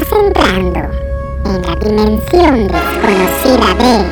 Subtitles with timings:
[0.00, 0.80] Estás entrando
[1.44, 4.02] en la dimensión desconocida de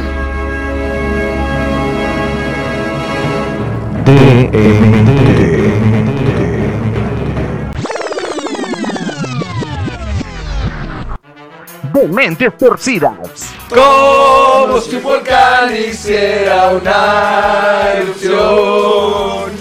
[11.93, 13.55] de mentes torcidas.
[13.71, 19.53] Como si un volcán hiciera una erupción,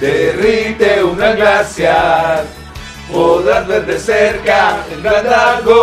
[0.00, 2.44] derrite un gran glaciar,
[3.12, 5.78] podrás ver de cerca el gran dragón.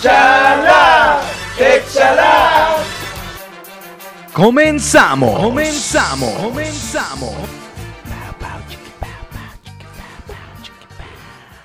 [0.00, 1.20] Chala,
[1.58, 2.76] échala.
[4.32, 5.40] Comenzamos.
[5.40, 6.32] Comenzamos.
[6.34, 7.34] Comenzamos.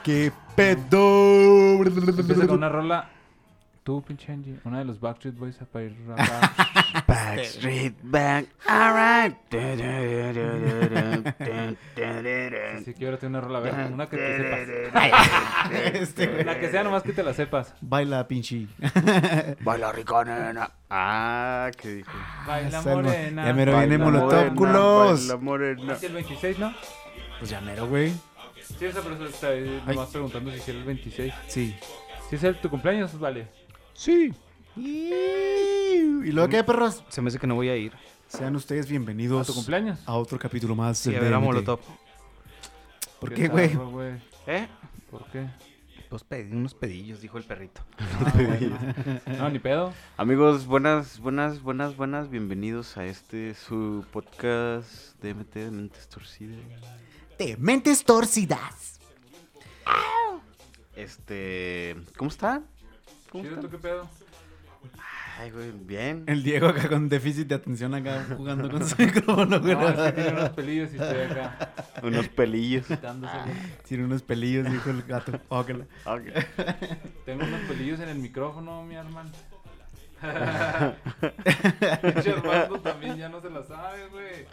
[0.04, 1.84] ¿Qué pedo?
[1.84, 3.10] Empieza con una rola.
[3.84, 6.54] Tú, pinche Angie, una de los Backstreet Boys para ir acá.
[7.06, 9.36] Backstreet Back, alright.
[12.80, 15.74] Así que ahora tengo una rola, a ver, una que te sepas.
[15.96, 17.74] Este, La que sea, nomás que te la sepas.
[17.82, 18.68] Baila, pinche.
[19.60, 20.72] Baila rica, nena.
[20.90, 22.12] Ah, ¿qué dijo?
[22.48, 23.46] Baila morena.
[23.48, 25.28] Ya mero viene Molotov, culos.
[25.28, 25.94] baila morena.
[25.94, 26.74] ¿Es el 26, no?
[27.40, 28.14] Pues ya mero, güey.
[28.80, 31.34] Sí, esa persona está ahí nomás preguntando si es el 26.
[31.48, 31.76] Sí.
[32.30, 33.48] Si es el tu cumpleaños, vale.
[33.94, 34.34] Sí.
[34.76, 37.04] ¿Y luego qué, perros?
[37.10, 37.94] Se me hace que no voy a ir.
[38.28, 40.00] Sean ustedes ¿A bienvenidos tu cumpleaños?
[40.06, 40.98] a otro capítulo más.
[40.98, 41.40] Sí, del a ver a.
[41.40, 41.80] Molotov.
[43.20, 43.72] ¿Por qué, güey?
[44.48, 44.68] ¿Eh?
[45.12, 45.48] ¿Por qué?
[46.10, 47.82] Pues pedí unos pedillos, dijo el perrito.
[49.38, 49.94] No, ni pedo.
[50.18, 52.30] Amigos, buenas, buenas, buenas, buenas.
[52.30, 56.60] Bienvenidos a este su podcast de MT de Mentes Torcidas.
[57.38, 59.00] De mentes torcidas.
[60.96, 62.66] Este, ¿cómo están?
[63.34, 64.08] ¿Cómo Chido, ¿tú qué pedo?
[65.40, 66.24] Ay, güey, bien.
[66.28, 69.74] El Diego acá con déficit de atención acá jugando con su micrófono, güey.
[69.76, 71.74] No, es que tiene unos pelillos y estoy acá
[72.04, 72.86] Unos pelillos.
[72.86, 73.44] quitándoselo.
[73.88, 75.32] Tiene unos pelillos, dijo el gato.
[75.50, 75.86] Ócala.
[76.06, 76.22] Ok.
[77.26, 79.32] Tengo unos pelillos en el micrófono, mi hermano.
[82.36, 84.46] Armando también ya no se la sabe, güey.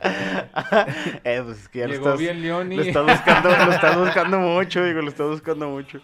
[1.22, 2.76] Eh, pues es que ya lo Llegó estás, bien Leoni.
[2.76, 6.00] lo estás buscando, lo estás buscando mucho, digo, lo estás buscando mucho.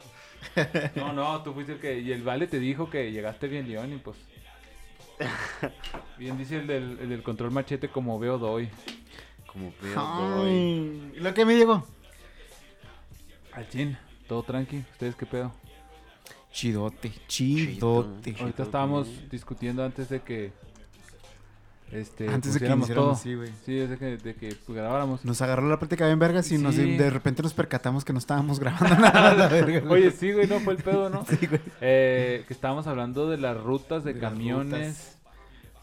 [0.97, 2.01] No, no, tú fuiste el que.
[2.01, 4.17] Y el Vale te dijo que llegaste bien Leoni, pues.
[6.19, 8.69] Bien dice el del, el del control machete, como veo doy.
[9.51, 11.13] Como veo, voy.
[11.17, 11.87] ¿Y lo que me llegó?
[13.53, 13.97] Al chin,
[14.29, 14.85] todo tranqui.
[14.93, 15.53] ¿Ustedes qué pedo?
[16.53, 18.33] Chidote, chidote.
[18.33, 18.43] Chido.
[18.43, 20.53] Ahorita estábamos discutiendo antes de que.
[21.93, 22.77] Este, Antes de que todo.
[22.77, 23.51] iniciáramos, sí, güey.
[23.65, 25.25] Sí, desde que, de que pues, grabáramos.
[25.25, 28.59] Nos agarró la práctica bien vergas y nos, de repente nos percatamos que no estábamos
[28.59, 29.35] grabando nada.
[29.35, 29.89] la verga.
[29.89, 31.25] Oye, sí, güey, no fue el pedo, ¿no?
[31.29, 31.61] Sí, güey.
[31.81, 35.17] Eh, que estábamos hablando de las rutas de, camiones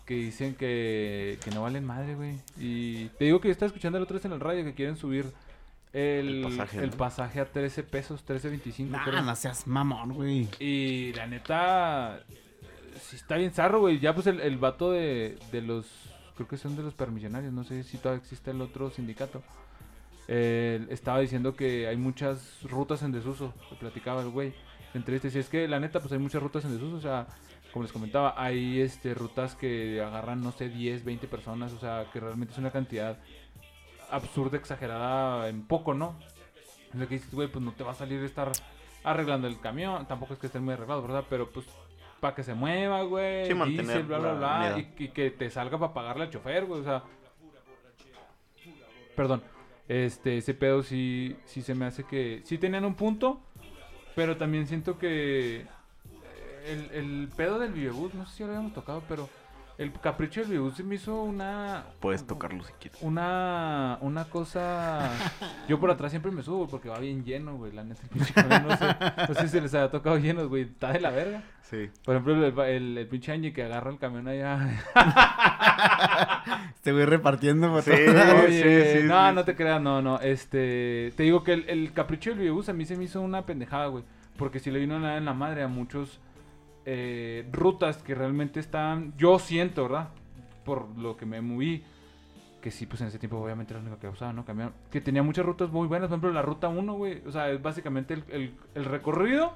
[0.06, 2.36] que dicen que, que no valen madre, güey.
[2.60, 4.98] Y te digo que yo estaba escuchando el otro vez en el radio que quieren
[4.98, 5.32] subir
[5.94, 6.98] el, El pasaje, el ¿no?
[6.98, 8.88] pasaje a 13 pesos, 13.25.
[8.90, 9.22] Nah, creo.
[9.22, 10.50] no seas mamón, güey.
[10.60, 12.24] Y la neta,
[13.14, 14.00] sí está bien zarro, güey.
[14.00, 15.86] Ya pues el, el vato de, de los,
[16.36, 19.44] creo que son de los permisionarios, no sé si todavía existe el otro sindicato.
[20.28, 24.54] Eh, estaba diciendo que hay muchas rutas en desuso, que platicaba el güey.
[24.96, 27.28] Entre este, si es que la neta, pues hay muchas rutas en desuso, o sea,
[27.72, 32.08] como les comentaba, hay este rutas que agarran, no sé, 10, 20 personas, o sea,
[32.12, 33.20] que realmente es una cantidad
[34.10, 36.16] absurda, exagerada en poco, ¿no?
[36.94, 38.52] Es lo que dices, güey, pues no te va a salir estar
[39.04, 41.26] arreglando el camión, tampoco es que estén muy arreglados, ¿verdad?
[41.30, 41.66] Pero pues
[42.24, 45.50] para que se mueva, güey, Sí, mantener bla, bla, la bla, y, y que te
[45.50, 47.04] salga para pagarle al chofer, güey, o sea...
[49.14, 49.44] Perdón,
[49.90, 52.40] este, ese pedo sí, sí se me hace que...
[52.46, 53.42] Sí tenían un punto,
[54.16, 55.66] pero también siento que...
[56.66, 59.28] El, el pedo del Vivebus, no sé si lo habíamos tocado, pero...
[59.78, 61.86] El capricho del Vivebus se me hizo una...
[62.00, 63.02] Puedes tocarlo si quieres.
[63.02, 65.10] Una, una cosa.
[65.68, 67.72] Yo por atrás siempre me subo porque va bien lleno, güey.
[67.72, 68.86] La neta, el pinche camión, no sé,
[69.28, 70.64] no sé si se les haya tocado llenos, güey.
[70.64, 71.42] Está de la verga.
[71.64, 71.90] Sí.
[72.06, 74.60] Por ejemplo, el, el, el pinche Angie que agarra el camión allá.
[76.76, 77.92] Este güey repartiendo por Sí.
[78.46, 79.36] Oye, no, sí.
[79.36, 80.20] no te creas, no, no.
[80.20, 83.46] Este, te digo que el, el capricho del videobús a mí se me hizo una
[83.46, 84.04] pendejada, güey.
[84.38, 86.20] Porque si le vino nada en la madre a muchos
[86.86, 89.14] eh, rutas que realmente están.
[89.18, 90.10] Yo siento, ¿verdad?
[90.66, 91.84] Por lo que me moví.
[92.62, 94.46] Que sí, pues en ese tiempo obviamente era lo único que usaba, ¿no?
[94.46, 94.72] Cambiar.
[94.90, 96.08] Que tenía muchas rutas muy buenas.
[96.08, 97.22] Por ejemplo, la ruta 1, güey.
[97.28, 99.54] O sea, es básicamente el, el- el recorrido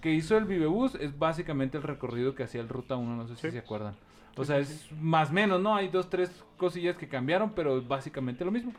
[0.00, 0.96] que hizo el Vivebus.
[0.96, 3.14] Es básicamente el recorrido que hacía el Ruta 1.
[3.16, 3.50] No sé si Sí.
[3.52, 3.94] se acuerdan.
[4.36, 5.76] O sea, es más o menos, ¿no?
[5.76, 8.72] Hay dos, tres cosillas que cambiaron, pero es básicamente lo mismo.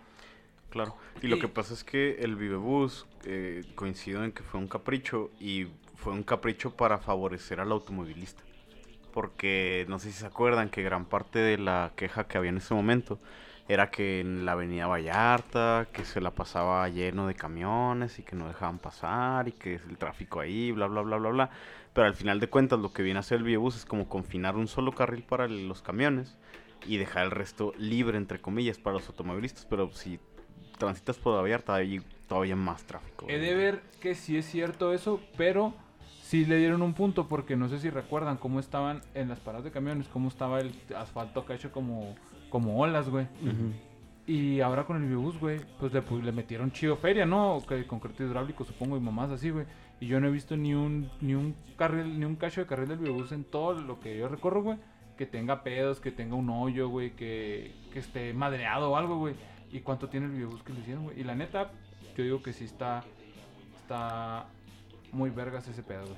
[0.70, 0.96] Claro.
[1.22, 5.30] Y lo que pasa es que el Vivebus eh, coincidió en que fue un capricho
[5.40, 5.68] y
[6.04, 8.44] fue un capricho para favorecer al automovilista.
[9.14, 12.58] porque no sé si se acuerdan que gran parte de la queja que había en
[12.58, 13.20] ese momento
[13.68, 18.36] era que en la avenida Vallarta, que se la pasaba lleno de camiones y que
[18.36, 21.50] no dejaban pasar y que el tráfico ahí, bla, bla, bla, bla, bla.
[21.94, 24.58] Pero al final de cuentas lo que viene a hacer el Viebus es como confinar
[24.58, 26.36] un solo carril para los camiones
[26.86, 29.66] y dejar el resto libre, entre comillas, para los automovilistas.
[29.70, 30.20] Pero si
[30.80, 33.28] transitas por Vallarta hay todavía más tráfico.
[33.30, 35.76] He de ver que sí es cierto eso, pero
[36.34, 39.66] sí le dieron un punto porque no sé si recuerdan cómo estaban en las paradas
[39.66, 42.16] de camiones, cómo estaba el asfalto acá hecho como,
[42.50, 43.28] como olas, güey.
[44.26, 47.62] Y ahora con el Biobús, güey, pues le, pu- le metieron chido feria, ¿no?
[47.70, 49.68] Que concreto hidráulico, supongo, y mamás así, güey.
[50.00, 52.88] Y yo no he visto ni un, ni un carril, ni un cacho de carril
[52.90, 54.78] del Biobús en todo lo que yo recorro, güey.
[55.18, 59.36] Que tenga pedos, que tenga un hoyo, güey, que, que esté madreado o algo, güey.
[59.72, 61.20] ¿Y cuánto tiene el Biobús que lo hicieron, güey?
[61.20, 61.70] Y la neta,
[62.18, 63.04] yo digo que sí está,
[63.76, 64.48] está
[65.14, 66.18] muy vergas ese pedo, güey.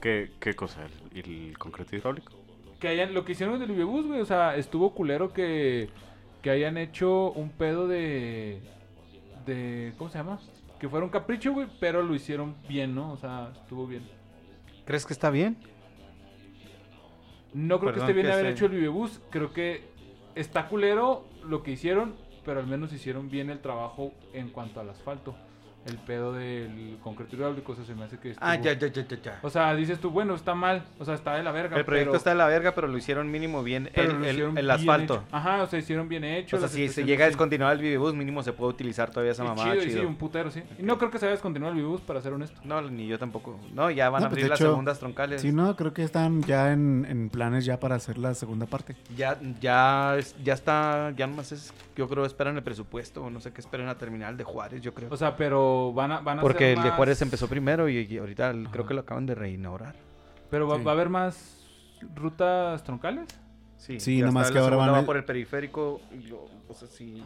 [0.00, 0.84] ¿Qué, qué cosa?
[1.14, 2.32] ¿El, el concreto hidráulico?
[2.80, 5.88] Que hayan, lo que hicieron del Vivebus, güey, o sea, estuvo culero que,
[6.42, 8.60] que hayan hecho un pedo de,
[9.46, 10.40] de, ¿cómo se llama?
[10.80, 13.12] Que fuera un capricho, güey, pero lo hicieron bien, ¿no?
[13.12, 14.02] O sea, estuvo bien.
[14.84, 15.56] ¿Crees que está bien?
[17.54, 19.84] No creo Perdón que esté bien que haber hecho el Vivebus, creo que
[20.34, 24.90] está culero lo que hicieron, pero al menos hicieron bien el trabajo en cuanto al
[24.90, 25.36] asfalto.
[25.86, 28.86] El pedo del concreto hidráulico, o sea, se me hace que Ah, estuvo- ya, ya,
[28.88, 29.38] ya, ya, ya.
[29.42, 31.76] O sea, dices tú, bueno, está mal, o sea, está de la verga.
[31.76, 34.24] El proyecto pero- está de la verga, pero lo hicieron mínimo bien pero el, lo
[34.24, 35.14] el- hicieron el bien asfalto.
[35.14, 35.24] hecho.
[35.32, 36.56] Ajá, o sea, hicieron bien hecho.
[36.56, 39.42] O sea, si se llega a descontinuar el Vivibus, mínimo se puede utilizar todavía esa
[39.44, 40.62] mamada chido, sí, un putero, sí.
[40.78, 42.60] Y no creo que se vaya a descontinuar el Vivus, para ser honesto.
[42.64, 43.58] No, ni yo tampoco.
[43.74, 45.40] No, ya van No, a pues, abrir las hecho, segundas troncales.
[45.42, 48.94] Sí, no, creo que están ya en, en planes ya para hacer la segunda parte.
[49.16, 53.52] Ya, ya, ya está, ya nomás es, yo creo, esperan el presupuesto, o no sé
[53.52, 55.08] qué esperan a terminal de Juárez, yo creo.
[55.12, 57.98] O sea, pero van a, van a Porque el de más- Juárez empezó primero y,
[57.98, 59.94] y ahorita creo que lo acaban de reinaugurar.
[60.50, 60.84] Pero va, Sí.
[60.84, 61.66] va a haber más
[62.14, 63.26] rutas troncales.
[63.76, 66.74] Sí, Sí, nomás está, que ahora van a- va por el periférico, y lo- o
[66.74, 67.22] sea, sí.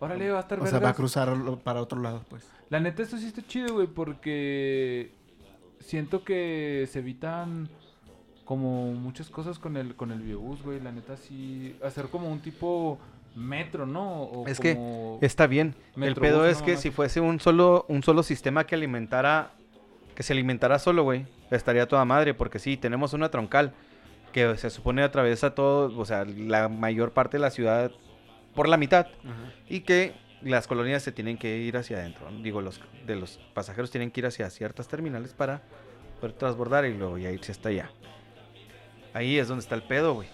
[0.00, 1.32] Órale, va a estar O sea, va a cruzar
[1.62, 2.48] para otro lado, pues.
[2.70, 5.12] La neta, esto sí está chido, güey, porque
[5.80, 7.68] siento que se evitan
[8.44, 10.80] como muchas cosas con el con el biobús, güey.
[10.80, 11.76] La neta, sí.
[11.84, 12.98] Hacer como un tipo
[13.34, 14.22] metro, ¿no?
[14.22, 14.78] O Es que
[15.20, 15.74] Está bien.
[16.00, 19.52] el pedo es que si fuese un solo, un solo sistema que alimentara,
[20.14, 23.72] que se alimentara solo, güey, estaría toda madre, porque sí, tenemos una troncal
[24.32, 27.90] que se supone atraviesa todo, o sea, la mayor parte de la ciudad
[28.54, 29.06] por la mitad,
[29.68, 32.28] y que las colonias se tienen que ir hacia adentro.
[32.42, 35.62] Digo, los de los pasajeros tienen que ir hacia ciertas terminales para
[36.20, 37.90] poder transbordar y luego ya irse hasta allá.
[39.14, 40.28] Ahí es donde está el pedo, güey.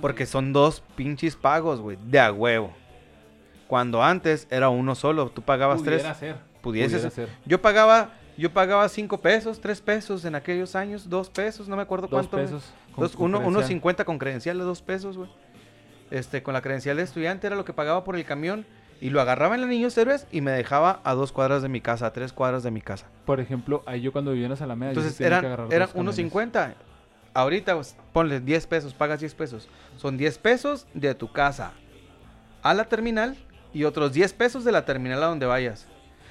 [0.00, 2.72] Porque son dos pinches pagos, güey, de a huevo.
[3.66, 6.16] Cuando antes era uno solo, tú pagabas pudiera tres.
[6.18, 6.36] ser.
[6.62, 6.92] Pudieses.
[7.02, 7.28] pudiera ser.
[7.46, 11.82] Yo pagaba, yo pagaba cinco pesos, tres pesos en aquellos años, dos pesos, no me
[11.82, 12.36] acuerdo Dos cuánto.
[12.36, 12.72] pesos.
[12.94, 15.28] con- Dos- con uno, cincuenta con credencial de dos pesos, güey.
[16.10, 18.64] Este, con la credencial de estudiante era lo que pagaba por el camión.
[18.98, 21.82] Y lo agarraba en la Niños Héroes y me dejaba a dos cuadras de mi
[21.82, 23.06] casa, a tres cuadras de mi casa.
[23.26, 24.94] Por ejemplo, ahí yo cuando vivía en las Alamedas.
[24.94, 26.16] yo sí Entonces que eran, agarrar eran dos camiones.
[26.18, 26.74] 1.50.
[27.36, 27.78] Ahorita
[28.14, 29.68] ponle 10 pesos, pagas 10 pesos.
[29.98, 31.74] Son 10 pesos de tu casa
[32.62, 33.36] a la terminal
[33.74, 35.86] y otros 10 pesos de la terminal a donde vayas.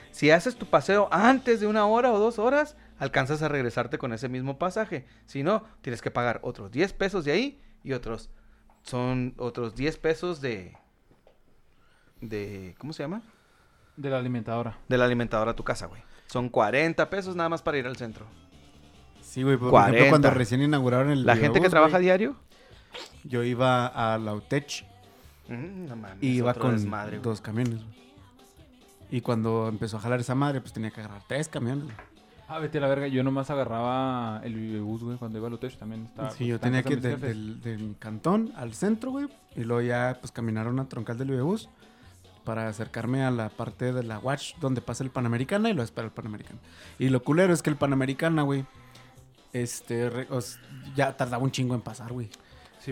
[0.09, 4.13] Si haces tu paseo antes de una hora o dos horas, alcanzas a regresarte con
[4.13, 5.05] ese mismo pasaje.
[5.27, 8.31] Si no, tienes que pagar otros 10 pesos de ahí y otros
[8.81, 10.75] son otros 10 pesos de
[12.19, 13.21] de ¿cómo se llama?
[13.95, 14.79] De la alimentadora.
[14.89, 16.01] De la alimentadora a tu casa, güey.
[16.25, 18.25] Son 40 pesos nada más para ir al centro.
[19.35, 19.57] Sí, güey.
[19.57, 19.97] Por 40.
[19.97, 22.35] ejemplo, cuando recién inauguraron el La gente que trabaja güey, diario
[23.25, 24.85] Yo iba a la UTECH
[25.47, 28.05] Mm, no mames, y iba con desmadre, dos camiones, güey.
[29.11, 31.83] Y cuando empezó a jalar esa madre, pues tenía que agarrar tres camiones.
[31.83, 31.95] güey.
[32.47, 33.07] Ah, vete a la verga.
[33.07, 36.31] Yo nomás agarraba el Vivebus, güey, cuando iba al hotel también estaba.
[36.31, 39.27] sí, pues, yo tenía que de de, del, cantón al centro, güey.
[39.55, 41.69] Y luego ya, pues, caminar a una troncal del Videobús
[42.43, 46.05] para acercarme a la parte de la Watch donde pasa el Panamericana y lo espera
[46.07, 46.59] el Panamericana.
[46.99, 48.65] Y lo culero es que el Panamericana, güey,
[49.63, 50.59] este, re- os-
[50.95, 52.29] ya tardaba un chingo en pasar, güey.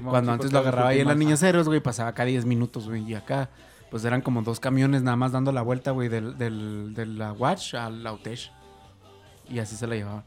[0.10, 2.88] Cuando sí, antes lo agarraba ahí en las niñas ceros, güey, pasaba acá 10 minutos,
[2.88, 3.04] güey.
[3.04, 3.50] Y acá,
[3.92, 7.32] pues eran como dos camiones nada más dando la vuelta, güey, del, del, de la
[7.34, 8.52] Watch a la Utech.
[9.50, 10.24] Y así se la llevaban.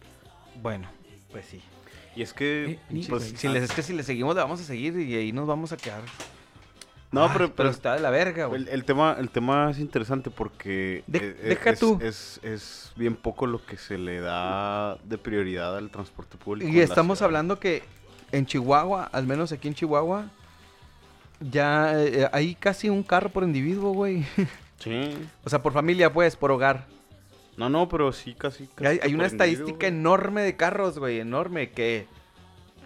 [0.62, 0.88] Bueno,
[1.32, 1.60] pues sí.
[2.14, 3.34] Y es que, Eh, pues.
[3.36, 5.72] Si les, es que si le seguimos, le vamos a seguir y ahí nos vamos
[5.72, 6.02] a quedar.
[7.20, 8.62] No, pero, pero está de la verga, güey.
[8.62, 11.98] el, el tema, el tema es interesante porque De- eh, eh, deja es, tú.
[12.02, 16.70] Es, es bien poco lo que se le da de prioridad al transporte público.
[16.70, 17.82] Y estamos hablando que
[18.32, 20.30] en Chihuahua, al menos aquí en Chihuahua,
[21.40, 24.24] ya eh, hay casi un carro por individuo, güey.
[24.78, 25.16] Sí.
[25.42, 26.86] O sea, por familia, pues, por hogar.
[27.56, 28.66] No, no, pero sí, casi.
[28.74, 29.88] Casi Hay, una estadística güey.
[29.88, 32.06] enorme de carros, güey, enorme, que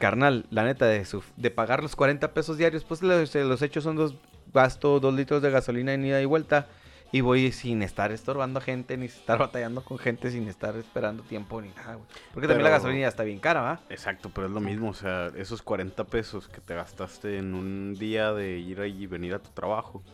[0.01, 3.85] carnal, la neta, de, su, de pagar los 40 pesos diarios, pues los, los hechos
[3.85, 4.17] son dos,
[4.53, 6.67] gasto dos litros de gasolina en ida y vuelta.
[7.13, 11.25] Y voy sin estar estorbando a gente, ni estar batallando con gente, sin estar esperando
[11.25, 12.07] tiempo ni nada, güey.
[12.33, 13.81] Porque también la gasolina ya está bien cara, ¿va?
[13.91, 17.95] Exacto, pero es lo mismo, o sea, esos 40 pesos que te gastaste en un
[17.95, 20.05] día de ir ahí y venir a tu trabajo,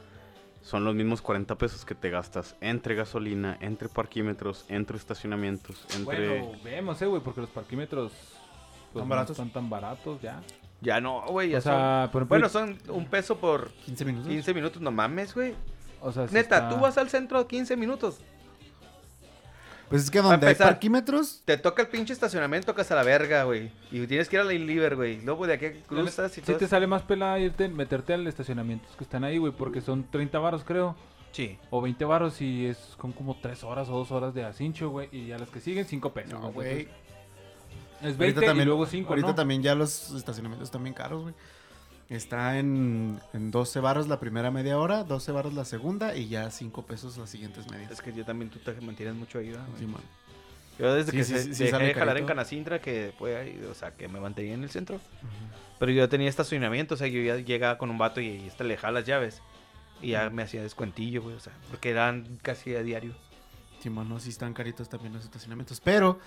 [0.63, 6.41] son los mismos 40 pesos que te gastas entre gasolina, entre parquímetros, entre estacionamientos, entre...
[6.41, 8.13] Bueno, vemos, eh, güey, porque los parquímetros
[8.99, 9.39] pues, ¿Tan no baratos?
[9.39, 10.43] están tan baratos ya.
[10.83, 12.23] Ya no, güey, O sea, por son...
[12.23, 14.29] ejemplo, Bueno, son un peso por 15 minutos.
[14.29, 15.55] 15 minutos, no mames, güey.
[16.01, 18.19] o sea, sí Neta, está- tú vas al centro 15 minutos.
[19.89, 20.67] Pues es que donde hay empezar.
[20.73, 23.71] parquímetros, Te toca el pinche estacionamiento que hasta la verga, güey.
[23.93, 25.21] Y tienes que ir a la Liver, güey.
[25.23, 26.57] Luego de aquí cruzas y Sí todo.
[26.57, 30.41] te sale más pela irte, meterte al estacionamiento que están ahí, güey, porque son 30
[30.41, 30.97] varos, creo.
[31.31, 31.57] Sí.
[31.71, 35.09] O 20 varos y es con como 3 horas o 2 horas de acincho, güey.
[35.13, 36.33] Y a las que siguen, 5 pesos.
[36.33, 36.89] no, güey.
[38.03, 39.35] Es 20 Ahorita también, y luego 5, ahorita ¿no?
[39.35, 41.35] también ya los estacionamientos están bien caros, güey.
[42.09, 46.51] Está en, en 12 varos la primera media hora, 12 varos la segunda y ya
[46.51, 47.91] 5 pesos las siguientes medias.
[47.91, 49.79] Es que yo también tú te mantienes mucho ahí, ¿verdad, güey?
[49.81, 50.03] Sí, man.
[50.79, 52.27] Yo desde Sí, que sí, se- sí, dejé de jalar en.
[52.27, 55.01] Canacintra, que fue ahí, o sea, que me mantenía en el centro.
[55.81, 58.63] Pero yo tenía estacionamiento, o sea, yo ya llegaba con un vato y, y este
[58.65, 59.41] le dejaba las llaves.
[60.03, 63.15] Y ya me hacía descuentillo, güey, o sea, porque eran casi a diario.
[63.81, 65.81] Sí, man, no, sí están caritos también los estacionamientos.
[65.81, 66.19] Pero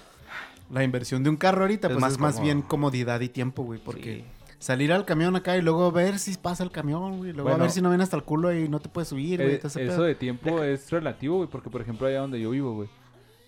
[0.71, 3.63] la inversión de un carro ahorita, Es pues más es más bien comodidad y tiempo,
[3.63, 3.79] güey.
[3.79, 4.25] Porque Sí.
[4.59, 7.33] salir al camión acá y luego ver si pasa el camión, güey.
[7.33, 9.55] Luego a ver si no viene hasta el culo y no te puedes subir, güey.
[9.55, 10.03] Eh, eso pedo.
[10.03, 12.89] de tiempo es relativo, güey, porque por ejemplo allá donde yo vivo, güey,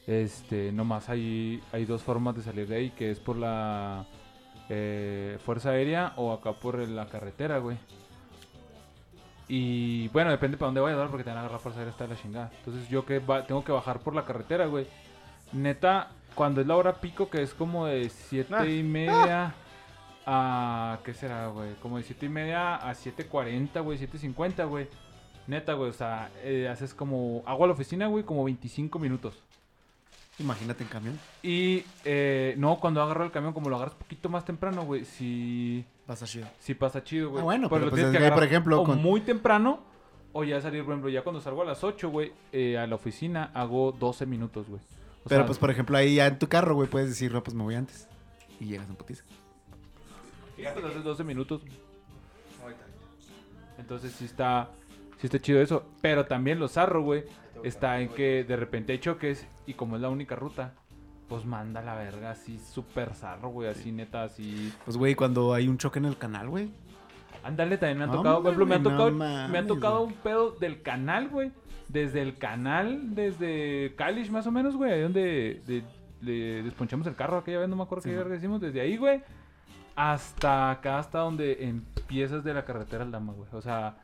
[0.07, 4.05] este, nomás hay, hay dos formas de salir de ahí, que es por la
[4.69, 7.77] eh, Fuerza Aérea o acá por la carretera, güey.
[9.47, 11.09] Y bueno, depende para dónde vayas.
[11.09, 12.51] Porque te van a agarrar Fuerza Aérea hasta la chingada.
[12.59, 14.87] Entonces yo que va- tengo que bajar por la carretera, güey.
[15.53, 18.65] Neta, cuando es la hora pico, que es como de siete Ah.
[18.65, 19.53] y media
[20.25, 20.99] a...
[21.03, 21.73] ¿Qué será, güey?
[21.81, 24.87] Como de siete y media a 7.40, güey, 7.50, güey.
[25.47, 27.43] Neta, güey, o sea, eh, haces como...
[27.45, 29.41] Hago a la oficina, güey, como 25 minutos.
[30.39, 31.19] Imagínate en camión.
[31.43, 31.83] Y
[32.57, 36.25] no, no, cuando agarro el camión, como lo agarras poquito más temprano, güey, sí, Pasa
[36.25, 36.47] chido.
[36.59, 37.41] sí pasa chido, güey.
[37.41, 39.79] Ah, bueno, pero pues tienes es que que, por agarrar ejemplo, o con- muy temprano
[40.33, 42.95] o ya salir, por ejemplo, ya cuando salgo a las 8, güey, eh, a la
[42.95, 44.81] oficina hago 12 minutos, güey.
[45.23, 47.43] O Pero sea, pues, por ejemplo, ahí ya en tu carro, güey, puedes decir, no,
[47.43, 48.07] pues me voy antes.
[48.59, 49.23] Y llegas en putiza.
[50.55, 51.61] pues, haces 12 minutos.
[53.77, 54.69] Entonces sí está,
[55.17, 55.83] sí está chido eso.
[56.01, 57.25] Pero también lo zarro, güey,
[57.63, 60.73] está en que de repente hay choques y como es la única ruta,
[61.27, 64.73] pues manda la verga así súper zarro, güey, así neta, así...
[64.85, 66.69] Pues, güey, cuando hay un choque en el canal, güey.
[67.43, 70.01] Ándale, también me han tocado, por ejemplo, me han no tocado, me mames, ha tocado
[70.01, 71.51] un pedo del canal, güey.
[71.91, 75.83] Desde el canal, desde Kalish más o menos, güey, ahí donde de-
[76.21, 78.95] le desponchamos el carro aquella vez, no me acuerdo Sí, qué verga decimos, desde ahí,
[78.95, 79.21] güey,
[79.95, 83.49] hasta acá, hasta donde empiezas de la carretera al Dama, güey.
[83.51, 83.97] O sea,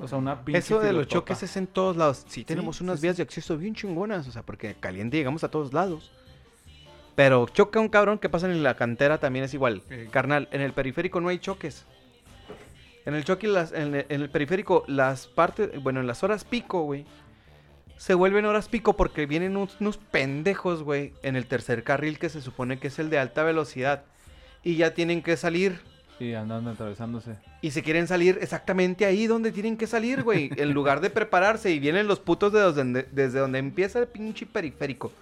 [0.00, 2.24] o sea, una pinche Eso de los choques es en todos lados.
[2.28, 3.06] Sí, tenemos sí, unas sí.
[3.06, 6.12] vías de acceso bien chingonas, o sea, porque caliente llegamos a todos lados.
[7.14, 9.82] Pero choca un cabrón que pasa en la cantera también es igual.
[9.90, 10.08] Eh.
[10.10, 11.84] Carnal, en el periférico no hay choques.
[13.08, 16.44] En el choque, las, en, el, en el periférico, las partes, bueno, en las horas
[16.44, 17.06] pico, güey,
[17.96, 22.28] se vuelven horas pico porque vienen unos, unos pendejos, güey, en el tercer carril que
[22.28, 24.04] se supone que es el de alta velocidad.
[24.62, 25.80] Y ya tienen que salir.
[26.18, 27.36] Sí, andando atravesándose.
[27.62, 30.50] Y se quieren salir exactamente ahí donde tienen que salir, güey.
[30.58, 34.44] en lugar de prepararse y vienen los putos de donde- desde donde empieza el pinche
[34.44, 35.12] periférico.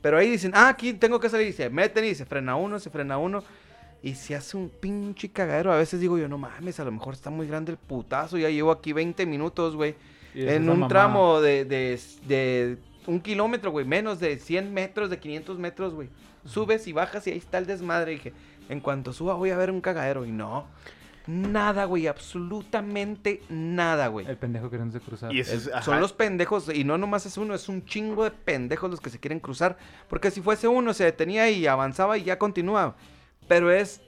[0.00, 1.48] Pero ahí dicen, ah, aquí tengo que salir.
[1.48, 3.44] Y se meten y se frena uno, se frena uno.
[4.04, 5.72] Y se hace un pinche cagadero.
[5.72, 8.36] A veces digo yo, no mames, a lo mejor está muy grande el putazo.
[8.36, 9.94] Ya llevo aquí 20 minutos, güey.
[10.34, 10.88] En un mamá.
[10.88, 13.86] tramo de, de, de un kilómetro, güey.
[13.86, 16.10] Menos de 100 metros, de 500 metros, güey.
[16.44, 18.12] Subes y bajas y ahí está el desmadre.
[18.12, 18.32] Y dije,
[18.68, 20.26] en cuanto suba voy a ver un cagadero.
[20.26, 20.66] Y no.
[21.26, 22.06] Nada, güey.
[22.06, 24.26] Absolutamente nada, güey.
[24.26, 25.32] El pendejo queriéndose cruzar.
[25.32, 25.80] Y El- es- ajá.
[25.82, 29.08] son los pendejos, y no nomás es uno, es un chingo de pendejos los que
[29.08, 29.78] se quieren cruzar.
[30.08, 32.96] Porque si fuese uno, se detenía y avanzaba y ya continuaba.
[33.48, 34.00] Pero es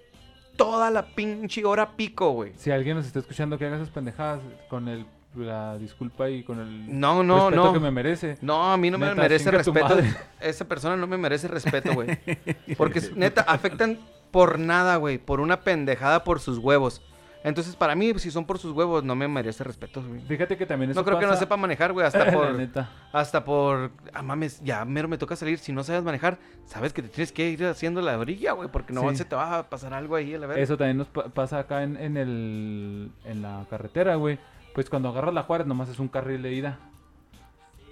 [0.57, 2.53] toda la pinche hora pico, güey.
[2.57, 6.61] Si alguien nos está escuchando que haga esas pendejadas con el, la disculpa y con
[6.61, 7.73] el No, no, respeto no.
[7.73, 8.39] que me merece.
[8.41, 9.99] No, a mí no me merece respeto.
[10.41, 12.19] Esa persona no me merece respeto, güey.
[12.79, 13.99] Porque neta, afectan
[14.31, 15.19] por nada, güey.
[15.19, 17.03] Por una pendejada por sus huevos.
[17.49, 20.21] Entonces, para mí, si son por sus huevos, no me merece respeto, güey.
[20.23, 22.05] Fíjate que también eso No creo que no sepa manejar, güey.
[22.07, 22.53] Hasta por.
[22.55, 22.91] neta.
[23.13, 23.93] Hasta por.
[24.13, 25.59] Ah, mames, ya mero me toca salir.
[25.59, 28.69] Si no sabes manejar, sabes que te tienes que ir haciendo la orilla, güey.
[28.69, 29.17] Porque no Sí.
[29.17, 30.61] se te va a pasar algo ahí a la verga.
[30.63, 34.39] Eso también nos pa- pasa acá en, en el en la carretera, güey.
[34.75, 36.79] Pues cuando agarras la Juárez nomás es un carril de ida.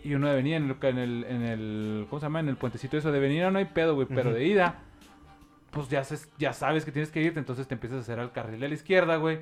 [0.03, 2.41] Y uno de venida en el, en el, en el ¿cómo se llama?
[2.41, 4.81] En el puentecito eso de venida no hay pedo, güey, pero de ida
[5.75, 8.33] pues ya, se- ya sabes que tienes que irte, entonces te empiezas a hacer al
[8.33, 9.41] carril de la izquierda, güey,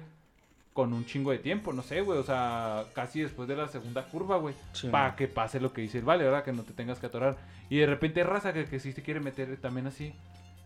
[0.72, 4.04] con un chingo de tiempo, no sé, güey, o sea, casi después de la segunda
[4.06, 6.42] curva, güey, Sí, para que pase lo que dice el vale, ¿verdad?
[6.44, 7.36] Que no te tengas que atorar.
[7.68, 10.14] Y de repente raza que, que sí te quiere meter también así.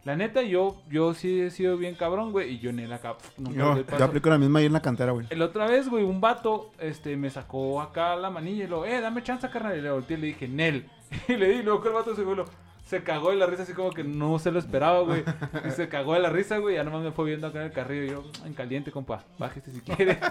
[0.05, 3.19] La neta, yo, yo sí he sido bien cabrón, güey, y yo en el acá,
[3.19, 5.27] pf, nunca Yo, yo aplico la misma ahí en la cantera, güey.
[5.31, 9.01] El otra vez, güey, un vato este, me sacó acá la manilla y lo, eh,
[9.01, 9.77] dame chance, carnal.
[9.77, 10.89] Y le volteé y le dije, Nel.
[11.29, 12.45] Y le di, luego que el vato se fue, lo-
[12.87, 15.23] se cagó de la risa, así como que no se lo esperaba, güey.
[15.67, 16.77] Y se cagó de la risa, güey.
[16.77, 18.05] Ya nomás me fue viendo acá en el carrillo.
[18.05, 20.19] Y yo, en caliente, compa, bájese si quiere.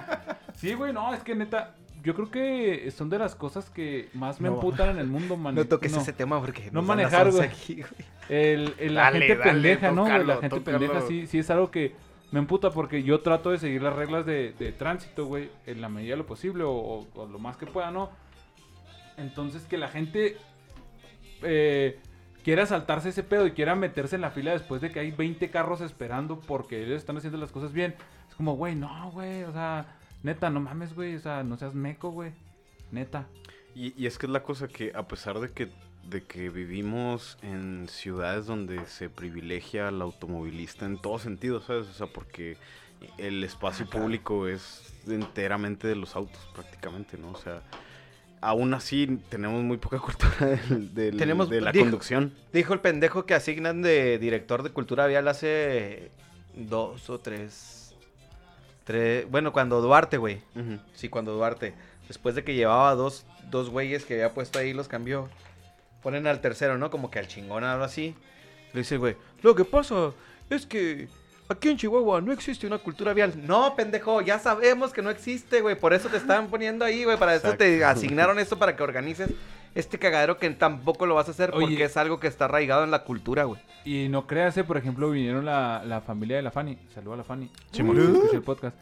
[0.55, 4.39] Sí, güey, no, es que neta, yo creo que son de las cosas que más
[4.39, 4.55] me No.
[4.55, 5.53] emputan en el mundo, man.
[5.53, 7.83] No toques ese tema porque No manejar, 11 güey.
[8.29, 10.03] El, el- la Dale, gente dale, pendeja, ¿no?
[10.05, 10.23] güey?
[10.25, 10.79] La gente tócalo.
[10.79, 11.93] pendeja sí, sí es algo que
[12.31, 15.89] me emputa porque yo trato de seguir las reglas de, de tránsito, güey, en la
[15.89, 18.09] medida de lo posible o, o- o lo más que pueda, ¿no?
[19.17, 20.37] Entonces que la gente
[21.43, 21.99] eh,
[22.45, 25.49] quiera saltarse ese pedo y quiera meterse en la fila después de que hay 20
[25.49, 27.95] carros esperando porque ellos están haciendo las cosas bien.
[28.29, 31.73] Es como, güey, no, güey, o sea, neta, no mames, güey, o sea, no seas
[31.73, 32.33] meco, güey.
[32.91, 33.25] Neta.
[33.73, 35.69] Y, y es que es la cosa que a pesar de que,
[36.07, 41.87] de que vivimos en ciudades donde se privilegia al automovilista en todo sentido, ¿sabes?
[41.87, 42.57] O sea, porque
[43.17, 47.31] el espacio público es enteramente de los autos prácticamente, ¿no?
[47.31, 47.63] O sea,
[48.41, 50.35] aún así tenemos muy poca cultura
[50.69, 52.33] del- del- Tenemos- de la dijo- conducción.
[52.53, 56.11] Dijo el pendejo que asignan de director de cultura vial hace
[56.55, 57.95] dos o tres.
[58.83, 60.41] tres bueno, cuando Duarte, güey.
[60.93, 61.73] Sí, cuando Duarte.
[62.07, 65.27] Después de que llevaba dos, dos güeyes que había puesto ahí, los cambió.
[66.03, 66.91] Ponen al tercero, ¿no?
[66.91, 68.15] Como que al chingón, algo así.
[68.73, 70.11] Le dice, el güey, lo que pasa
[70.51, 71.07] es que
[71.49, 73.33] aquí en Chihuahua no existe una cultura vial.
[73.45, 75.77] No, pendejo, ya sabemos que no existe, güey.
[75.79, 77.17] Por eso te estaban poniendo ahí, güey.
[77.17, 79.29] Para eso te asignaron esto para que organices
[79.73, 81.67] este cagadero que tampoco lo vas a hacer Oye.
[81.67, 83.59] porque es algo que está arraigado en la cultura, güey.
[83.83, 86.77] Y no créase, por ejemplo, vinieron la, la familia de la Fanny.
[86.93, 87.51] Saludos a la Fanny.
[87.73, 88.77] Escuché el podcast.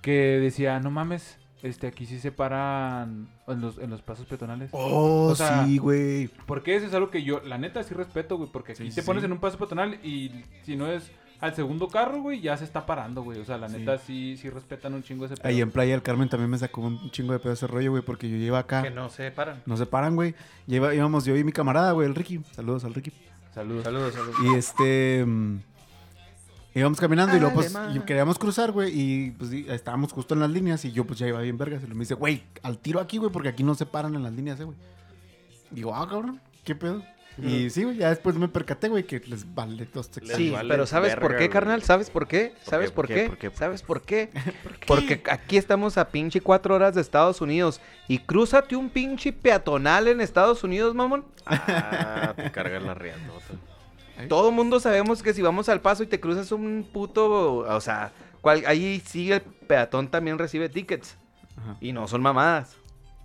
[0.00, 4.70] Que decía, no mames, este, aquí sí se paran en los, en los pasos peatonales.
[4.72, 6.28] Oh, O sea, sí, güey.
[6.46, 8.48] Porque eso es algo que yo, la neta, sí respeto, güey.
[8.50, 9.06] Porque aquí Sí, te sí.
[9.06, 10.30] pones en un paso peatonal y
[10.64, 11.10] si no es
[11.42, 13.38] al segundo carro, güey, ya se está parando, güey.
[13.40, 13.76] O sea, la Sí.
[13.78, 15.46] neta, sí, sí respetan un chingo ese pedo.
[15.48, 18.02] Ahí en Playa del Carmen también me sacó un chingo de pedo ese rollo, güey,
[18.02, 18.82] porque yo iba acá.
[18.82, 19.60] Que no se paran.
[19.66, 20.34] No se paran, güey.
[20.66, 22.38] Ya iba- íbamos yo y mi camarada, güey, el Ricky.
[22.52, 23.12] Saludos al Ricky.
[23.54, 23.84] Saludos.
[23.84, 24.36] Saludos, saludos.
[24.44, 25.24] Y este.
[25.26, 25.58] mm,
[26.74, 28.92] íbamos caminando y luego, pues, y queríamos cruzar, güey.
[28.98, 30.84] Y pues y estábamos justo en las líneas.
[30.84, 31.82] Y yo, pues, ya iba bien vergas.
[31.82, 34.32] Y me dice, güey, al tiro aquí, güey, porque aquí no se paran en las
[34.32, 34.76] líneas, eh, güey.
[35.70, 37.02] Digo, ah, cabrón, ¿qué pedo?
[37.38, 40.36] Y sí, güey, ya después me percaté, güey, que les vale dos sexos.
[40.36, 41.82] Sí, vale pero ¿sabes por qué, carnal?
[41.82, 42.52] ¿Sabes por qué?
[42.64, 43.22] ¿Por ¿Sabes por ¿Por qué?
[43.22, 43.28] qué?
[43.28, 43.50] ¿Por qué?
[43.56, 44.30] ¿Sabes por qué?
[44.86, 47.80] Porque aquí estamos a pinche cuatro horas de Estados Unidos.
[48.08, 51.24] Y crúzate un pinche peatonal en Estados Unidos, mamón.
[51.46, 53.20] Ah, te cargas la riata.
[54.28, 57.56] Todo mundo sabemos que si vamos al paso y te cruzas un puto...
[57.58, 61.16] O sea, cual- ahí sí el peatón también recibe tickets.
[61.56, 61.76] Ajá.
[61.80, 62.76] Y no son mamadas.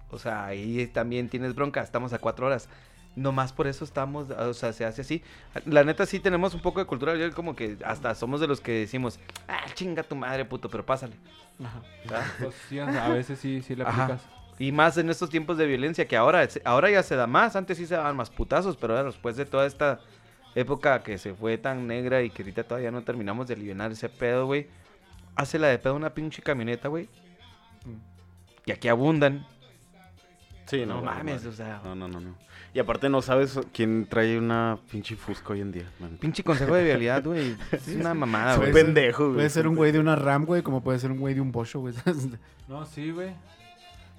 [0.09, 1.81] O sea, ahí también tienes bronca.
[1.81, 2.69] Estamos a cuatro horas.
[3.17, 5.23] Nomás por eso estamos, o sea, se hace así.
[5.65, 8.61] La neta sí tenemos un poco de cultura, yo como que hasta somos de los
[8.61, 11.15] que decimos, ah, chinga tu madre, puto, pero pásale.
[11.63, 11.81] Ajá.
[12.39, 14.03] Pues sí, a veces sí, sí le Ajá.
[14.03, 14.21] aplicas.
[14.59, 17.77] Y más en estos tiempos de violencia que ahora, ahora ya se da más, antes
[17.77, 19.99] sí se daban más putazos, pero ahora después de toda esta
[20.53, 24.09] época que se fue tan negra y que ahorita todavía no terminamos de aliviar ese
[24.09, 24.67] pedo, güey,
[25.35, 27.09] hace la de pedo una pinche camioneta, güey.
[28.65, 29.45] Y aquí abundan.
[30.65, 32.35] Sí, No, no, mames, o sea, No, no, no, no.
[32.77, 35.89] Y aparte no sabes quién trae una pinche fusca hoy en día.
[35.99, 36.15] man.
[36.21, 37.55] pinche consejo de vialidad, güey.
[37.71, 38.83] Es una mamada, Es un güey.
[38.85, 39.35] pendejo, güey.
[39.37, 41.51] Puede ser un güey de una RAM, güey, como puede ser un güey de un
[41.51, 41.95] Bocho, güey.
[42.67, 43.31] No, sí, güey.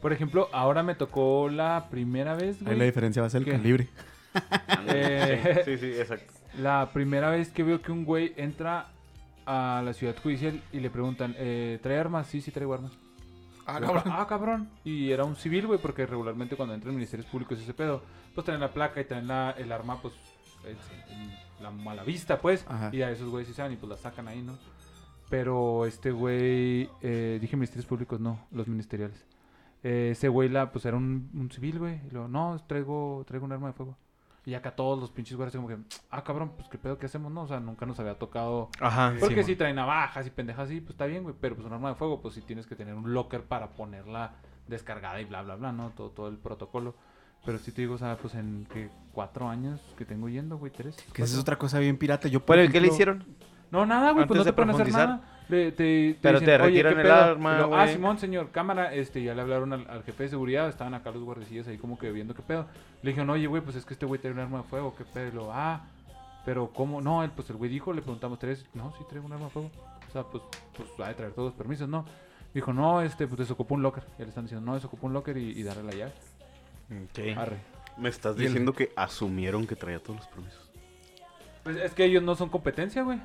[0.03, 2.87] Por ejemplo, ahora me tocó la primera vez, Ahí la güey.
[2.87, 3.87] diferencia va a ser el calibre.
[4.89, 6.33] Eh, Sí, sí, exacto.
[6.61, 8.89] La primera vez que veo que un güey entra
[9.47, 12.27] a la ciudad judicial y le preguntan, eh, ¿trae armas?
[12.27, 12.91] Sí, sí traigo armas.
[13.67, 14.03] Ah, cabrón.
[14.07, 14.69] Ah, cabrón.
[14.83, 18.03] Y era un civil, güey, porque regularmente cuando entran ministerios públicos ese pedo,
[18.39, 20.15] pues traen la placa y traen la, el arma, pues,
[20.65, 22.65] en- la mala vista, pues.
[22.69, 22.91] Ajá.
[22.93, 24.57] Y a esos güeyes sí saben y pues la sacan ahí, ¿no?
[25.29, 29.27] Pero este güey, eh, dije ministerios públicos, no, los ministeriales.
[29.83, 32.01] Eh, ese güey, la, pues era un, un civil, güey.
[32.07, 33.97] Y luego, no, traigo, traigo un arma de fuego.
[34.47, 35.79] Y acá todos los pinches güeyes como que,
[36.11, 37.33] ah, cabrón, pues qué pedo, ¿qué hacemos?
[37.33, 39.15] No, o sea, nunca nos había tocado Ajá.
[39.19, 41.35] porque si traen navajas y pendejas así, pues está bien, güey.
[41.41, 44.35] Pero pues un arma de fuego, pues sí tienes que tener un locker para ponerla
[44.69, 45.91] descargada y bla, bla, bla, ¿no?
[45.91, 46.95] Todo, todo el protocolo.
[47.45, 50.71] Pero sí te digo, o sea, pues en que cuatro años que tengo yendo, güey,
[50.73, 50.97] tres.
[51.13, 52.29] Que esa es otra cosa bien pirata.
[52.29, 53.25] Yo, ¿y qué le hicieron?
[53.71, 55.21] No, nada, güey, pues no te de pueden hacer nada.
[55.49, 55.77] Le- te,
[56.15, 57.15] te Pero dicen, te "Oye, retiran ¿qué el pedo?".
[57.15, 57.89] arma, Ah.
[57.89, 61.23] Simón, señor, cámara, este, ya le hablaron al, al jefe de seguridad, estaban acá los
[61.23, 62.67] guardiacillos ahí como que viendo qué pedo.
[63.03, 65.05] Le dijeron, oye, güey, pues es que este güey tiene un arma de fuego, qué
[65.05, 65.29] pedo.
[65.29, 65.85] Y luego, ah,
[66.45, 67.01] Pero, ¿cómo?
[67.03, 68.65] No, él, pues el güey dijo, le preguntamos tres.
[68.73, 69.71] No, sí traigo un arma de fuego.
[70.09, 70.43] O sea, pues,
[70.75, 72.07] pues ha de traer todos los permisos, ¿no?
[72.55, 74.05] Dijo, no, este, pues desocupó un locker.
[74.19, 76.13] Ya le están diciendo, no, desocupó un locker y, y darle la llave.
[77.37, 77.59] Arre.
[77.97, 80.71] Me estás diciendo que asumieron que traía todos los permisos.
[81.65, 83.21] Pues es que ellos no son competencia, güey.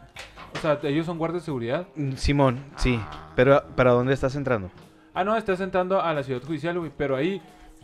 [0.56, 1.88] O sea, ellos son guardias de seguridad.
[1.96, 3.00] Mm, Simón, sí.
[3.36, 4.70] Pero, ¿para dónde estás entrando?
[5.14, 6.92] Ah, no, estás entrando a la ciudad judicial, güey.
[6.98, 7.42] Pero ahí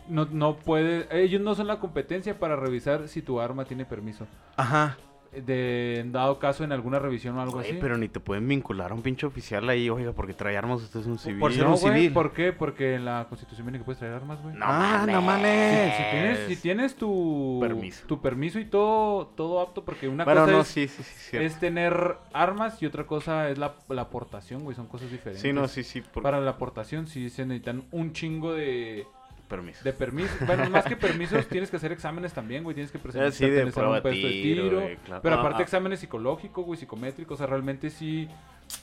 [0.08, 1.06] no, no puede.
[1.18, 4.26] Ellos no son la competencia para revisar si tu arma tiene permiso.
[4.56, 4.98] Ajá.
[5.32, 7.78] De en dado caso en alguna revisión o algo así.
[7.80, 11.00] pero ni te pueden vincular a un pinche oficial ahí, oiga, porque trae armas, usted
[11.00, 11.38] es un civil.
[11.38, 12.12] Por ser no, un civil.
[12.12, 12.52] ¿Por qué?
[12.52, 14.56] Porque en la constitución viene que puedes traer armas, güey.
[14.56, 15.94] No ah, no Si, mames.
[15.96, 18.06] si tienes, si tienes tu Permiso.
[18.08, 21.46] tu permiso y todo, todo apto, porque una cosa no, es, sí, sí, sí, cierto.
[21.46, 25.42] es tener armas y otra cosa es la, la aportación, güey, son cosas diferentes.
[25.42, 29.06] Sí, no, sí, sí, por Para la aportación sí se necesitan un chingo de,
[29.50, 29.84] permiso.
[29.84, 30.46] de permisos.
[30.46, 32.74] Bueno, más que permisos, tienes que hacer exámenes también, güey.
[32.74, 34.80] Tienes que presentar Eh, sí, de un de puesto de tiro, tiro.
[34.80, 35.20] güey, claro.
[35.22, 35.62] Pero Ah, aparte ah.
[35.64, 37.34] exámenes psicológicos, güey, psicométricos.
[37.34, 38.28] O sea, realmente sí...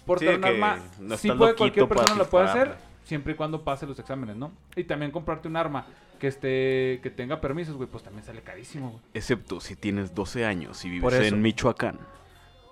[0.05, 2.75] Portar Sí, un arma, no sí puede cualquier persona lo puede hacer,
[3.05, 4.51] siempre y cuando pase los exámenes, ¿no?
[4.75, 5.85] Y también comprarte un arma
[6.19, 9.01] que esté que tenga permisos, güey, pues también sale carísimo, güey.
[9.13, 11.99] Excepto si tienes 12 años y vives en Michoacán.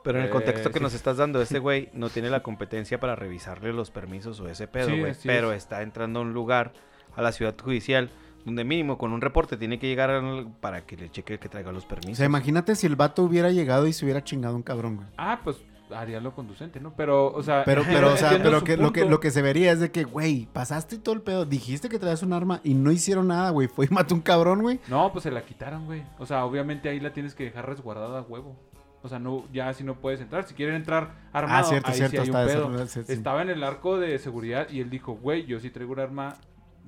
[0.03, 0.84] Pero en el Eh, contexto que sí.
[0.84, 4.67] nos estás dando, ese güey no tiene la competencia para revisarle los permisos o ese
[4.67, 5.13] pedo, Sí, güey.
[5.23, 5.60] pero es.
[5.63, 6.73] está entrando a un lugar,
[7.15, 8.10] a la ciudad judicial,
[8.45, 11.71] donde mínimo con un reporte tiene que llegar al- para que le cheque que traiga
[11.71, 12.17] los O permisos.
[12.17, 15.08] sea, imagínate si el vato hubiera llegado y se hubiera chingado un cabrón, güey.
[15.17, 15.58] Ah, pues
[15.91, 16.93] haría lo conducente, ¿no?
[16.95, 17.63] Pero, o sea...
[17.63, 20.04] Pero, pero, o sea, pero que, lo, que, lo que se vería es de que,
[20.04, 23.67] güey, pasaste todo el pedo, dijiste que traías un arma y no hicieron nada, güey.
[23.67, 24.80] Fue y mató un cabrón, güey.
[24.88, 26.04] No, pues se la quitaron, güey.
[26.19, 28.56] O sea, obviamente ahí la tienes que dejar resguardada a huevo.
[29.04, 30.45] O sea, no, ya si no puedes entrar.
[30.45, 32.78] Si quieren entrar armado, ah, cierto, ahí cierto, sí hay un pedo.
[32.80, 33.13] ser- sí, sí.
[33.13, 36.36] Estaba en el arco de seguridad y él dijo, güey, yo sí traigo un arma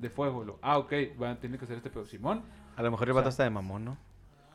[0.00, 0.42] de fuego.
[0.42, 2.04] Y lo, ah, ok, va, tiene que ser este pedo.
[2.06, 2.42] Simón.
[2.76, 3.98] A lo mejor el o vato está de mamón, ¿no?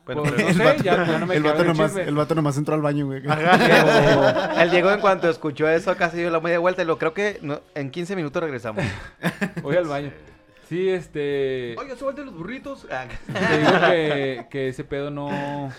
[0.06, 2.02] Bueno, Pues, pero- no sé, ya, ya no me el, vato nomás, chisme.
[2.08, 3.22] el vato nomás entró al baño, güey.
[3.26, 4.62] Ajá.
[4.62, 7.38] Él llegó en cuanto escuchó eso, casi dio la media vuelta y lo creo que
[7.42, 8.84] no- en 15 minutos regresamos.
[9.62, 10.10] Voy al baño.
[10.68, 11.74] Sí, este...
[11.78, 12.86] Oiga, suelte los burritos.
[12.88, 15.70] Te digo que, que ese pedo no...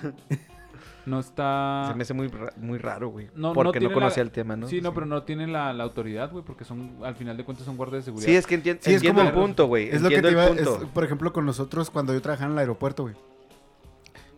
[1.05, 1.85] No está...
[1.89, 3.29] Se me hace muy, ra- muy raro, güey.
[3.35, 4.67] No, porque no, tiene conocía la- el tema, ¿no?
[4.67, 7.65] Sí, no, pero no tienen la, la autoridad, güey, porque son, al final de cuentas,
[7.65, 8.27] son guardias de seguridad.
[8.27, 9.89] Sí, es que entien- Sí, es entiendo como- el punto, güey.
[9.89, 10.83] Es lo que entiendo te iba, punto.
[10.83, 13.15] es, por ejemplo, con nosotros cuando yo trabajaba en el aeropuerto, güey.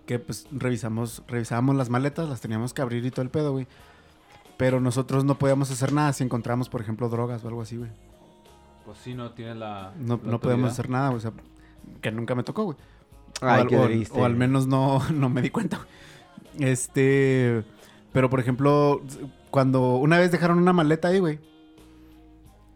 [0.06, 3.68] Que pues revisamos, revisábamos las maletas, las teníamos que abrir y todo el pedo, güey.
[4.58, 7.92] Pero nosotros no podíamos hacer nada si encontramos, por ejemplo, drogas o algo así, güey.
[8.86, 9.94] Pues sí, no tienen la.
[10.00, 11.18] No, la no podemos hacer nada, güey.
[11.18, 11.32] O sea,
[12.02, 12.78] que nunca me tocó, güey.
[13.42, 15.90] Ay, o, al- qué o al menos no, no me di cuenta, güey.
[16.60, 17.64] Este.
[18.14, 19.02] Pero por ejemplo,
[19.52, 21.40] cuando una vez dejaron una maleta ahí, güey.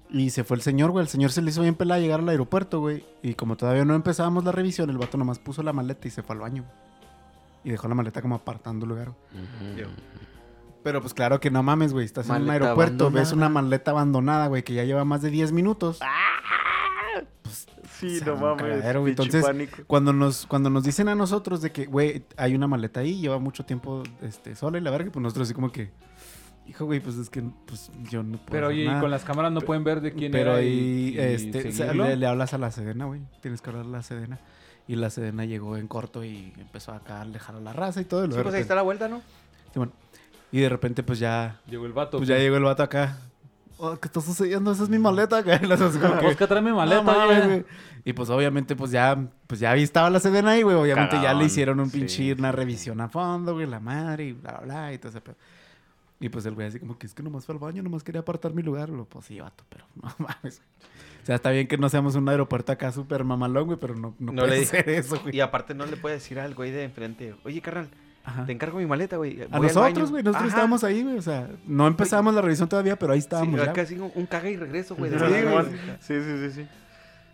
[0.10, 1.04] Y se fue el señor, güey.
[1.04, 3.06] El señor se le hizo bien pelada llegar al aeropuerto, güey.
[3.24, 6.22] Y como todavía no empezábamos la revisión, el vato nomás puso la maleta y se
[6.22, 6.66] fue al baño.
[7.64, 9.14] Y dejó la maleta como apartando el lugar.
[10.84, 12.06] Pero pues claro que no mames, güey.
[12.06, 15.52] Estás en un aeropuerto, ves una maleta abandonada, güey, que ya lleva más de 10
[15.54, 16.00] minutos.
[18.02, 18.84] Sí, no mames.
[18.84, 19.84] Entonces, pánico.
[19.88, 23.40] Cuando nos, cuando nos dicen a nosotros de que, güey, hay una maleta ahí, lleva
[23.40, 25.92] mucho tiempo este, sola y la verga, pues nosotros así como que,
[26.68, 29.02] hijo, güey, pues es que pues, yo no puedo Pero hacer oye, y nada".
[29.02, 30.60] con las cámaras no pueden ver de quién Pero era.
[30.60, 32.06] ahí, y, y este, o sea, seguirlo?
[32.06, 33.22] le, le hablas a la Sedena, güey.
[33.42, 34.40] Tienes que hablar a la Sedena.
[34.88, 38.06] Y la Sedena llegó en corto y empezó acá a alejar a la raza y
[38.06, 38.26] todo.
[38.26, 39.22] y Sí, pues ahí está repente- la vuelta, ¿no?
[39.74, 39.92] Simón.
[40.52, 42.18] Y de repente, pues ya, Llegó el vato.
[42.18, 43.18] pues ya llegó el vato acá.
[43.84, 44.72] Oh, ¿Qué está sucediendo?
[44.72, 45.44] Esa es mi maleta.
[45.44, 47.02] como que, Oscar, tráeme maleta.
[47.02, 47.46] "No mames, ya".
[47.48, 47.66] güey".
[48.06, 49.18] Y pues obviamente, pues ya,
[49.48, 50.76] pues ya estaba la Sedena ahí, güey.
[50.76, 54.32] Obviamente ya le hicieron un sí, pinche, una revisión a fondo, güey, la madre y
[54.34, 55.36] bla, bla, bla, y todo ese pedo.
[56.20, 58.22] Y pues el güey así como que es que nomás fue al baño, nomás quería
[58.22, 58.90] apartar mi lugar.
[58.90, 60.62] Lo, pues sí, vato, pero no mames.
[61.24, 64.14] O sea, está bien que no seamos un aeropuerto acá súper mamalón, güey, pero no,
[64.20, 65.36] no, No puede le- ser eso, güey.
[65.36, 67.90] Y aparte no le puede decir al güey de enfrente, oye, carnal,
[68.24, 68.46] Ajá.
[68.46, 69.34] te encargo mi maleta, güey.
[69.34, 69.64] A voy al baño".
[69.74, 70.48] nosotros, güey, nosotros Ajá.
[70.50, 71.18] estábamos ahí, güey.
[71.18, 73.74] O sea, no empezamos la revisión todavía, pero ahí estábamos Sí, ya.
[73.74, 75.12] casi un, un caga y regreso, güey.
[75.12, 75.18] Sí.
[76.00, 76.68] Sí, sí, sí, sí.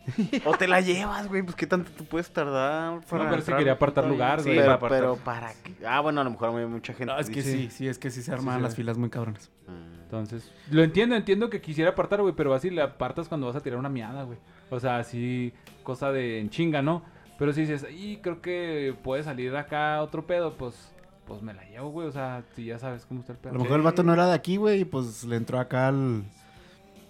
[0.45, 3.57] O te la llevas, güey, pues qué tanto te puedes tardar para pero sí entrar?
[3.57, 4.59] quería apartar lugar, Sí, güey.
[4.59, 5.73] pero, Para pero para qué?
[5.85, 7.13] Ah, bueno, a lo mejor hay mucha gente.
[7.13, 8.77] No, es que dice- sí, sí, es que sí se armaban sí, las sí.
[8.77, 9.51] filas muy cabronas.
[9.67, 9.97] Mm.
[10.03, 13.59] Entonces, lo entiendo, entiendo que quisiera apartar, güey, pero así le apartas cuando vas a
[13.59, 14.37] tirar una miada, güey.
[14.69, 15.51] O sea, así,
[15.83, 17.03] cosa de en chinga, ¿no?
[17.37, 20.91] Pero si dices, y creo que puede salir acá otro pedo, pues,
[21.25, 22.07] pues me la llevo, güey.
[22.07, 23.53] O sea, si ya sabes cómo está el A pedo.
[23.53, 26.23] lo mejor el vato no era de aquí, güey, y pues le entró acá al,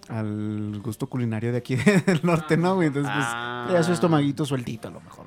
[0.08, 2.88] al gusto culinario de aquí del norte, ¿no, güey?
[2.88, 3.64] Entonces, pues, Ah.
[3.68, 5.26] traía su estomaguito sueltito a lo mejor.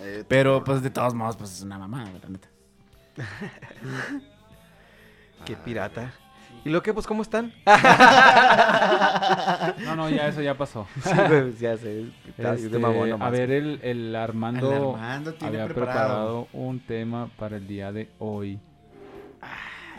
[0.00, 2.48] Eh, Pero, pues, de todos modos, pues, es una mamá, la neta.
[5.44, 6.12] Qué pirata.
[6.64, 7.52] ¿Y lo que, pues, cómo están?
[9.84, 10.86] No, no, ya eso ya pasó.
[11.02, 12.06] Sí, güey, ya sé.
[12.28, 16.46] está Este, de mamón a ver, el, el Armando, El Armando tiene había preparado.
[16.46, 18.58] preparado un tema para el día de hoy.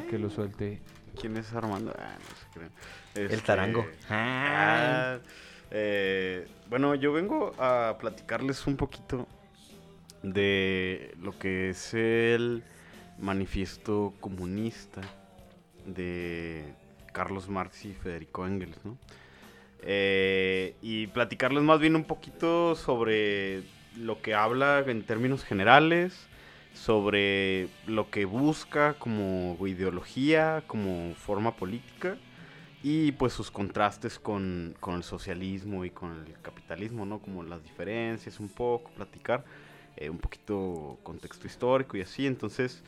[0.10, 0.82] que lo suelte.
[1.20, 1.94] ¿Quién es Armando?
[1.98, 2.72] Ah, no se crean.
[3.16, 3.86] El Este, tarango.
[4.10, 5.18] ah,
[5.72, 9.28] eh, bueno, yo vengo a platicarles un poquito
[10.24, 12.64] de lo que es el
[13.20, 15.02] manifiesto comunista
[15.86, 16.74] de
[17.12, 18.98] Carlos Marx y Federico Engels, ¿no?
[19.84, 23.64] Eh, y platicarles más bien un poquito sobre
[23.98, 26.28] lo que habla en términos generales,
[26.74, 32.18] sobre lo que busca como ideología, como forma política,
[32.84, 37.20] y pues sus contrastes con, con el socialismo y con el capitalismo, ¿no?
[37.20, 39.44] Como las diferencias un poco, platicar
[39.98, 42.84] eh, un poquito contexto histórico y así, entonces...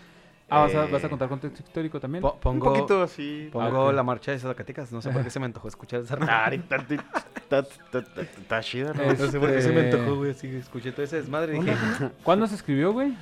[0.50, 2.22] Ah, ¿vas a, eh, vas a contar contexto histórico también?
[2.22, 3.50] Po- Un pongo poquito así...
[3.52, 4.92] pongo la marcha de Zacatecas.
[4.92, 6.16] No sé por qué se me antojó escuchar esa
[7.50, 9.04] Está chida, ¿no?
[9.06, 10.32] No sé por qué se me Este- antojó, güey.
[10.32, 11.76] Así escuché todo ese desmadre y dije,
[12.24, 13.14] ¿Cuándo se escribió, güey?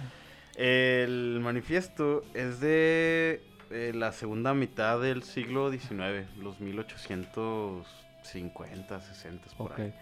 [0.55, 9.71] El manifiesto es de eh, la segunda mitad del siglo XIX, los 1850, 60 por
[9.71, 9.79] Ok.
[9.79, 9.93] ahí.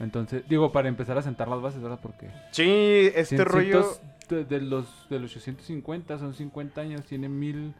[0.00, 2.00] Entonces, digo, para empezar a sentar las bases, ¿verdad?
[2.02, 2.28] Porque...
[2.52, 3.86] Sí, este 100 rollo...
[4.28, 7.74] De, de los, de los 850, son 50 años, tiene mil,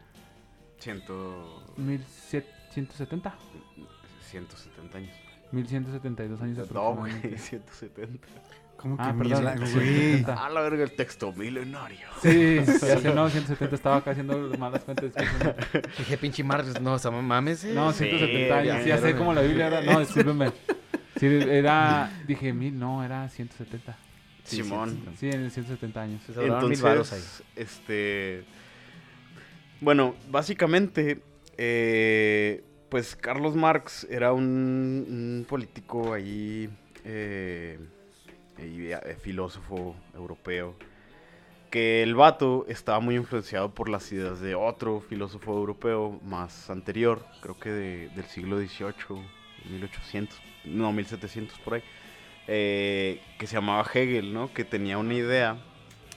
[0.79, 1.63] Ciento...
[1.77, 3.33] 1170,
[4.29, 5.11] 170 años.
[5.51, 8.27] 1172 años No, güey, 170.
[8.77, 9.67] ¿Cómo que Ah, mil, perdón, güey?
[9.67, 10.45] 170.
[10.45, 12.07] A la verga, el texto milenario.
[12.21, 15.11] Sí, ya sé, no, 170 estaba acá haciendo malas cuentas.
[15.97, 17.63] dije, pinche Marx, no, o sea, mames.
[17.63, 17.73] eh.
[17.73, 19.81] No, Sí, 170 años, ya, sí, ya sé como la Biblia era.
[19.81, 20.51] No, discúlpenme.
[21.21, 23.95] Sí, era, dije mil, no, era 170.
[24.43, 24.99] Simón.
[25.17, 26.21] Sí, en el 170 años.
[26.23, 27.19] Se sobraron mil varos ahí.
[27.19, 28.43] Entonces, este...
[29.81, 31.21] Bueno, básicamente,
[31.57, 36.69] eh, pues Carlos Marx era un, un político ahí,
[37.05, 37.79] eh,
[38.57, 40.75] y, eh, filósofo europeo,
[41.69, 47.25] que el vato estaba muy influenciado por las ideas de otro filósofo europeo más anterior,
[47.41, 49.21] creo que de- del siglo XVIII,
[49.71, 51.83] 1800, no, 1700 por ahí,
[52.47, 54.53] eh, que se llamaba Hegel, ¿no?
[54.53, 55.57] Que tenía una idea,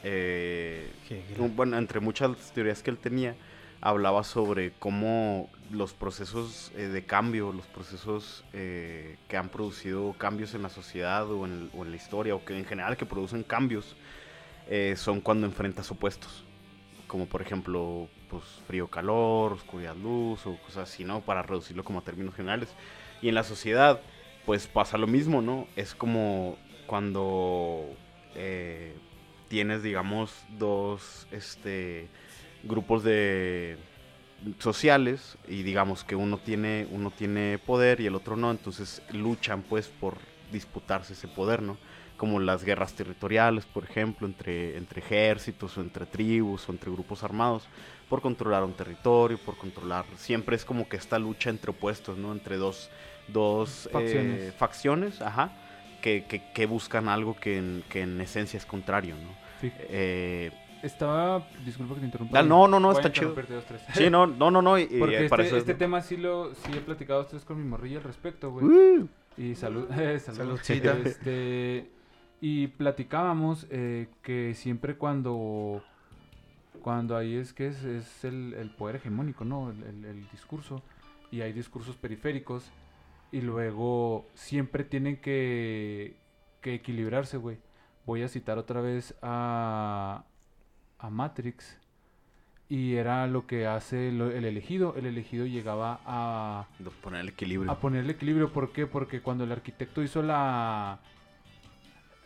[0.03, 0.91] eh,
[1.39, 3.37] un- bueno, entre muchas teorías que él tenía,
[3.81, 10.55] hablaba sobre cómo los procesos eh, de cambio, los procesos eh, que han producido cambios
[10.55, 13.43] en la sociedad o en, o en la historia, o que en general que producen
[13.43, 13.97] cambios,
[14.69, 16.45] eh, son cuando enfrentas opuestos.
[17.07, 21.21] Como por ejemplo, pues frío-calor, oscuridad-luz, o cosas así, ¿no?
[21.21, 22.71] Para reducirlo como a términos generales.
[23.23, 24.01] Y en la sociedad,
[24.47, 25.67] pues pasa lo mismo, ¿no?
[25.77, 27.85] Es como cuando
[28.35, 28.95] eh,
[29.49, 32.09] tienes, digamos, dos este,
[32.63, 33.77] grupos de
[34.59, 39.63] sociales y digamos que uno tiene uno tiene poder y el otro no, entonces luchan
[39.63, 40.17] pues por
[40.53, 41.77] disputarse ese poder, ¿no?
[42.17, 47.25] Como las guerras territoriales, por ejemplo, entre, entre ejércitos o entre tribus o entre grupos
[47.25, 47.65] armados,
[48.09, 50.05] por controlar un territorio, por controlar...
[50.17, 52.33] Siempre es como que esta lucha entre opuestos, ¿no?
[52.33, 52.89] Entre dos,
[53.29, 55.21] dos eh, Facciones.
[55.23, 55.53] ajá,
[56.03, 59.31] que, que- que buscan algo que en, que en esencia es contrario, ¿no?
[59.61, 59.73] Sí.
[59.79, 60.51] Eh,
[60.83, 62.39] Estaba, disculpa que te interrumpa.
[62.39, 63.33] Ah, no, no, no, está chido.
[63.35, 63.81] dos, tres.
[63.95, 66.55] sí, no, no, no, no, y, y Porque para este, es- este tema sí lo
[66.55, 68.67] sí he platicado a ustedes con mi morrilla al respecto, güey.
[68.67, 69.09] Uh,
[69.39, 70.61] Y salud, eh, salud.
[71.05, 71.89] Este,
[72.43, 75.83] y platicábamos eh, que siempre cuando
[76.83, 79.71] cuando ahí es que es, es el, el poder hegemónico, ¿no?
[79.71, 80.83] El, el- el discurso.
[81.31, 82.71] Y hay discursos periféricos.
[83.35, 86.17] Y luego siempre tienen que,
[86.61, 87.59] que equilibrarse, güey.
[88.07, 90.25] Voy a citar otra vez a,
[90.99, 91.79] a Matrix.
[92.69, 94.95] Y era lo que hace lo- el elegido.
[94.97, 96.67] El elegido llegaba a,
[97.03, 97.71] poner el equilibrio.
[97.71, 98.53] a ponerle equilibrio.
[98.53, 98.87] ¿Por qué?
[98.87, 101.01] Porque cuando el arquitecto hizo la.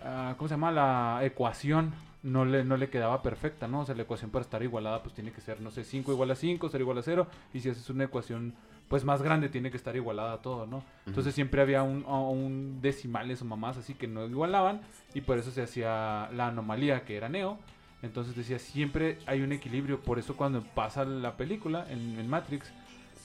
[0.02, 0.70] ah, ¿Cómo se llama?
[0.70, 1.92] La ecuación.
[2.22, 3.80] No le, no le quedaba perfecta, ¿no?
[3.80, 6.32] O sea, la ecuación para estar igualada, pues tiene que ser, no sé, 5 igual
[6.32, 7.26] a 5, 0 igual a 0.
[7.54, 8.54] Y si haces una ecuación,
[8.88, 10.82] pues más grande, tiene que estar igualada a todo, ¿no?
[11.06, 14.80] Entonces siempre había un, decimales o mamás así que no igualaban.
[15.14, 17.58] Y por eso se hacía la anomalía, que era Neo.
[18.02, 20.00] Entonces decía, siempre hay un equilibrio.
[20.00, 22.72] Por eso cuando pasa la película en, en Matrix,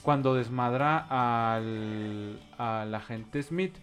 [0.02, 1.06] cuando desmadra
[1.56, 3.74] al, al agente Smith,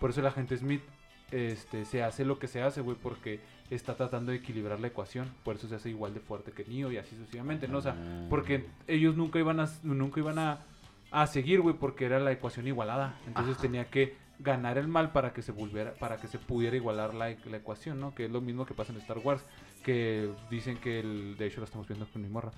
[0.00, 0.82] por eso el agente Smith
[1.30, 5.28] este, se hace lo que se hace, güey, porque está tratando de equilibrar la ecuación.
[5.44, 7.78] Por eso se hace igual de fuerte que Neo y así sucesivamente, ¿no?
[7.78, 7.96] O sea,
[8.30, 10.60] porque ellos nunca iban a, nunca iban a,
[11.10, 13.18] a seguir, güey, porque era la ecuación igualada.
[13.26, 17.14] Entonces tenía que ganar el mal para que se volviera, para que se pudiera igualar
[17.14, 18.14] la, la ecuación, ¿no?
[18.14, 19.44] Que es lo mismo que pasa en Star Wars,
[19.82, 22.52] que dicen que el, de hecho lo estamos viendo con mi morra,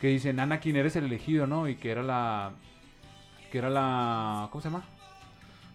[0.00, 1.68] que dicen Anakin eres el elegido, ¿no?
[1.68, 2.52] Y que era la,
[3.50, 4.84] que era la, ¿cómo se llama?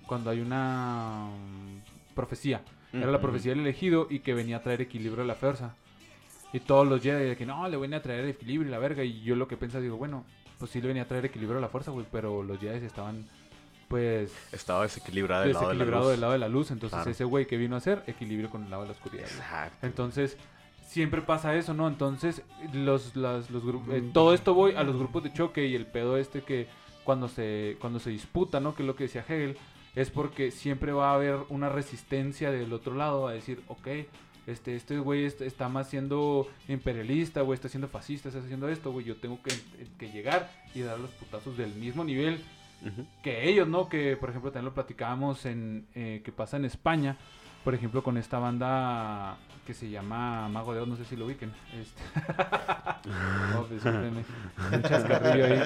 [0.07, 4.81] Cuando hay una mm, profecía, era la profecía del elegido y que venía a traer
[4.81, 5.75] equilibrio a la fuerza.
[6.51, 9.03] Y todos los Jedi de que no, le voy a traer equilibrio y la verga.
[9.03, 10.25] Y yo lo que pensaba, digo, bueno,
[10.63, 13.25] pues sí le venía a traer equilibrio a la fuerza, güey, pero los Jedi estaban,
[13.89, 16.11] pues, Estaba desequilibrada del lado de la desequilibrado luz.
[16.11, 16.71] del lado de la luz.
[16.71, 17.11] Entonces Claro.
[17.11, 19.25] ese güey que vino a hacer equilibrio con el lado de la oscuridad.
[19.25, 19.85] Exacto.
[19.85, 20.37] Entonces,
[20.87, 21.89] siempre pasa eso, ¿no?
[21.89, 23.93] Entonces, los, las- los grupos...
[24.01, 24.11] Mm.
[24.13, 26.67] todo esto voy a los grupos de choque y el pedo este que
[27.03, 28.73] cuando se, cuando se disputa, ¿no?
[28.73, 29.57] Que es lo que decía Hegel,
[29.95, 33.87] es porque siempre va a haber una resistencia del otro lado a decir, ok,
[34.47, 38.91] este, este güey est- está más siendo imperialista, güey, está siendo fascista, está haciendo esto,
[38.91, 39.53] güey, yo tengo que,
[39.97, 42.39] que llegar y dar los putazos del mismo nivel
[43.23, 43.87] que ellos, ¿no?
[43.87, 45.87] Que, por ejemplo, también lo platicábamos en...
[45.95, 47.15] eh, que pasa en España,
[47.63, 51.25] por ejemplo, con esta banda que se llama Mago de Oz, no sé si lo
[51.27, 51.53] ubiquen.
[51.79, 52.01] Este...
[53.57, 54.25] oh, discúlpenme,
[54.73, 55.61] un chascarrillo ahí.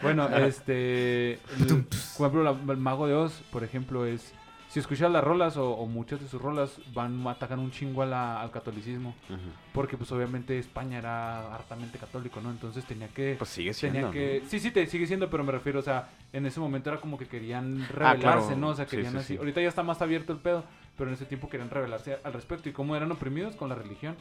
[0.00, 1.32] Bueno, este...
[1.58, 1.84] el-
[2.16, 4.32] por ejemplo, la- el Mago de Oz, por ejemplo, es...
[4.76, 8.06] Si escuchas las rolas o, o muchas de sus rolas van atacan un chingo a
[8.06, 9.14] la- al catolicismo.
[9.72, 12.50] Porque pues obviamente España era hartamente católico, ¿no?
[12.50, 13.36] Entonces tenía que...
[13.38, 14.10] Pues sigue Tenía siendo.
[14.10, 14.40] que...
[14.44, 14.50] ¿no?
[14.50, 17.16] Sí, sí, te sigue siendo, pero me refiero, o sea, en ese momento era como
[17.16, 18.56] que querían Ah, rebelarse, claro.
[18.60, 18.68] ¿no?
[18.68, 19.26] O sea, querían sí, así.
[19.32, 19.36] sí.
[19.38, 20.62] Ahorita ya está más abierto el pedo,
[20.98, 22.68] pero en ese tiempo querían rebelarse al respecto.
[22.68, 23.56] ¿Y cómo eran oprimidos?
[23.56, 24.14] Con la religión.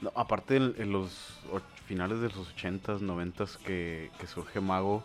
[0.00, 5.02] No, aparte, en, en los och- finales de los 80s, 90s que, que surge Mago,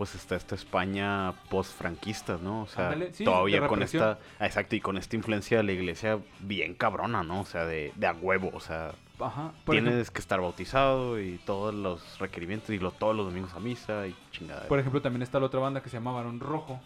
[0.00, 2.62] pues está esta España post-franquista, ¿no?
[2.62, 4.18] O sea, Ándale, sí, todavía con esta.
[4.40, 7.42] Exacto, y con esta influencia de la iglesia bien cabrona, ¿no?
[7.42, 9.52] O sea, de, de a huevo, o sea, Ajá.
[9.66, 13.60] Tienes ejemplo, que estar bautizado y todos los requerimientos y lo, todos los domingos a
[13.60, 14.66] misa y chingada.
[14.68, 16.80] por ejemplo, también está la otra banda que se llama Barón Rojo.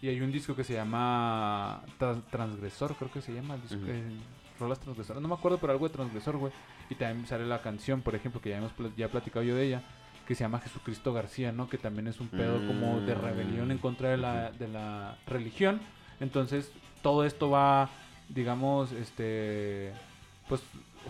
[0.00, 3.56] Y hay un disco que se llama Tra- Transgresor, creo que se llama.
[3.56, 4.02] el disco- eh,
[4.58, 5.20] Rolas Transgresoras.
[5.20, 6.52] No me acuerdo, pero algo de Transgresor, güey.
[6.88, 9.54] Y también sale la canción, por ejemplo, que ya hemos pla- ya he platicado yo
[9.54, 9.82] de ella,
[10.26, 11.68] que se llama Jesucristo García, ¿no?
[11.68, 15.80] Que también es un pedo como de rebelión en contra de la, de la religión.
[16.20, 17.90] Entonces, todo esto va,
[18.28, 19.92] digamos, este,
[20.48, 20.62] pues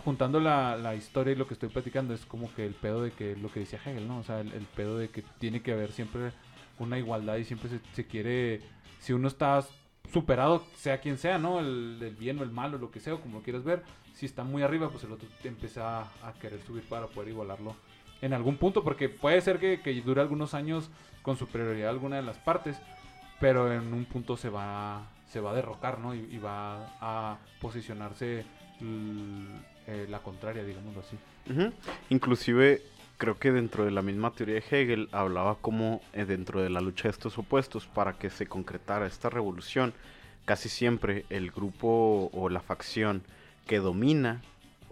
[0.03, 3.11] juntando la, la historia y lo que estoy platicando es como que el pedo de
[3.11, 4.19] que lo que decía Hegel, ¿no?
[4.19, 6.31] O sea, el, el pedo de que tiene que haber siempre
[6.79, 8.61] una igualdad y siempre se, se quiere,
[8.99, 9.63] si uno está
[10.11, 11.59] superado, sea quien sea, ¿no?
[11.59, 14.25] El, el bien o el malo, lo que sea, o como lo quieras ver, si
[14.25, 17.75] está muy arriba, pues el otro te empieza a, a querer subir para poder igualarlo
[18.21, 20.89] en algún punto, porque puede ser que, que dure algunos años
[21.21, 22.77] con superioridad alguna de las partes,
[23.39, 26.15] pero en un punto se va se va a derrocar, ¿no?
[26.15, 28.45] Y, va a posicionarse
[28.79, 31.17] eh, la contraria, digámoslo así.
[31.51, 31.73] Ujú.
[32.09, 32.81] Inclusive
[33.17, 36.79] creo que dentro de la misma teoría de Hegel hablaba como eh, dentro de la
[36.79, 39.93] lucha de estos opuestos para que se concretara esta revolución,
[40.45, 43.23] casi siempre el grupo o la facción
[43.67, 44.41] que domina,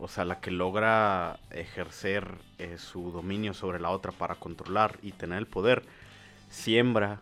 [0.03, 5.13] o sea, la que logra ejercer eh, su dominio sobre la otra para controlar y
[5.13, 5.83] tener el poder,
[6.49, 7.21] siembra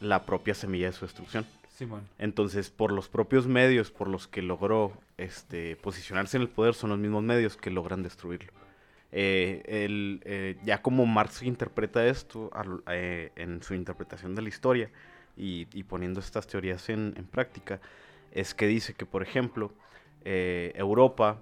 [0.00, 1.44] la propia semilla de su destrucción.
[1.68, 2.08] Simón.
[2.18, 6.90] Entonces, por los propios medios por los que logró este, posicionarse en el poder, son
[6.90, 8.52] los mismos medios que logran destruirlo.
[9.12, 14.48] Eh, el, eh, ya como Marx interpreta esto al- eh, en su interpretación de la
[14.48, 14.90] historia
[15.36, 17.80] y, y poniendo estas teorías en, en práctica,
[18.32, 19.72] es que dice que, por ejemplo,
[20.24, 21.38] Europa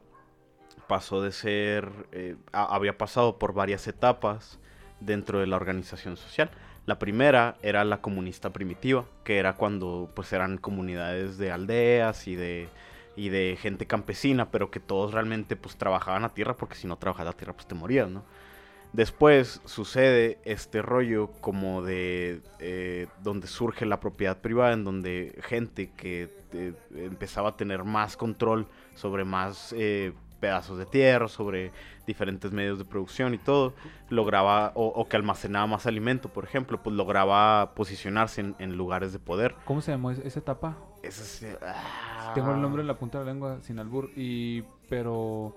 [0.86, 4.58] pasó de ser, eh, había pasado por varias etapas
[5.00, 6.50] dentro de la organización social.
[6.84, 12.34] La primera era la comunista primitiva, que era cuando pues eran comunidades de aldeas y
[12.34, 12.68] de,
[13.16, 16.96] y de gente campesina, pero que todos realmente pues trabajaban a tierra, porque si no
[16.96, 18.24] trabajabas a tierra pues te morías, ¿no?
[18.92, 25.90] Después sucede este rollo como de eh, donde surge la propiedad privada, en donde gente
[25.96, 29.74] que eh, empezaba a tener más control sobre más
[30.42, 31.70] pedazos de tierra, sobre
[32.04, 33.74] diferentes medios de producción y todo,
[34.10, 39.12] lograba, o, o que almacenaba más alimento, por ejemplo, pues lograba posicionarse en, en lugares
[39.12, 39.54] de poder.
[39.64, 40.76] ¿Cómo se llamó es- esa etapa?
[41.04, 45.54] Es, ah, Tengo el nombre en la punta de la lengua sin albur y pero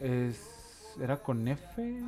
[0.00, 2.02] es era con F?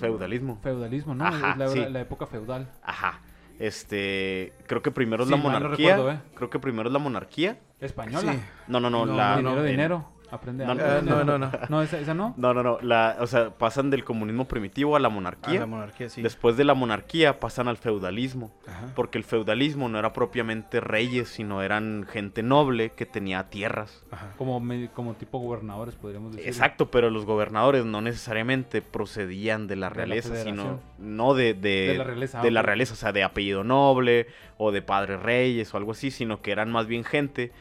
[0.00, 0.58] Feudalismo.
[0.62, 1.26] Feudalismo, ¿no?
[1.26, 1.84] Ajá, la, sí.
[1.88, 2.68] la época feudal.
[2.82, 3.20] Ajá.
[3.58, 5.96] Este, creo que primero es Sí, la monarquía.
[5.96, 6.20] recuerdo, ¿eh?
[6.34, 7.58] Creo que primero es la monarquía.
[7.80, 8.32] Española.
[8.32, 8.40] Sí.
[8.68, 10.08] No, no, no, No, la dinero, dinero.
[10.30, 11.50] Aprende No, no, no, no.
[11.68, 12.34] No, esa, esa no.
[12.36, 15.60] No, no, no, la, o sea, pasan del comunismo primitivo a la monarquía.
[15.60, 16.22] la monarquía, sí.
[16.22, 18.92] Después de la monarquía pasan al feudalismo, Ajá.
[18.94, 24.04] porque el feudalismo no era propiamente reyes, sino eran gente noble que tenía tierras.
[24.10, 24.34] Ajá.
[24.36, 24.62] Como,
[24.94, 26.46] como tipo gobernadores, podríamos decir.
[26.46, 31.54] Exacto, pero los gobernadores no necesariamente procedían de la De la realeza, sino no de,
[31.54, 34.26] de, De la realeza, de la realeza, o sea, de apellido noble
[34.58, 37.52] o de padres reyes o algo así, sino que eran más bien gente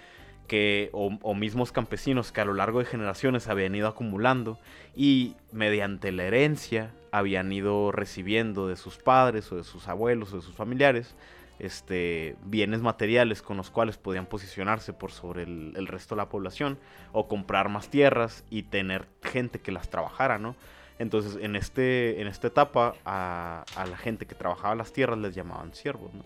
[0.48, 4.60] que, o, mismos campesinos que a lo largo de generaciones habían ido acumulando
[4.96, 10.38] y mediante la herencia habían ido recibiendo de sus padres o de sus abuelos o
[10.38, 11.16] de sus familiares
[11.60, 16.30] este, bienes materiales con los cuales podían posicionarse por sobre el, el resto de la
[16.30, 16.78] población
[17.14, 20.56] o comprar más tierras y tener gente que las trabajara, ¿no?
[21.00, 25.36] Entonces, en, este, en esta etapa, a, a la gente que trabajaba las tierras les
[25.36, 26.24] llamaban siervos, ¿no?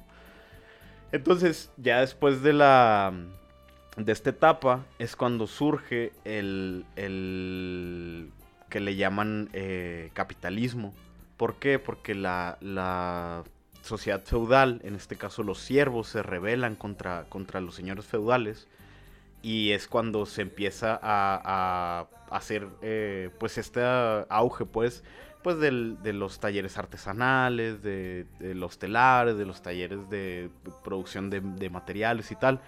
[1.11, 3.13] Entonces, ya después de la
[3.97, 8.31] de esta etapa es cuando surge el, el
[8.69, 10.93] que le llaman eh, capitalismo.
[11.37, 11.77] ¿Por qué?
[11.79, 13.43] Porque la, la
[13.81, 18.67] sociedad feudal, en este caso los siervos, se rebelan contra, contra los señores feudales
[19.43, 23.81] y es cuando se empieza a, a hacer eh, pues este
[24.29, 25.03] auge pues
[25.41, 30.51] pues del- de los talleres artesanales, de, de los telares, de los talleres de
[30.83, 32.61] producción de, de materiales y tal,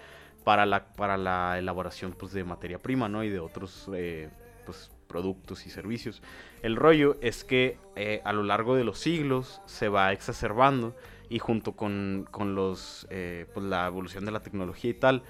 [0.44, 3.24] para la, para la elaboración pues, de materia prima, ¿no?
[3.24, 4.28] Y de otros eh,
[4.66, 6.22] pues, productos y servicios.
[6.62, 10.94] El rollo es que eh, a lo largo de los siglos se va exacerbando
[11.30, 15.22] y junto con, con los, eh, pues, la evolución de la tecnología y tal,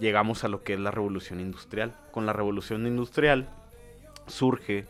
[0.00, 1.94] llegamos a lo que es la revolución industrial.
[2.10, 3.50] Con la revolución industrial
[4.26, 4.86] surge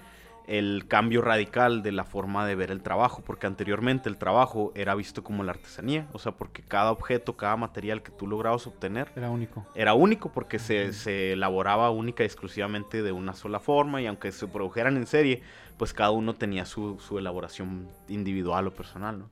[0.47, 4.95] el cambio radical de la forma de ver el trabajo, porque anteriormente el trabajo era
[4.95, 9.11] visto como la artesanía, o sea, porque cada objeto, cada material que tú lograbas obtener
[9.17, 9.67] Era único.
[9.75, 14.33] era único porque se, se elaboraba única y exclusivamente de una sola forma y aunque
[14.33, 15.43] se produjeran en serie,
[15.77, 19.31] pues cada uno tenía su, su elaboración individual o personal, ¿no?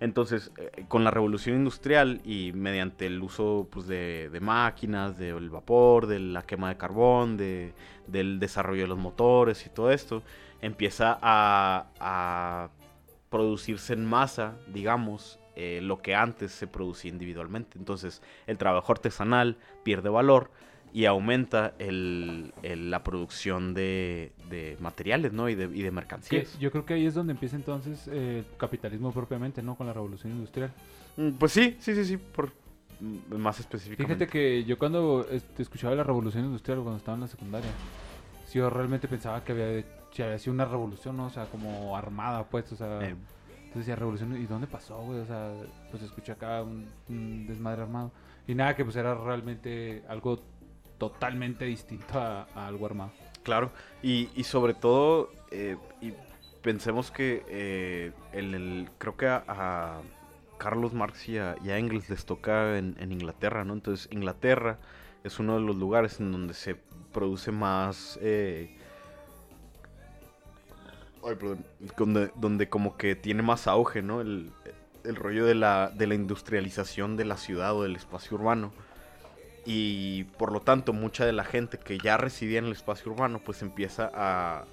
[0.00, 6.06] Entonces, eh, con la revolución industrial y mediante el uso pues, de, máquinas, del vapor,
[6.06, 7.72] de la quema de carbón, de,
[8.06, 10.22] del desarrollo de los motores y todo esto,
[10.60, 12.70] empieza a, a
[13.30, 17.78] producirse en masa, digamos, eh, lo que antes se producía individualmente.
[17.78, 20.50] Entonces, el trabajo artesanal pierde valor
[20.94, 25.48] y aumenta el- el- la producción de, de materiales, ¿no?
[25.48, 26.58] Y de, y de Que mercancías.
[26.58, 29.74] yo creo que ahí es donde empieza entonces eh, el capitalismo propiamente, ¿no?
[29.74, 30.70] Con la revolución industrial.
[31.16, 32.52] Mm, Pues sí, sí, sí, sí, por
[33.00, 34.26] mm, más específicamente.
[34.26, 37.70] Fíjate que yo cuando este, escuchaba la revolución industrial cuando estaba en la secundaria,
[38.46, 39.84] sí, yo realmente pensaba que había,
[40.14, 41.26] que había sido una revolución, ¿no?
[41.26, 43.00] O sea, como armada, pues, o sea...
[43.02, 43.16] Eh,
[43.72, 45.20] Entonces decía, revolución, ¿y dónde pasó, güey?
[45.20, 45.50] O sea,
[45.90, 48.12] pues escuché acá un, un desmadre armado.
[48.46, 50.42] Y nada, que pues era realmente algo
[51.02, 53.10] totalmente distinto a, a algo armado.
[53.42, 53.72] Claro,
[54.04, 56.12] y, sobre todo, eh, y
[56.62, 60.00] pensemos que eh, el, creo que a,
[60.58, 63.72] Carlos Marx y a, Engels les toca en, Inglaterra, ¿no?
[63.72, 64.78] Entonces, Inglaterra
[65.24, 66.76] es uno de los lugares en donde se
[67.12, 68.16] produce más...
[68.22, 68.78] eh,
[71.26, 71.64] ay, perdón,
[72.36, 74.20] donde, como que tiene más auge, ¿no?
[74.20, 74.52] El,
[75.04, 78.72] rollo de la industrialización de la ciudad o del espacio urbano.
[79.64, 83.40] Y por lo tanto, mucha de la gente que ya residía en el espacio urbano,
[83.44, 84.64] pues empieza a.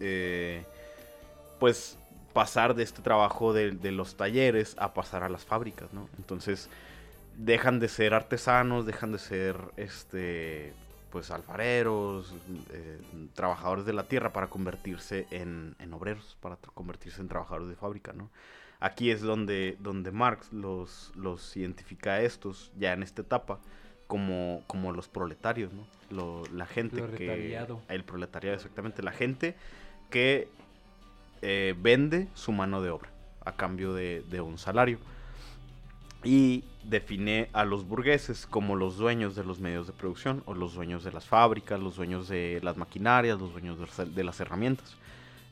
[0.00, 0.64] eh,
[1.58, 1.98] pues
[2.32, 6.08] pasar de este trabajo de, los talleres a pasar a las fábricas, ¿no?
[6.18, 6.68] Entonces,
[7.36, 10.72] dejan de ser artesanos, dejan de ser este
[11.10, 12.34] pues alfareros,
[12.70, 12.98] eh,
[13.34, 18.14] trabajadores de la tierra para convertirse en, en obreros, para convertirse en trabajadores de fábrica,
[18.14, 18.30] ¿no?
[18.80, 23.60] Aquí es donde, donde Marx los, los identifica a estos, ya en esta etapa,
[24.12, 25.86] como, como los proletarios, ¿no?
[26.14, 27.02] Lo- la gente que...
[27.88, 29.02] El proletariado, exactamente.
[29.02, 29.56] La gente
[30.10, 30.50] que
[31.40, 33.08] eh, vende su mano de obra
[33.42, 34.98] a cambio de, de un salario.
[36.24, 40.74] Y define a los burgueses como los dueños de los medios de producción, o los
[40.74, 44.38] dueños de las fábricas, los dueños de las maquinarias, los dueños de las, de las
[44.40, 44.94] herramientas.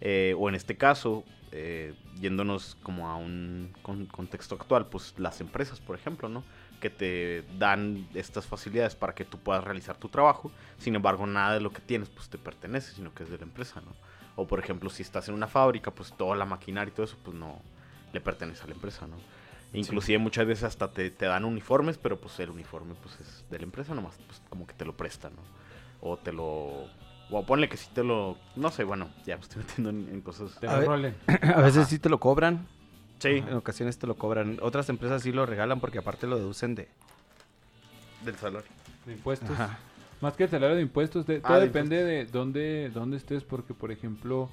[0.03, 5.41] Eh, o en este caso, eh, yéndonos como a un con- contexto actual, pues las
[5.41, 6.45] empresas, por ejemplo, ¿no?
[6.81, 10.51] Que te dan estas facilidades para que tú puedas realizar tu trabajo.
[10.79, 13.45] Sin embargo, nada de lo que tienes, pues te pertenece, sino que es de la
[13.45, 13.93] empresa, ¿no?
[14.37, 17.17] O por ejemplo, si estás en una fábrica, pues toda la maquinaria y todo eso,
[17.23, 17.61] pues no
[18.13, 19.17] le pertenece a la empresa, ¿no?
[19.73, 23.59] Inclusive muchas veces hasta te, te dan uniformes, pero pues el uniforme pues es de
[23.59, 25.43] la empresa nomás, pues como que te lo prestan, ¿no?
[26.01, 26.89] O te lo...
[27.33, 28.37] O ponle que sí te lo...
[28.57, 30.59] No sé, bueno, ya me estoy metiendo en, en cosas...
[30.59, 31.15] Te A rolen.
[31.55, 32.67] A veces sí te lo cobran.
[33.21, 34.59] Sí, En ocasiones te lo cobran.
[34.63, 36.89] Otras empresas sí lo regalan porque aparte lo deducen de...
[38.25, 38.69] del salario.
[39.07, 39.51] De impuestos.
[39.51, 39.79] Ajá.
[40.21, 43.43] Más que el salario de impuestos, de- Ah, todo de depende de dónde, dónde estés,
[43.45, 44.51] porque por ejemplo,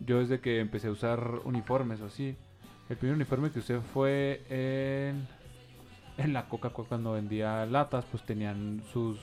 [0.00, 2.36] yo desde que empecé a usar uniformes o así,
[2.90, 5.26] el primer uniforme que usé fue en,
[6.18, 9.18] en la Coca-Cola cuando vendía latas, pues tenían sus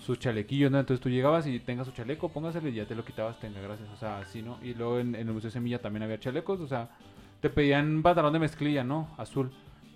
[0.00, 0.78] sus chalequillos, ¿no?
[0.78, 3.88] Entonces tú llegabas y tengas su chaleco, póngaselo y ya te lo quitabas, tenga gracias,
[3.90, 4.56] o sea, así, ¿no?
[4.62, 6.88] Y luego en, en el Museo Semilla también había chalecos, o sea,
[7.40, 9.08] te pedían un pantalón de mezclilla, ¿no?
[9.16, 9.50] Azul,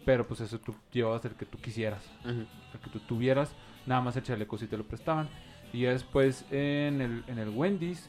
[0.05, 2.47] pero pues eso tú llevabas el que tú quisieras el
[2.83, 3.55] que tú tuvieras,
[3.87, 5.29] nada más el chaleco si te lo prestaban.
[5.73, 8.09] Y ya después en el, en el Wendy's,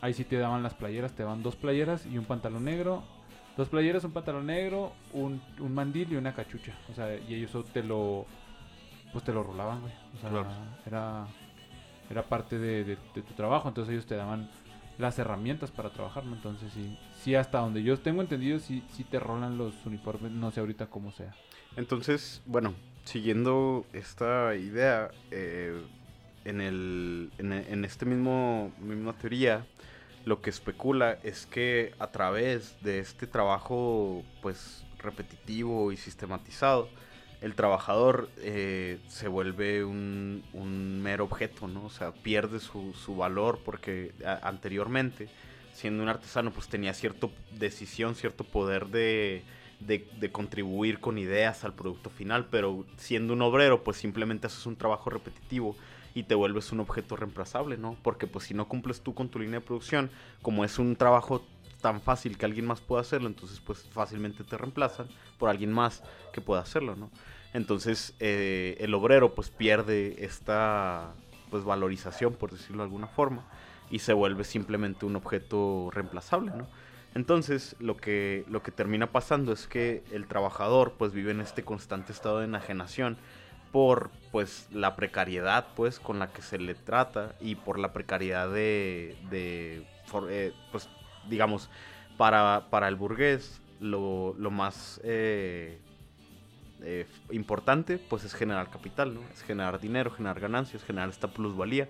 [0.00, 3.02] ahí sí te daban las playeras, te daban dos playeras y un pantalón negro.
[3.56, 6.72] Dos playeras, un pantalón negro, un, un mandil y una cachucha.
[6.90, 8.26] O sea, y ellos te lo,
[9.12, 9.92] pues te lo rolaban, güey.
[10.16, 10.48] O sea, Claro.
[10.86, 11.26] era,
[12.10, 13.68] era parte de, de- de tu trabajo.
[13.68, 14.50] Entonces ellos te daban
[14.98, 16.34] las herramientas para trabajar, ¿no?
[16.34, 20.50] Entonces sí, sí hasta donde yo tengo entendido, sí, sí te rolan los uniformes, no
[20.50, 21.34] sé ahorita cómo sea.
[21.74, 25.80] Entonces, bueno, siguiendo esta idea, eh,
[26.44, 29.66] en, el, en, en este mismo misma teoría,
[30.26, 36.90] lo que especula es que a través de este trabajo, pues, repetitivo y sistematizado,
[37.40, 41.84] el trabajador eh, se vuelve un, un mero objeto, ¿no?
[41.84, 44.12] O sea, pierde su, su valor porque
[44.42, 45.28] anteriormente,
[45.74, 49.42] siendo un artesano, pues tenía cierta decisión, cierto poder de,
[49.80, 54.76] de, contribuir con ideas al producto final, pero siendo un obrero, pues simplemente haces un
[54.76, 55.76] trabajo repetitivo
[56.14, 57.96] y te vuelves un objeto reemplazable, ¿no?
[58.02, 60.10] Porque pues si no cumples tú con tu línea de producción,
[60.42, 61.44] como es un trabajo
[61.80, 65.08] tan fácil que alguien más pueda hacerlo, entonces pues fácilmente te reemplazan
[65.38, 66.02] por alguien más
[66.32, 67.10] que pueda hacerlo, ¿no?
[67.52, 71.14] Entonces eh, el obrero pues pierde esta
[71.50, 73.44] pues valorización, por decirlo de alguna forma,
[73.94, 76.66] y se vuelve simplemente un objeto reemplazable, ¿no?
[77.14, 81.62] Entonces lo que, lo que termina pasando es que el trabajador pues vive en este
[81.62, 83.16] constante estado de enajenación
[83.70, 88.50] por pues la precariedad pues con la que se le trata y por la precariedad
[88.50, 90.88] de, de for- eh, pues
[91.28, 91.70] digamos
[92.16, 95.78] para, para el burgués lo, lo más eh,
[96.82, 99.20] eh, importante pues es generar capital, ¿no?
[99.32, 101.88] Es generar dinero, generar ganancias, generar esta plusvalía.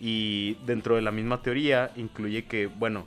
[0.00, 3.06] Y dentro de la misma teoría incluye que, bueno,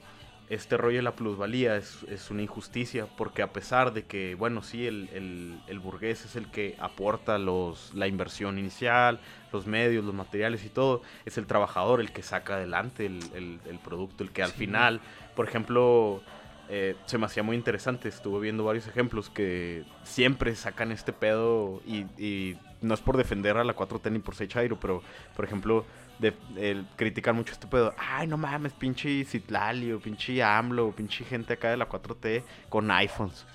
[0.49, 4.61] este rollo de la plusvalía es, es una injusticia porque a pesar de que, bueno,
[4.63, 9.19] sí, el, el- el burgués es el que aporta los, la inversión inicial,
[9.51, 13.59] los medios, los materiales y todo, es el trabajador el que saca adelante el, el-
[13.69, 15.01] el producto, el que al final,
[15.35, 16.21] por ejemplo,
[16.69, 21.81] eh, se me hacía muy interesante, estuve viendo varios ejemplos que siempre sacan este pedo
[21.85, 25.01] y, y no es por defender a la 4T ni por ser chairo, pero
[25.35, 25.85] por ejemplo,
[26.19, 30.91] de, el criticar mucho este pedo, ay no mames, pinche Citlali o pinche AMLO o
[30.91, 33.45] pinche gente acá de la 4T con iPhones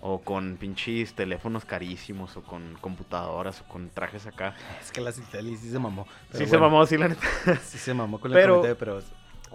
[0.00, 4.54] o con pinches teléfonos carísimos o con computadoras o con trajes acá.
[4.80, 6.04] Es que la Citali sí se mamó.
[6.32, 7.26] Sí pero se mamó así la neta.
[7.62, 9.00] Sí se mamó con Pero- el comité, pero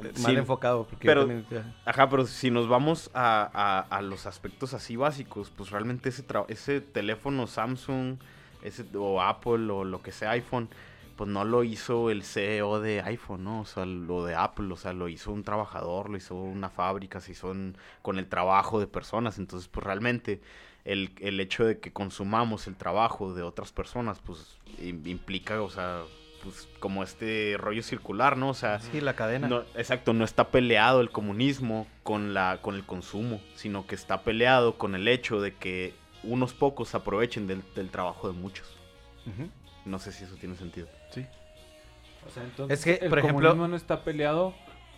[0.02, 0.86] mal Sí, enfocado.
[0.88, 5.52] Porque pero- también- Ajá, pero si nos vamos a, a- a los aspectos así básicos,
[5.52, 8.18] pues realmente ese, tra- ese teléfono Samsung
[8.62, 10.70] ese, o Apple o lo que sea iPhone,
[11.18, 13.62] pues no lo hizo el CEO de iPhone, ¿no?
[13.62, 17.20] O sea, lo de Apple, o sea, lo hizo un trabajador, lo hizo una fábrica,
[17.20, 19.38] se hizo en- con el trabajo de personas.
[19.40, 20.40] Entonces, pues realmente
[20.86, 25.70] el, el hecho de que consumamos el trabajo de otras personas, pues im- implica, o
[25.70, 26.04] sea,
[26.44, 28.50] pues como este rollo circular, ¿no?
[28.50, 29.48] O sea, Sí, la cadena.
[29.48, 34.22] no, exacto, no está peleado el comunismo con, la, con el consumo, sino que está
[34.22, 35.94] peleado con el hecho de que
[36.24, 38.68] unos pocos aprovechen del, del trabajo de muchos.
[39.88, 40.88] No sé si eso tiene sentido.
[42.26, 44.54] O sea, entonces Es que, el por ejemplo- comunismo no está peleado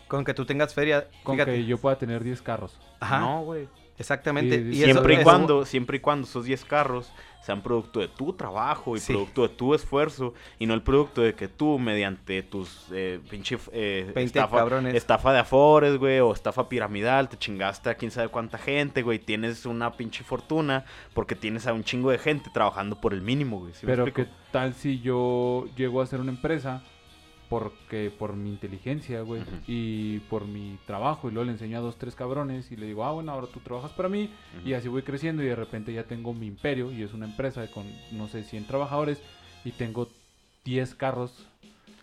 [0.08, 1.08] Con que tú tengas feria.
[1.24, 1.52] con fíjate.
[1.54, 2.80] que yo pueda tener 10 carros.
[3.00, 3.68] Ajá, No, güey.
[4.00, 4.56] Exactamente.
[4.56, 8.00] Y- Y eso- Siempre y eso- cuando, siempre y cuando esos 10 carros sean producto
[8.02, 9.14] de tu trabajo y Sí.
[9.14, 13.58] producto de tu esfuerzo y no el producto de que tú mediante tus eh, pinche
[13.72, 14.94] eh, 20 estafa, cabrones.
[14.94, 19.20] estafa de afores, güey, o estafa piramidal, te chingaste a quién sabe cuánta gente, güey,
[19.20, 20.84] tienes una pinche fortuna
[21.14, 23.74] porque tienes a un chingo de gente trabajando por el mínimo, güey.
[23.74, 26.84] ¿sí me Pero qué tal si yo llego a ser una empresa
[27.50, 31.98] porque por mi inteligencia, güey, y por mi trabajo y luego le enseño a dos,
[31.98, 34.30] tres cabrones y le digo, ah, bueno, ahora tú trabajas para mí
[34.64, 37.66] y así voy creciendo y de repente ya tengo mi imperio y es una empresa
[37.72, 39.20] con, no sé, 100 trabajadores
[39.66, 40.08] y tengo
[40.64, 41.46] 10 carros.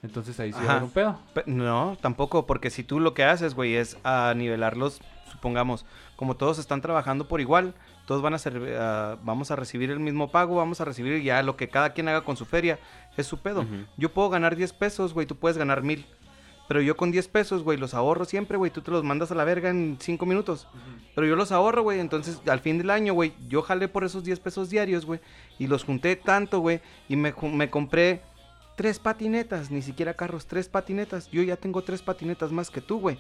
[0.03, 0.73] Entonces ahí sí va a Ajá.
[0.73, 1.19] haber un pedo.
[1.35, 5.01] Pe- No, tampoco, porque si tú lo que haces, güey, es a nivelarlos,
[5.33, 5.87] supongamos,
[6.17, 7.75] como todos están trabajando por igual,
[8.07, 11.43] todos van a ser, ah, vamos a recibir el mismo pago, vamos a recibir ya
[11.43, 12.79] lo que cada quien haga con su feria,
[13.17, 13.65] es su pedo.
[13.97, 16.07] Yo puedo ganar 10 pesos, güey, tú puedes ganar mil.
[16.69, 18.73] Pero yo con 10 pesos, güey, los ahorro siempre, güey.
[18.73, 20.67] Tú te los mandas a la verga en 5 minutos.
[21.15, 22.01] Pero yo los ahorro, güey.
[22.01, 25.21] Entonces, al fin del año, güey, yo jalé por esos 10 pesos diarios, güey.
[25.59, 26.81] Y los junté tanto, güey.
[27.09, 28.23] Y me, me compré
[28.75, 31.31] tres patinetas, ni siquiera carros, tres patinetas.
[31.31, 33.19] Yo ya tengo tres patinetas más que tú, güey.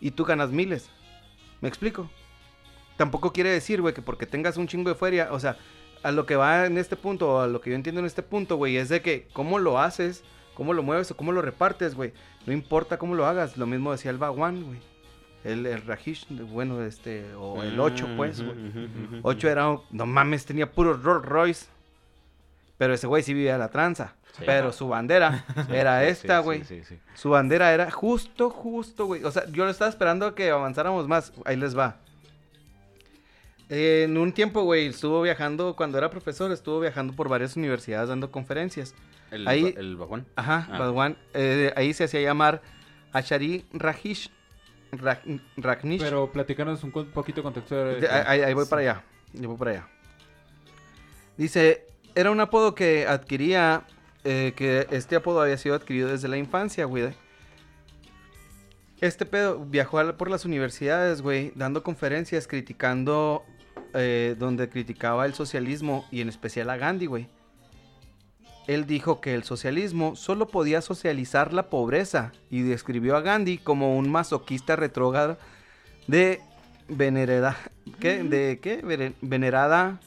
[0.00, 0.90] Y tú ganas miles.
[1.60, 2.10] ¿Me explico?
[2.96, 5.56] Tampoco quiere decir, güey, que porque tengas un chingo de feria, o sea,
[6.02, 8.22] a lo que va en este punto, o a lo que yo entiendo en este
[8.22, 10.22] punto, güey, es de que cómo lo haces,
[10.54, 12.12] cómo lo mueves o cómo lo repartes, güey.
[12.46, 13.56] No importa cómo lo hagas.
[13.56, 14.78] Lo mismo decía el Baguán, güey.
[15.44, 18.68] El, el Rajish, bueno, este, o el 8, pues, Ujú, güey.
[18.68, 18.78] ujú,
[19.16, 21.66] ujú, 8 era, un- no mames, tenía puro Rolls Royce.
[22.78, 24.14] Pero ese güey sí vivía la tranza.
[24.36, 24.42] Sí.
[24.46, 26.64] Pero su bandera era esta, güey.
[26.64, 26.98] sí, sí, sí.
[27.14, 29.22] Su bandera era justo, justo, güey.
[29.24, 31.32] O sea, yo lo estaba esperando a que avanzáramos más.
[31.44, 31.96] Ahí les va.
[33.74, 38.30] En un tiempo, güey, estuvo viajando, cuando era profesor, estuvo viajando por varias universidades dando
[38.30, 38.94] conferencias.
[39.30, 40.26] El, Ahí- ba- el vagón.
[40.36, 40.78] Ajá, Ah.
[40.78, 42.60] Bhagwan, eh, ahí se hacía llamar
[43.12, 44.30] Ashari Rajish.
[45.56, 46.02] Raknish.
[46.02, 47.74] Pero platícanos un poquito de contexto.
[47.74, 49.04] de- De- ahí, ahí voy para allá.
[49.34, 49.88] Ahí voy para allá.
[51.38, 53.84] Dice, era un apodo que adquiría,
[54.22, 57.14] eh, que este apodo había sido adquirido desde la infancia, güey.
[59.00, 63.44] Este pedo viajó por las universidades, güey, dando conferencias criticando,
[63.94, 67.28] eh, donde criticaba el socialismo y en especial a Gandhi, güey.
[68.68, 73.98] Él dijo que el socialismo solo podía socializar la pobreza y describió a Gandhi como
[73.98, 75.36] un masoquista retrógrado
[76.06, 76.40] de
[76.88, 77.56] venerada
[77.98, 78.22] ¿qué?
[78.22, 79.98] de qué Vene- venerada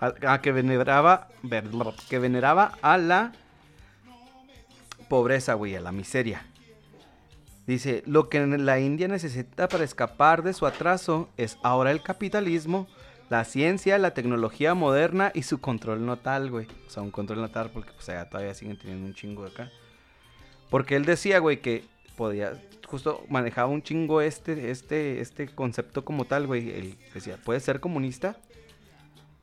[0.00, 1.28] a, a que veneraba
[2.08, 3.32] que veneraba a la
[5.08, 6.46] pobreza güey a la miseria
[7.66, 12.86] dice lo que la India necesita para escapar de su atraso es ahora el capitalismo
[13.30, 17.70] la ciencia la tecnología moderna y su control natal güey o sea un control natal
[17.72, 19.70] porque pues allá todavía siguen teniendo un chingo de acá
[20.70, 21.82] porque él decía, güey, que
[22.14, 22.52] podía,
[22.86, 26.68] justo manejaba un chingo este, este, este concepto como tal, güey.
[26.70, 28.36] Él decía, puede ser comunista.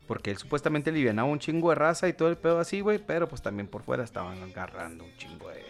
[0.07, 2.99] Porque él supuestamente alivianaba un chingo de raza y todo el pedo así, güey.
[2.99, 5.63] Pero pues también por fuera estaban agarrando un chingo de,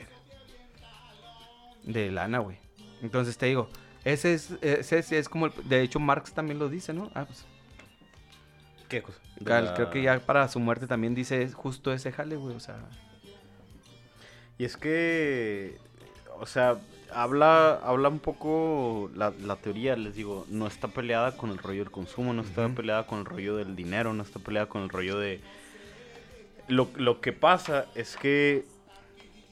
[1.84, 2.58] de lana, güey.
[3.02, 3.70] Entonces te digo,
[4.04, 7.12] ese es, ese es, es como, el- de hecho Marx también lo dice, ¿no?
[7.16, 7.46] Ah, pues.
[8.90, 9.20] ¿Qué cosa?
[9.76, 12.56] Creo que ya para su muerte también dice justo ese jale, güey.
[12.56, 12.78] O sea,
[14.58, 15.78] Y es que,
[16.40, 16.80] o sea,
[17.12, 21.80] habla, habla un poco la, la teoría, les digo, no está peleada con el rollo
[21.84, 24.90] del consumo, no está peleada con el rollo del dinero, no está peleada con el
[24.90, 25.42] rollo de...
[26.68, 28.66] Lo, lo que pasa es que,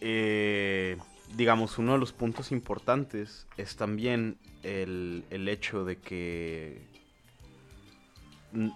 [0.02, 0.98] eh,
[1.36, 6.93] digamos, uno de los puntos importantes es también el, el hecho de que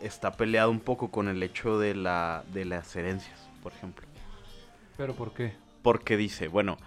[0.01, 4.05] está peleado un poco con el hecho de, la, de las herencias, por ejemplo
[4.97, 5.53] ¿Pero por qué?
[5.84, 6.78] porque dice, bueno,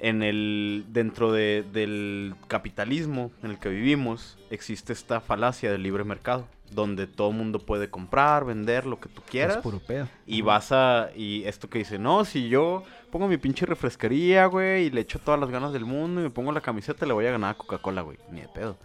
[0.00, 6.04] en el dentro de- del capitalismo en el que vivimos existe esta falacia del libre
[6.04, 10.06] mercado, donde todo el mundo puede comprar, vender lo que tú quieras es puro pedo.
[10.26, 14.84] y vas a y esto que dice, "No, si yo pongo mi pinche refresquería, güey,
[14.84, 17.26] y le echo todas las ganas del mundo y me pongo la camiseta, le voy
[17.26, 18.76] a ganar a Coca-Cola, güey, ni de pedo."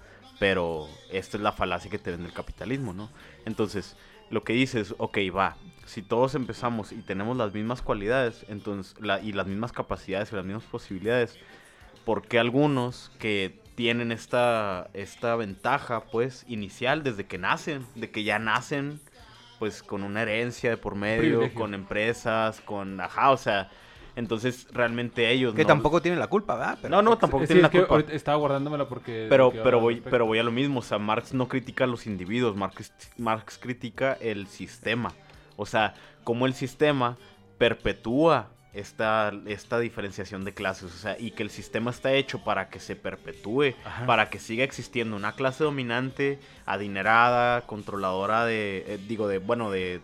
[0.43, 3.09] Pero esta es la falacia que te vende el capitalismo, ¿no?
[3.45, 3.95] Entonces,
[4.29, 9.21] lo que dices, ok, va, si todos empezamos y tenemos las mismas cualidades entonces, la-
[9.21, 11.39] y las mismas capacidades y las mismas posibilidades,
[12.03, 18.25] ¿por qué algunos que tienen esta, esta ventaja, pues, inicial desde que nacen, de que
[18.25, 18.99] ya nacen,
[19.59, 21.57] pues, con una herencia de por medio, Privilegio.
[21.57, 23.69] con empresas, con, ajá, o sea,
[24.15, 26.77] entonces realmente ellos Que no- tampoco tiene la culpa, ¿verdad?
[26.81, 28.13] Pero no, no, tampoco Sí, tienen es la que culpa.
[28.13, 29.27] estaba guardándomela porque...
[29.29, 32.05] Pero, pero, voy, pero voy a lo mismo, o sea, Marx no critica a los
[32.07, 35.11] individuos, Marx, Marx critica el sistema.
[35.57, 35.93] O sea,
[36.23, 37.17] cómo el sistema
[37.57, 42.69] perpetúa esta, esta diferenciación de clases, o sea, y que el sistema está hecho para
[42.69, 43.73] que se perpetúe,
[44.07, 50.01] para que siga existiendo una clase dominante, adinerada, controladora de, eh, digo, de, bueno, de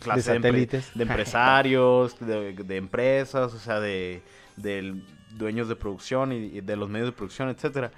[0.00, 0.90] clase de, satélites.
[0.94, 4.22] de empresarios, de, de empresas, o sea, de,
[4.56, 7.92] de dueños de producción y, y de los medios de producción, etcétera,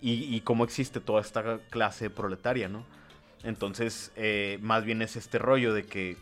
[0.00, 2.84] y, y cómo existe toda esta clase proletaria, ¿no?
[3.42, 6.16] Entonces, eh, más bien es este rollo de que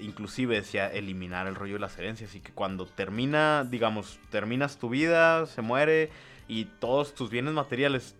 [0.00, 4.88] inclusive decía eliminar el rollo de las herencias y que cuando termina, digamos, terminas tu
[4.88, 6.10] vida, se muere
[6.46, 8.14] y todos tus bienes materiales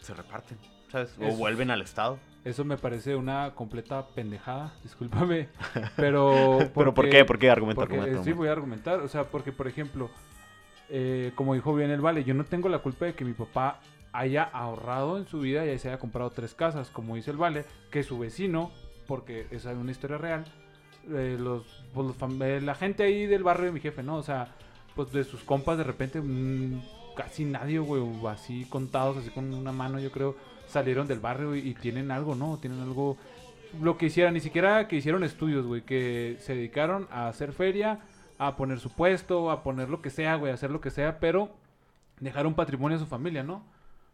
[0.00, 0.58] se reparten,
[0.90, 1.14] ¿sabes?
[1.20, 1.36] O Eso.
[1.36, 2.18] vuelven al Estado.
[2.44, 5.48] Eso me parece una completa pendejada, discúlpame.
[5.96, 6.56] Pero...
[6.58, 7.24] ¿Pero por porque- qué?
[7.24, 7.50] ¿Por qué?
[7.50, 9.00] Argumenta, Porque, argumenta, eh, sí, voy a argumentar.
[9.00, 10.10] O sea, porque, por ejemplo,
[10.88, 13.80] eh, como dijo bien el Vale, yo no tengo la culpa de que mi papá
[14.12, 17.64] haya ahorrado en su vida y se haya comprado tres casas, como dice el Vale,
[17.90, 18.70] que su vecino,
[19.06, 20.44] porque esa es una historia real,
[21.08, 21.62] eh, los,
[21.94, 24.16] pues, los eh, la gente ahí del barrio de mi jefe, ¿no?
[24.16, 24.48] O sea,
[24.96, 26.82] pues de sus compas de repente mm,
[27.16, 30.36] casi nadie, güey, así contados, así con una mano, yo creo,
[30.70, 32.58] salieron del barrio y, tienen algo, ¿no?
[32.58, 33.16] Tienen algo
[33.80, 38.00] lo que hicieran, ni siquiera que hicieron estudios, güey, que se dedicaron a hacer feria,
[38.38, 41.20] a poner su puesto, a poner lo que sea, güey, a hacer lo que sea,
[41.20, 41.50] pero
[42.18, 43.62] dejar un patrimonio a su familia, ¿no?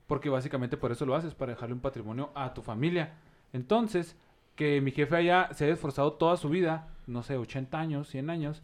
[0.06, 3.14] Porque básicamente por eso lo haces, para dejarle un patrimonio a tu familia.
[3.52, 4.16] Entonces,
[4.54, 8.30] que mi jefe haya se haya esforzado toda su vida, no sé, 80 años, 100
[8.30, 8.62] años,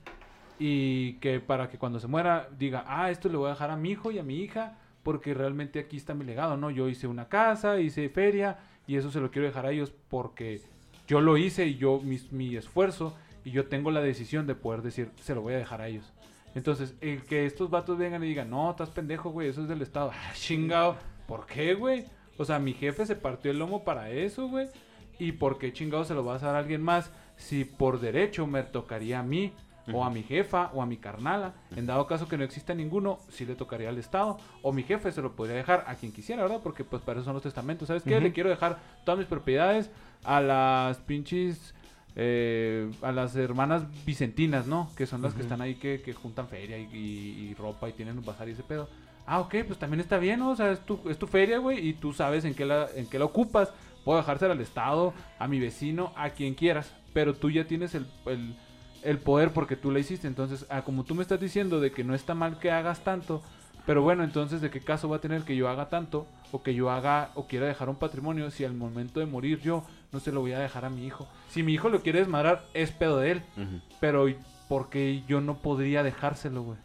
[0.59, 3.77] y que para que cuando se muera diga, ah, esto le voy a dejar a
[3.77, 6.71] mi hijo y a mi hija, porque realmente aquí está mi legado, ¿no?
[6.71, 10.61] Yo hice una casa, hice feria, y eso se lo quiero dejar a ellos porque
[11.07, 14.83] yo lo hice y yo, mi, mi esfuerzo, y yo tengo la decisión de poder
[14.83, 16.13] decir, se lo voy a dejar a ellos.
[16.55, 19.83] Entonces, el que estos vatos vengan y digan, no, estás pendejo, güey, eso es del
[19.83, 20.11] Estado.
[20.13, 20.97] Ah, chingado.
[21.27, 22.05] ¿Por qué, güey?
[22.37, 24.69] O sea, mi jefe se partió el lomo para eso, güey.
[25.19, 28.47] ¿Y por qué chingado se lo vas a dar a alguien más si por derecho
[28.47, 29.53] me tocaría a mí
[29.93, 31.55] o a mi jefa o a mi carnala.
[31.77, 34.39] En dado caso que no exista ninguno, sí le tocaría al Estado.
[34.63, 36.61] O mi jefe se lo podría dejar a quien quisiera, ¿verdad?
[36.63, 37.89] Porque pues para eso son los testamentos.
[37.89, 38.11] ¿Sabes qué?
[38.21, 39.91] Le quiero dejar todas mis propiedades
[40.25, 41.75] a las pinches...
[42.15, 44.91] eh, a las hermanas vicentinas, ¿no?
[44.97, 47.93] Que son las que están ahí que, que juntan feria y, y- y ropa y
[47.95, 48.89] tienen un bazar y ese pedo.
[49.27, 50.51] Ah, ok, pues también está bien, ¿no?
[50.51, 53.07] O sea, es tu, es tu feria, güey, y tú sabes en qué, la, en
[53.07, 53.73] qué la ocupas.
[54.05, 56.93] Puedo dejársela al Estado, a mi vecino, a quien quieras.
[57.15, 58.57] Pero tú ya tienes el, el,
[59.03, 60.27] el poder porque tú la hiciste.
[60.29, 63.43] Entonces, ah, como tú me estás diciendo de que no está mal que hagas tanto,
[63.87, 66.27] pero bueno, entonces, ¿de qué caso va a tener que yo haga tanto?
[66.53, 69.85] O que yo haga o quiera dejar un patrimonio si al momento de morir yo
[70.13, 71.27] no se lo voy a dejar a mi hijo.
[71.49, 73.43] Si mi hijo lo quiere desmadrar, es pedo de él.
[73.57, 73.81] Ujú.
[74.01, 74.27] Pero,
[74.69, 76.79] ¿por qué yo no podría dejárselo, güey?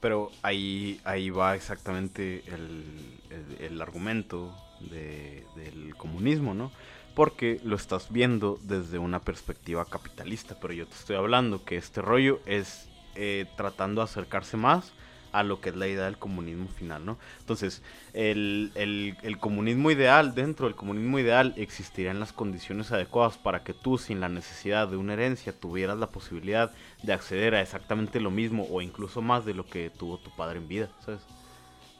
[0.00, 2.84] Pero ahí, ahí va exactamente el,
[3.30, 4.54] el- el argumento
[4.90, 6.70] de- del comunismo, ¿no?
[7.18, 12.00] Porque lo estás viendo desde una perspectiva capitalista, pero yo te estoy hablando que este
[12.00, 14.92] rollo es eh, tratando de acercarse más
[15.32, 17.18] a lo que es la idea del comunismo final, ¿no?
[17.40, 17.82] Entonces,
[18.14, 23.74] el, el- el comunismo ideal, dentro del comunismo ideal, existirían las condiciones adecuadas para que
[23.74, 28.30] tú, sin la necesidad de una herencia, tuvieras la posibilidad de acceder a exactamente lo
[28.30, 31.22] mismo o incluso más de lo que tuvo tu padre en vida, ¿sabes?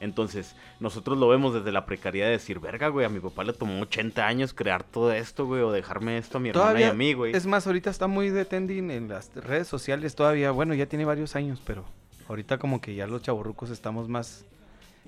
[0.01, 3.51] Entonces, nosotros lo vemos desde la precariedad de decir, verga, güey, a mi papá le
[3.53, 6.93] tomó 80 años crear todo esto, güey, o dejarme esto a mi hermana y a
[6.93, 7.35] mí, güey.
[7.35, 10.51] es más, ahorita está muy de trending en las redes sociales todavía.
[10.51, 11.83] Bueno, ya tiene varios años, pero
[12.29, 14.45] ahorita como que ya los chavorrucos estamos más...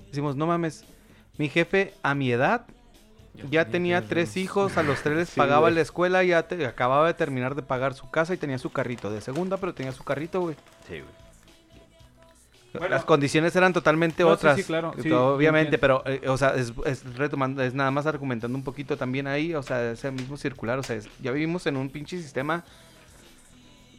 [0.08, 0.84] Decimos, no mames,
[1.38, 2.66] mi jefe a mi edad
[3.50, 5.74] ya tenía tres hijos, a los tres les Sí, pagaba güey.
[5.76, 9.10] la escuela, ya te- acababa de terminar de pagar su casa y tenía su carrito
[9.10, 10.56] de segunda, pero tenía su carrito, güey.
[10.86, 11.21] Sí, güey.
[12.72, 12.88] Bueno.
[12.88, 14.56] Las condiciones eran totalmente No, otras.
[14.56, 18.06] sí, claro, sí, todo- obviamente, pero, eh, o sea, es, es retomando, es nada más
[18.06, 21.66] argumentando un poquito también ahí, o sea, ese mismo circular, o sea, es- ya vivimos
[21.66, 22.64] en un pinche sistema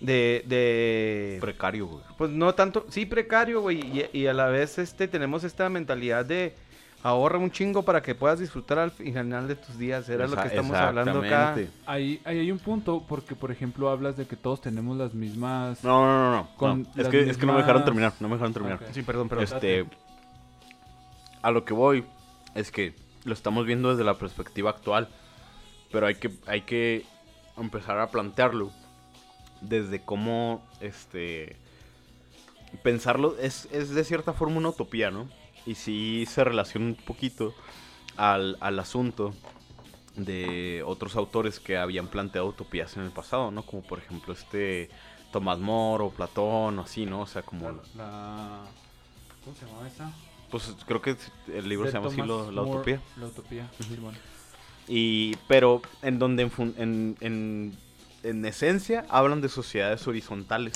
[0.02, 2.04] de, de Precario, güey.
[2.18, 3.80] pues no tanto, sí precario, güey,
[4.12, 6.56] y, y a la vez este tenemos esta mentalidad de
[7.04, 10.48] ahorra un chingo para que puedas disfrutar al final de tus días, era lo que
[10.48, 11.56] estamos hablando acá.
[11.86, 15.84] Ahí, ahí hay un punto, porque por ejemplo hablas de que todos tenemos las mismas...
[15.84, 16.56] No, no, no, no.
[16.56, 17.02] Con no.
[17.02, 18.80] Es, que, es que no me dejaron terminar, no me dejaron terminar.
[18.92, 19.44] Sí, perdón, perdón.
[19.44, 19.86] Este,
[21.42, 22.06] a lo que voy
[22.56, 22.96] es que
[23.26, 25.10] lo estamos viendo desde la perspectiva actual,
[25.92, 27.06] pero hay que, hay que
[27.58, 28.72] empezar a plantearlo
[29.60, 31.58] desde cómo, este,
[32.82, 35.28] pensarlo es, es de cierta forma una utopía, ¿no?
[35.66, 37.54] Y sí se relaciona un poquito
[38.18, 39.34] al, al asunto
[40.16, 43.64] de otros autores que habían planteado utopías en el pasado, ¿no?
[43.64, 44.90] Como por ejemplo este
[45.32, 47.22] Tomás More o Platón o así, ¿no?
[47.22, 47.72] O sea, como...
[47.96, 48.62] La...
[49.44, 50.12] ¿Cómo se llamaba esa?
[50.52, 51.16] Pues creo que
[51.48, 53.02] el libro se llama así, lo- La More, Utopía.
[53.18, 54.14] La Utopía, Simón.
[54.88, 57.78] Y, pero en donde en, en, en,
[58.22, 60.74] en esencia hablan de sociedades horizontales.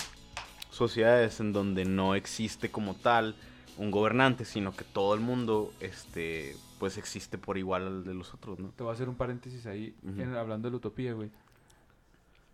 [0.71, 3.35] Sociedades en donde no existe como tal
[3.77, 8.33] un gobernante, sino que todo el mundo este, pues existe por igual al de los
[8.33, 8.69] otros, ¿no?
[8.69, 11.29] Te voy a hacer un paréntesis ahí, en- hablando de la utopía, güey.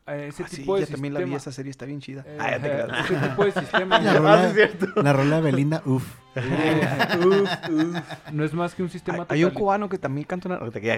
[0.05, 2.25] Eh, ese Ah, sí, tipo de ya también la vi, esa serie está bien chida.
[2.27, 4.53] Eh, Ah, ya te ese tipo de sistema La rola,
[4.97, 6.05] la rola de Belinda, uff.
[8.33, 10.59] no es más que un sistema Hay, hay un cubano que también canta una...
[10.79, 10.97] ya,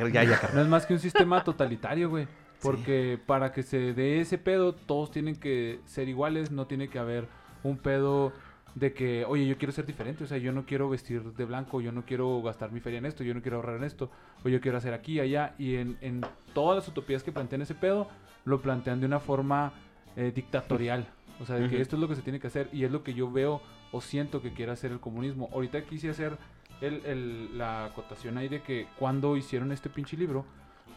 [0.53, 2.27] No es más que un sistema totalitario, güey.
[2.61, 6.97] Porque para que se dé ese pedo, todos tienen que ser iguales, no tiene que
[6.97, 7.27] haber
[7.63, 8.33] un pedo
[8.75, 11.79] de que, oye, yo quiero ser diferente, o sea, yo no quiero vestir de blanco,
[11.81, 14.11] yo no quiero gastar mi feria en esto, yo no quiero ahorrar en esto,
[14.43, 16.21] o yo quiero hacer aquí, allá, y en, en
[16.53, 18.07] todas las utopías que plantean ese pedo,
[18.43, 19.71] lo plantean de una forma
[20.17, 21.07] eh, dictatorial,
[21.39, 23.01] o sea, de que esto es lo que se tiene que hacer, y es lo
[23.03, 23.61] que yo veo
[23.93, 25.49] o siento que quiere hacer el comunismo.
[25.53, 26.37] Ahorita quise hacer
[26.81, 30.45] el, el- la acotación ahí de que cuando hicieron este pinche libro,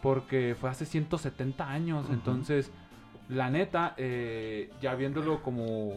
[0.02, 2.06] porque fue hace 170 años.
[2.10, 2.72] Entonces,
[3.28, 5.92] la neta, eh, ya viéndolo como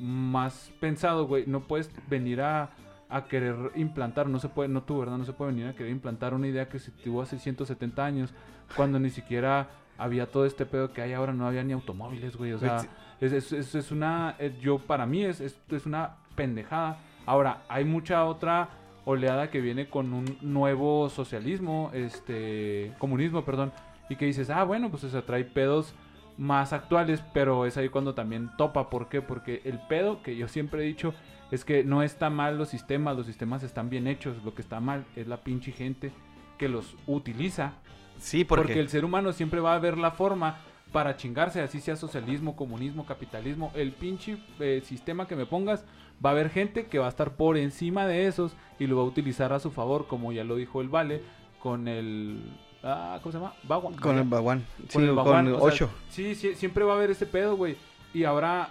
[0.00, 2.70] más pensado, güey, no puedes venir a,
[3.08, 5.18] a querer implantar, no se puede, no tú, ¿verdad?
[5.18, 8.34] No se puede venir a querer implantar una idea que se tuvo hace 170 años,
[8.76, 9.68] cuando ni siquiera
[9.98, 12.52] había todo este pedo que hay ahora, no había ni automóviles, güey.
[12.52, 12.76] O sea,
[13.20, 16.98] es, es, es- es una, eh, yo para mí es, es, una pendejada.
[17.24, 18.68] Ahora, hay mucha otra
[19.06, 23.72] oleada que viene con un nuevo socialismo, este, comunismo, perdón,
[24.10, 25.94] y que dices, ah, bueno, pues se trae pedos
[26.38, 28.90] más actuales, pero es ahí cuando también topa.
[28.90, 29.22] ¿Por qué?
[29.22, 31.14] Porque el pedo que yo siempre he dicho
[31.50, 34.80] es que no está mal los sistemas, los sistemas están bien hechos, lo que está
[34.80, 36.12] mal es la pinche gente
[36.58, 37.74] que los utiliza
[38.18, 38.80] Sí, porque, porque...
[38.80, 40.58] el ser humano siempre va a ver la forma
[40.92, 45.84] para chingarse, así sea socialismo, comunismo, capitalismo, el pinche eh, sistema que me pongas,
[46.24, 49.02] va a haber gente que va a estar por encima de esos y lo va
[49.02, 51.22] a utilizar a su favor, como ya lo dijo el Vale,
[51.60, 52.40] con el...
[52.88, 53.52] Ah, ¿Cómo se llama?
[53.64, 53.94] Baguan.
[53.96, 54.64] Con el Baguán.
[54.88, 55.90] Sí, Con el con Baguán, o sea, 8.
[56.10, 57.76] sí, sí, siempre va a haber ese pedo, güey.
[58.14, 58.68] Y ahora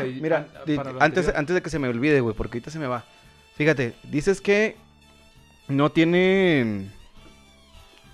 [0.00, 2.86] ahí, Mira, an- antes, antes de que se me olvide, güey, porque ahorita se me
[2.86, 3.04] va.
[3.56, 4.76] Fíjate, dices que
[5.68, 6.90] no tiene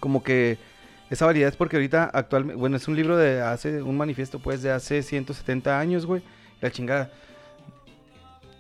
[0.01, 0.59] como que
[1.11, 4.71] esa validez porque ahorita actualmente, bueno, es un libro de hace, un manifiesto pues de
[4.71, 6.23] hace 170 años, güey.
[6.61, 7.11] La chingada.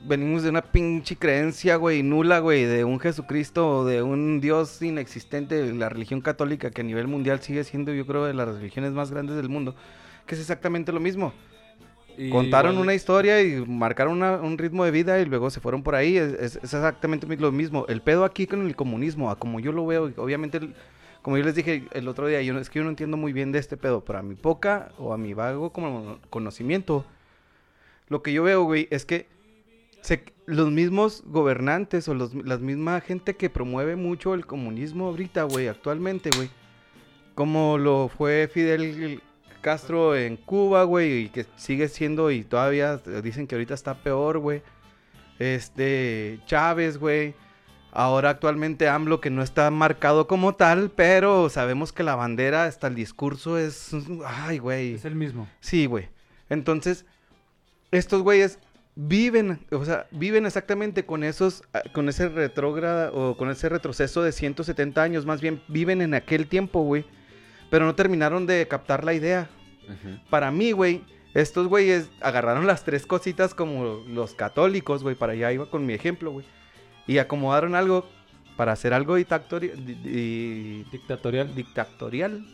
[0.00, 4.80] Venimos de una pinche creencia, güey, nula, güey, de un Jesucristo o de un Dios
[4.80, 8.92] inexistente, la religión católica que a nivel mundial sigue siendo, yo creo, de las religiones
[8.92, 9.74] más grandes del mundo,
[10.26, 11.32] que es exactamente lo mismo.
[12.16, 15.60] Y Contaron igual- una historia y marcaron una- un ritmo de vida y luego se
[15.60, 16.16] fueron por ahí.
[16.16, 17.84] Es, es- es exactamente lo mismo.
[17.88, 20.74] El pedo aquí con el comunismo, a como yo lo veo, obviamente, el-
[21.22, 23.50] como yo les dije el otro día, yo, es que yo no entiendo muy bien
[23.52, 27.04] de este pedo, pero a mi poca o a mi vago como conocimiento,
[28.08, 29.26] lo que yo veo, güey, es que
[30.08, 35.42] se- los mismos gobernantes o los, la misma gente que promueve mucho el comunismo ahorita,
[35.42, 36.48] güey, actualmente, güey,
[37.34, 39.20] como lo fue Fidel
[39.60, 44.38] Castro en Cuba, güey, y que sigue siendo y todavía dicen que ahorita está peor,
[44.38, 44.62] güey.
[45.38, 47.34] Este, Chávez, güey.
[47.92, 52.86] Ahora actualmente AMLO que no está marcado como tal, pero sabemos que la bandera hasta
[52.86, 53.90] el discurso es
[54.26, 54.94] ay, güey.
[54.94, 55.48] Es el mismo.
[55.60, 56.08] Sí, güey.
[56.48, 57.06] Entonces,
[57.90, 58.58] estos güeyes
[59.00, 64.22] viven, o sea, viven exactamente con esos, ah, con ese retrógrada o con ese retroceso
[64.24, 67.04] de 170 años, más bien viven en aquel tiempo, güey.
[67.70, 69.48] Pero no terminaron de captar la idea.
[70.30, 75.52] Para mí, güey, estos güeyes agarraron las tres cositas como los católicos, güey, para allá
[75.52, 76.44] iba con mi ejemplo, güey.
[77.06, 78.04] Y acomodaron algo
[78.56, 81.54] para hacer algo dictatori- di- di- Dictatorial.
[81.54, 82.44] dictatorial.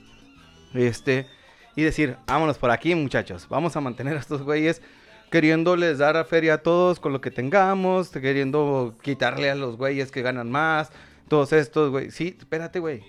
[0.74, 1.26] Este,
[1.74, 3.47] y decir, vámonos por aquí, muchachos.
[3.49, 4.82] Vamos a mantener a estos güeyes
[5.30, 10.10] queriéndoles dar a feria a todos con lo que tengamos, queriendo quitarle a los güeyes
[10.10, 10.90] que ganan más,
[11.28, 12.10] todos estos, güey.
[12.10, 13.02] Sí, espérate, güey.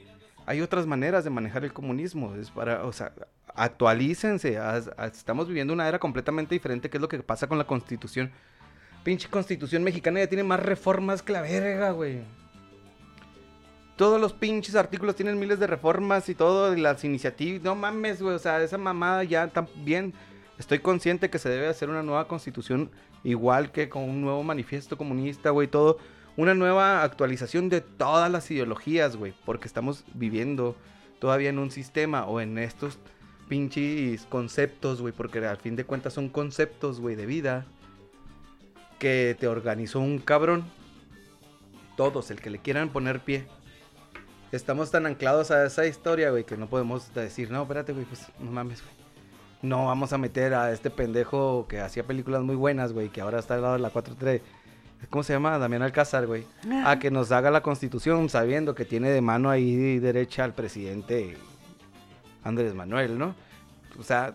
[0.47, 2.35] Hay otras maneras de manejar el comunismo.
[2.35, 3.11] Es para, o sea,
[3.53, 4.59] actualícense.
[5.13, 8.31] Estamos viviendo una era completamente diferente, que es lo que pasa con la constitución.
[9.03, 12.21] Pinche constitución mexicana ya tiene más reformas que la verga, güey.
[13.95, 17.61] Todos los pinches artículos tienen miles de reformas y todo, y las iniciativas.
[17.63, 18.35] No mames, güey.
[18.35, 20.13] O sea, esa mamada ya también.
[20.57, 22.89] Estoy consciente que se debe hacer una nueva constitución,
[23.23, 25.67] igual que con un nuevo manifiesto comunista, güey.
[25.67, 25.97] Todo.
[26.37, 29.33] Una nueva actualización de todas las ideologías, güey.
[29.45, 30.75] Porque estamos viviendo
[31.19, 32.99] todavía en un sistema o en estos
[33.49, 35.13] pinches conceptos, güey.
[35.13, 37.65] Porque al fin de cuentas son conceptos, güey, de vida.
[38.99, 40.63] Que te organizó un cabrón.
[41.97, 43.45] Todos, el que le quieran poner pie.
[44.51, 48.25] Estamos tan anclados a esa historia, güey, que no podemos decir, no, espérate, güey, pues
[48.39, 48.94] no mames, güey.
[49.65, 53.39] No vamos a meter a este pendejo que hacía películas muy buenas, güey, que ahora
[53.39, 54.41] está al lado de la 4-3.
[55.09, 55.57] ¿Cómo se llama?
[55.57, 56.45] Damián Alcázar, güey.
[56.85, 61.37] A que nos haga la constitución sabiendo que tiene de mano ahí derecha al presidente
[62.43, 63.35] Andrés Manuel, ¿no?
[63.99, 64.33] O sea,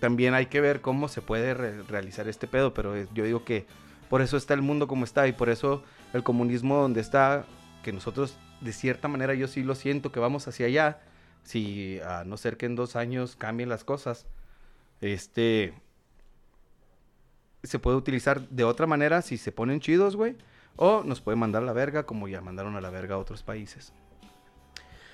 [0.00, 3.66] también hay que ver cómo se puede re- realizar este pedo, pero yo digo que
[4.08, 7.44] por eso está el mundo como está y por eso el comunismo donde está,
[7.82, 11.00] que nosotros de cierta manera yo sí lo siento que vamos hacia allá,
[11.42, 14.26] si a no ser que en dos años cambien las cosas,
[15.00, 15.74] este
[17.62, 20.36] se puede utilizar de otra manera si se ponen chidos, güey,
[20.76, 23.42] o nos puede mandar a la verga como ya mandaron a la verga a otros
[23.42, 23.92] países.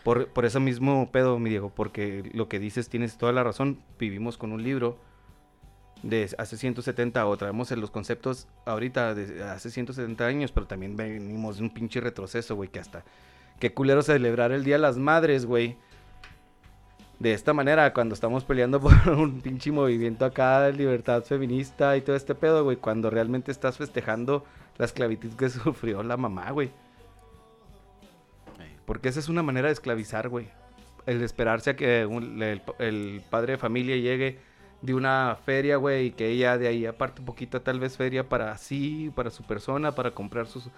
[0.05, 3.81] Por, por eso mismo pedo, mi Diego, porque lo que dices tienes toda la razón.
[3.99, 4.99] Vivimos con un libro
[6.05, 11.57] de hace 170 o traemos los conceptos ahorita de hace 170 años, pero también venimos
[11.57, 13.05] de un pinche retroceso, güey, que hasta...
[13.59, 15.79] Qué culero celebrar el Día de las Madres, güey.
[17.25, 22.03] De esta manera, cuando estamos peleando por un pinche movimiento acá de libertad feminista y
[22.03, 24.45] todo este pedo, güey, cuando realmente estás festejando
[24.77, 26.71] la esclavitud que sufrió la mamá, güey.
[28.85, 30.49] Porque esa es una manera de esclavizar, güey.
[31.07, 34.39] El esperarse a que un- el, el padre de familia llegue
[34.83, 38.29] de una feria, güey, y que ella de ahí aparte un poquito tal vez feria
[38.29, 40.69] para sí, para su persona, para comprar sus...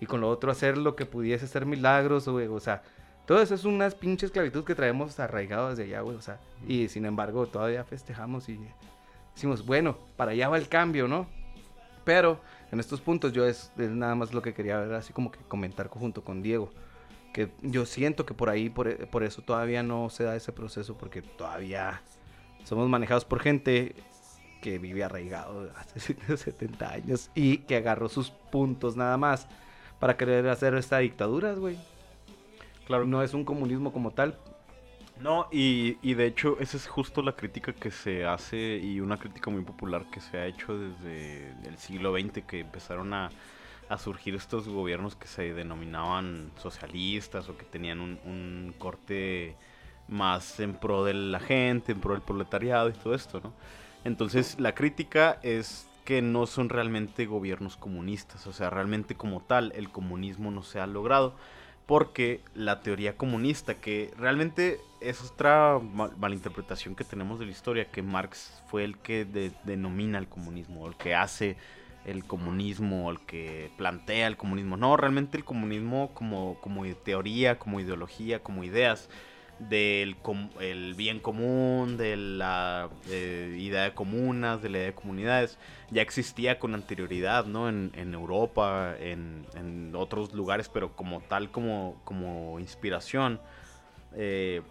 [0.00, 2.46] Y con lo otro hacer lo que pudiese ser milagros, güey.
[2.46, 2.82] O sea,
[3.28, 6.16] todo eso es unas pinches esclavitud que traemos arraigadas de allá, güey.
[6.16, 8.58] O sea, y sin embargo todavía festejamos y
[9.34, 11.26] decimos, bueno, para allá va el cambio, ¿no?
[12.04, 12.40] Pero
[12.72, 15.40] en estos puntos yo es, es nada más lo que quería ver, así como que
[15.46, 16.70] comentar junto con Diego.
[17.34, 20.96] Que yo siento que por ahí, por, por eso todavía no se da ese proceso,
[20.96, 22.00] porque todavía
[22.64, 23.94] somos manejados por gente
[24.62, 29.46] que vive arraigado hace 70 años y que agarró sus puntos nada más
[30.00, 31.76] para querer hacer esta dictadura, güey.
[32.88, 33.04] Claro.
[33.06, 34.38] No es un comunismo como tal.
[35.20, 39.18] No, y, y de hecho esa es justo la crítica que se hace y una
[39.18, 43.30] crítica muy popular que se ha hecho desde el siglo XX que empezaron a,
[43.90, 49.54] a surgir estos gobiernos que se denominaban socialistas o que tenían un, un corte
[50.08, 53.52] más en pro de la gente, en pro del proletariado y todo esto, ¿no?
[54.04, 59.72] Entonces, la crítica es que no son realmente gobiernos comunistas, o sea, realmente como tal,
[59.76, 61.34] el comunismo no se ha logrado,
[61.88, 67.90] porque la teoría comunista, que realmente es otra mal- malinterpretación que tenemos de la historia,
[67.90, 71.56] que Marx fue el que de- denomina el comunismo, el que hace
[72.04, 74.76] el comunismo, el que plantea el comunismo.
[74.76, 79.08] No, realmente el comunismo como, como teoría, como ideología, como ideas
[79.58, 80.16] del
[80.60, 85.58] el bien común, de la eh, idea de comunas, de la idea de comunidades,
[85.90, 87.68] ya existía con anterioridad, ¿no?
[87.68, 93.40] En, en Europa, en, en otros lugares, pero como tal, como, como inspiración.
[94.14, 94.62] eh,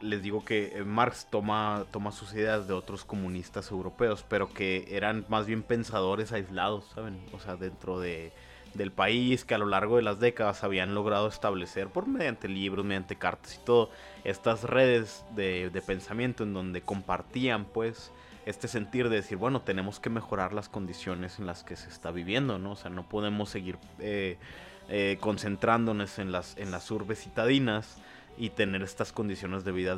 [0.00, 4.86] les digo que eh, Marx toma, toma sus ideas de otros comunistas europeos, pero que
[4.90, 7.20] eran más bien pensadores aislados, ¿saben?
[7.32, 8.32] O sea, dentro de,
[8.74, 12.84] del país, que a lo largo de las décadas habían logrado establecer, por mediante libros,
[12.84, 13.90] mediante cartas y todo,
[14.24, 18.12] estas redes de, pensamiento en donde compartían, pues,
[18.46, 22.10] este sentir de decir, bueno, tenemos que mejorar las condiciones en las que se está
[22.10, 22.72] viviendo, ¿no?
[22.72, 24.38] O sea, no podemos seguir eh,
[24.88, 27.98] eh, concentrándonos en las, en las urbes citadinas
[28.38, 29.96] y tener estas condiciones de vida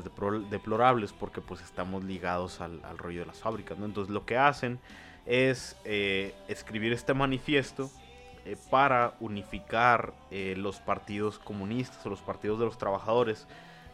[0.51, 3.87] deplorables porque pues estamos ligados al, al rollo de las fábricas, ¿no?
[3.87, 4.81] Entonces lo que hacen
[5.27, 7.91] es eh, escribir este manifiesto
[8.45, 13.47] eh, para unificar eh, los partidos comunistas o los partidos de los trabajadores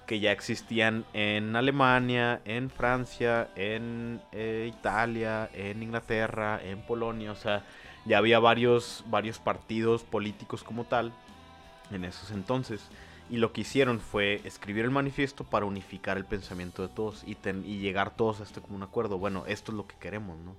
[0.07, 7.37] que ya existían en Alemania, en Francia, en eh, Italia, en Inglaterra, en Polonia, o
[7.37, 7.63] sea,
[8.07, 11.13] ya había varios, varios partidos políticos como tal
[11.91, 12.89] en esos entonces.
[13.29, 17.37] Y lo que hicieron fue escribir el manifiesto para unificar el pensamiento de todos y,
[17.67, 19.19] y llegar todos a este común acuerdo.
[19.19, 20.57] Bueno, esto es lo que queremos, ¿no?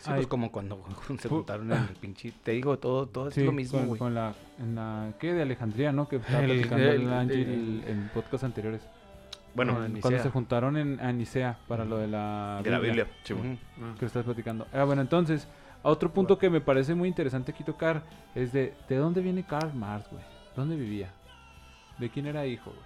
[0.00, 0.16] Sí, Ay.
[0.16, 0.82] pues como cuando
[1.20, 2.32] se juntaron en el pinche...
[2.42, 3.98] Te digo, todo, todo Sí, es lo mismo, güey.
[3.98, 5.34] con la, en la, ¿qué?
[5.34, 6.08] De Alejandría, ¿no?
[6.08, 8.80] Que estaba El- platicando el- el, en podcasts anteriores.
[9.54, 12.78] Bueno, No, en Cuando se juntaron en a Nicea para lo de la de la
[12.78, 13.06] Biblia.
[13.24, 13.58] sí, bueno.
[13.98, 14.66] que estás platicando.
[14.72, 15.46] Ah, bueno, entonces,
[15.82, 18.02] otro punto que me parece muy interesante aquí tocar
[18.34, 20.22] es de, ¿de dónde viene Karl Marx, güey?
[20.56, 21.10] ¿Dónde vivía?
[21.98, 22.82] ¿De quién era hijo, güey?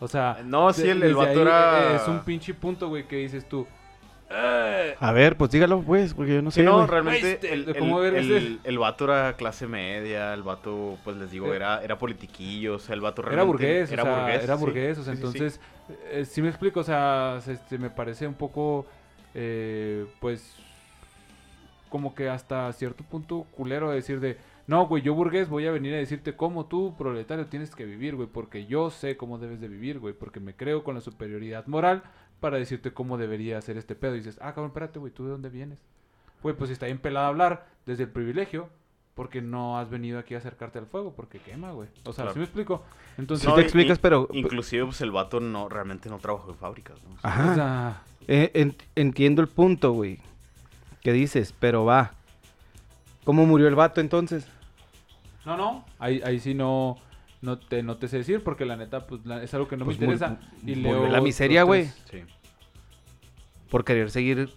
[0.00, 1.94] O sea, No, sí, el, el vato era...
[1.96, 3.66] Es un pinche punto, güey, que dices tú.
[4.30, 6.86] "Eh, A ver, pues dígalo, pues, porque yo no Sí, sé, no, güey.
[6.88, 8.58] realmente el, el, ¿cómo eres el- ese?
[8.64, 11.52] el vato era clase media, el vato, pues les digo, Sí.
[11.52, 14.56] era, era politiquillo, o sea, el vato Era realmente burgués, era o sea, burgués, era
[14.56, 14.60] sí.
[14.64, 15.38] burgués, o sea, Sí, sí, sí.
[15.38, 15.60] entonces,
[16.10, 18.86] eh, sí me explico, o sea, se- este, me parece un poco,
[19.34, 20.56] eh, pues,
[21.88, 25.94] como que hasta cierto punto culero decir de, no, güey, yo burgués voy a venir
[25.94, 29.68] a decirte cómo tú, proletario, tienes que vivir, güey, porque yo sé cómo debes de
[29.68, 32.02] vivir, güey, porque me creo con la superioridad moral
[32.40, 34.14] para decirte cómo debería hacer este pedo.
[34.14, 35.78] Y dices, ah, cabrón, espérate, güey, ¿tú de dónde vienes?
[36.42, 38.68] Güey, pues está bien pelado hablar desde el privilegio,
[39.14, 41.88] porque no has venido aquí a acercarte al fuego, porque quema, güey.
[42.04, 42.32] O sea, Claro.
[42.34, 42.82] ¿sí me explico?
[43.16, 47.02] Entonces, Sí te explicas, pero- Inclusive, pues el vato no, realmente no trabajó en fábricas,
[47.02, 47.16] ¿no?
[47.22, 47.50] Ajá.
[47.50, 50.18] o sea, Eh, en- entiendo el punto, güey.
[51.02, 51.54] ¿Qué dices?
[51.58, 52.12] Pero va.
[53.24, 54.46] ¿Cómo murió el vato entonces?
[55.44, 56.98] no, no, ahí, ahí sí no,
[57.46, 59.84] no, te, no te sé decir, porque la neta, pues la- es algo que no
[59.84, 60.38] Pues me mur- interesa.
[60.66, 61.86] Y murió leo la miseria, güey.
[62.10, 62.22] sí.
[63.70, 64.50] Por querer seguir,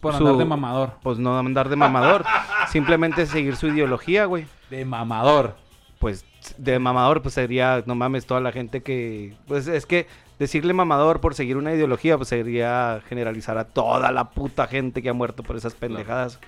[0.00, 0.92] Por Su- andar de mamador.
[1.02, 2.24] pues no andar de mamador.
[2.70, 4.46] simplemente seguir su ideología, güey.
[4.70, 5.56] De mamador.
[5.98, 6.24] Pues
[6.56, 9.34] de mamador, pues sería, no mames, toda la gente que.
[9.48, 10.06] Pues es que
[10.38, 15.08] decirle mamador por seguir una ideología, pues sería generalizar a toda la puta gente que
[15.08, 16.38] ha muerto por esas pendejadas.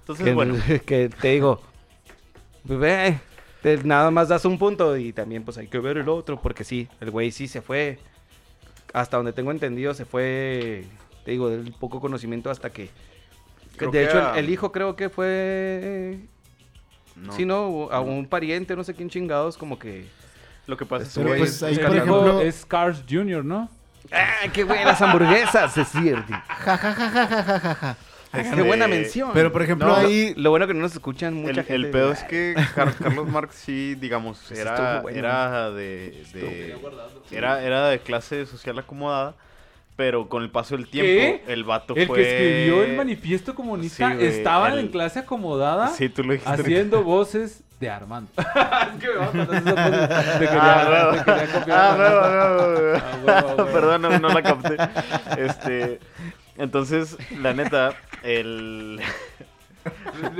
[0.00, 0.54] Entonces, que, bueno,
[0.86, 1.60] que te digo,
[2.66, 3.18] pues, ve,
[3.62, 6.64] te- nada más das un punto y también pues hay que ver el otro, porque
[6.64, 7.98] sí, el güey sí se fue,
[8.92, 10.84] hasta donde tengo entendido, se fue,
[11.24, 12.90] te digo, del poco conocimiento hasta que...
[13.76, 16.20] Creo de que hecho, a- el, el hijo creo que fue...
[17.16, 17.32] no.
[17.32, 20.06] Sí, no, a un pariente, no sé quién chingados, como que...
[20.66, 23.68] Lo que pasa es que, pues ahí, El por hijo ejemplo, es Cars Jr., ¿no?
[24.10, 25.76] ¡Ah, qué buenas hamburguesas!
[25.76, 26.32] Es cierto.
[26.32, 27.96] ja, ja, ja, ja, ja, ja, ja,
[28.54, 29.30] ¡Qué buena mención!
[29.34, 31.74] Pero por ejemplo, No, ahí Lo bueno que no nos escuchan mucha el, gente.
[31.74, 35.18] el pedo es que Car- Carlos Marx sí, digamos, Pues era, bueno.
[35.18, 36.76] era de, de-
[37.30, 39.34] era, era de clase social acomodada,
[39.96, 41.08] pero con el paso del tiempo,
[41.46, 41.52] ¿Qué?
[41.52, 42.16] el vato El fue...
[42.18, 42.22] que
[42.62, 46.52] escribió el manifiesto comunista Sí, estaba el- en clase acomodada Sí, tú lo dijiste.
[46.52, 48.30] haciendo voces de Armando.
[48.38, 50.38] es que me va a contar esa.
[50.38, 51.78] Te quería, Ah, te quería copiar.
[52.00, 53.02] Ah.
[53.26, 53.66] Ah, huevo.
[53.72, 54.76] Perdón, no, no la capté.
[55.38, 56.00] Este,
[56.56, 59.00] entonces, la neta, el...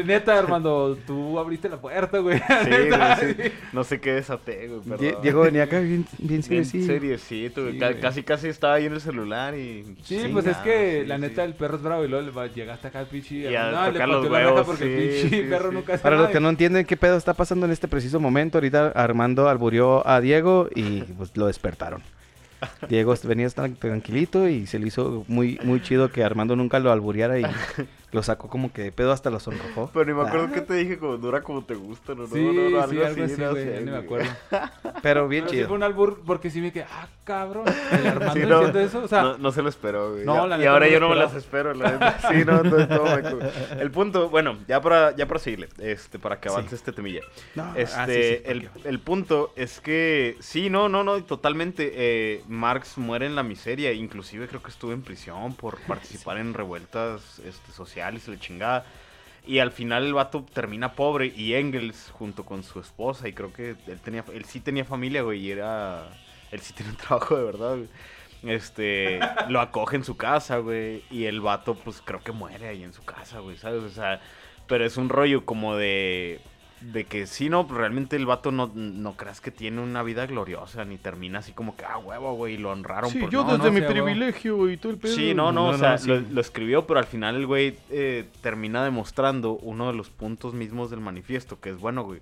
[0.05, 2.37] Neta, Armando, tú abriste la puerta, güey.
[2.39, 3.43] Sí, Neta, güey, sí.
[3.45, 3.53] sí.
[3.73, 5.23] No sé qué desaté, güey, Die- perdón.
[5.23, 7.75] Diego venía acá bien, bien seriecito, güey.
[7.75, 8.01] Sí, Ca- güey.
[8.01, 9.97] Casi, casi estaba ahí en el celular y...
[10.03, 11.21] Sí, pues es que sí, la sí.
[11.21, 13.71] neta el perro es bravo y luego le va- llegaste acá al pinche Y a
[13.71, 15.75] no, le tocar los la reja huevos, porque el sí, pinche sí, perro sí.
[15.77, 18.59] nunca hace Para los que no entienden qué pedo está pasando en este preciso momento,
[18.59, 22.03] ahorita Armando alburió a Diego y pues lo despertaron.
[22.89, 27.39] Diego venía tranquilito y se le hizo muy, muy chido que Armando nunca lo albureara
[27.39, 27.45] y
[28.13, 29.91] lo sacó como que de pedo hasta lo sonrojó.
[29.93, 32.27] Pero ni me acuerdo Ah, que te dije como dura como te gusta, ¿no?
[32.27, 34.31] Sí, no, no, no, sí, algo así, no güey, ni me acuerdo.
[35.03, 35.69] Pero bien Pero sí chido.
[35.69, 37.65] fue un albur porque sí me quedé, ah, cabrón.
[37.93, 40.25] El Armando Sí, no, diciendo eso, o sea, no, no se lo esperó, güey.
[40.25, 42.19] No, la y ahora yo no me las espero, la neta.
[42.31, 43.39] Sí, no, todo, todo meco.
[43.79, 47.21] El punto, bueno, ya para, ya para seguirle, este, para que avance este temilla.
[47.55, 51.23] No, Este, ah, sí, sí, el, porque- el punto es que, sí, no, no, no,
[51.25, 51.93] totalmente.
[51.95, 56.55] eh, Marx muere en la miseria, inclusive creo que estuvo en prisión por participar en
[56.55, 58.85] revueltas este, sociales y la chingada.
[59.47, 63.53] Y al final el vato termina pobre y Engels junto con su esposa y creo
[63.53, 66.09] que él tenía, él sí tenía familia, güey, y era,
[66.51, 67.89] él sí tenía un trabajo de verdad, güey.
[68.43, 72.83] Este, lo acoge en su casa, güey, y el vato pues creo que muere ahí
[72.83, 73.85] en su casa, güey, ¿sabes?
[73.85, 74.21] O sea,
[74.67, 76.41] pero es un rollo como de,
[76.81, 80.27] de que sí, no, pues, realmente el vato no, no creas que tiene una vida
[80.27, 83.11] gloriosa, ni termina así como que, ah, huevo, güey, y lo honraron.
[83.11, 83.31] Sí, por...
[83.31, 85.15] yo no, desde no, mi privilegio y todo el pedo.
[85.15, 86.09] Sí, no, no, o sea, sí.
[86.09, 90.55] lo, lo escribió, pero al final el güey eh, termina demostrando uno de los puntos
[90.55, 92.21] mismos del manifiesto, que es bueno, güey.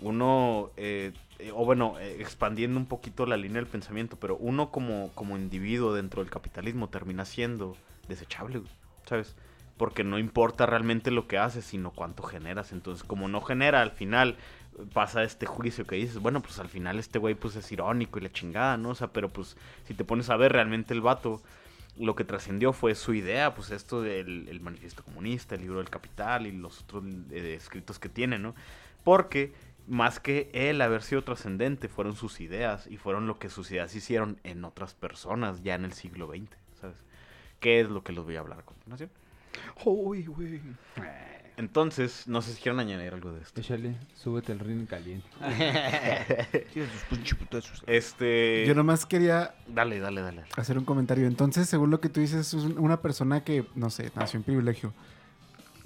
[0.00, 4.70] Uno, eh, eh, o bueno, eh, expandiendo un poquito la línea del pensamiento, pero uno
[4.70, 7.76] como, como individuo dentro del capitalismo termina siendo
[8.08, 8.70] desechable, güey,
[9.06, 9.34] ¿sabes?
[9.76, 12.72] Porque no importa realmente lo que haces, sino cuánto generas.
[12.72, 14.36] Entonces, como no genera, al final
[14.92, 18.22] pasa este juicio que dices, bueno, pues al final este güey pues es irónico y
[18.22, 18.90] la chingada, ¿no?
[18.90, 21.42] O sea, pero pues si te pones a ver realmente el vato,
[21.96, 25.90] lo que trascendió fue su idea, pues esto del el manifiesto comunista, el libro del
[25.90, 28.54] capital y los otros eh, escritos que tiene, ¿no?
[29.04, 29.52] Porque
[29.86, 33.94] más que él haber sido trascendente, fueron sus ideas y fueron lo que sus ideas
[33.94, 36.48] hicieron en otras personas ya en el siglo XX,
[36.80, 36.96] ¿sabes?
[37.60, 39.10] ¿Qué es lo que les voy a hablar a continuación?
[39.84, 40.60] Uy, güey.
[41.56, 43.60] Entonces, no sé si quieren añadir algo de esto.
[43.60, 45.28] échale, súbete al ring caliente.
[46.72, 47.84] Tienes sus pinches putazos.
[47.86, 48.64] Este...
[48.66, 50.42] Yo nomás quería Dale, dale, dale.
[50.56, 51.28] hacer un comentario.
[51.28, 54.42] Entonces, según lo que tú dices, es un- una persona que, no sé, nació en
[54.42, 54.92] privilegio,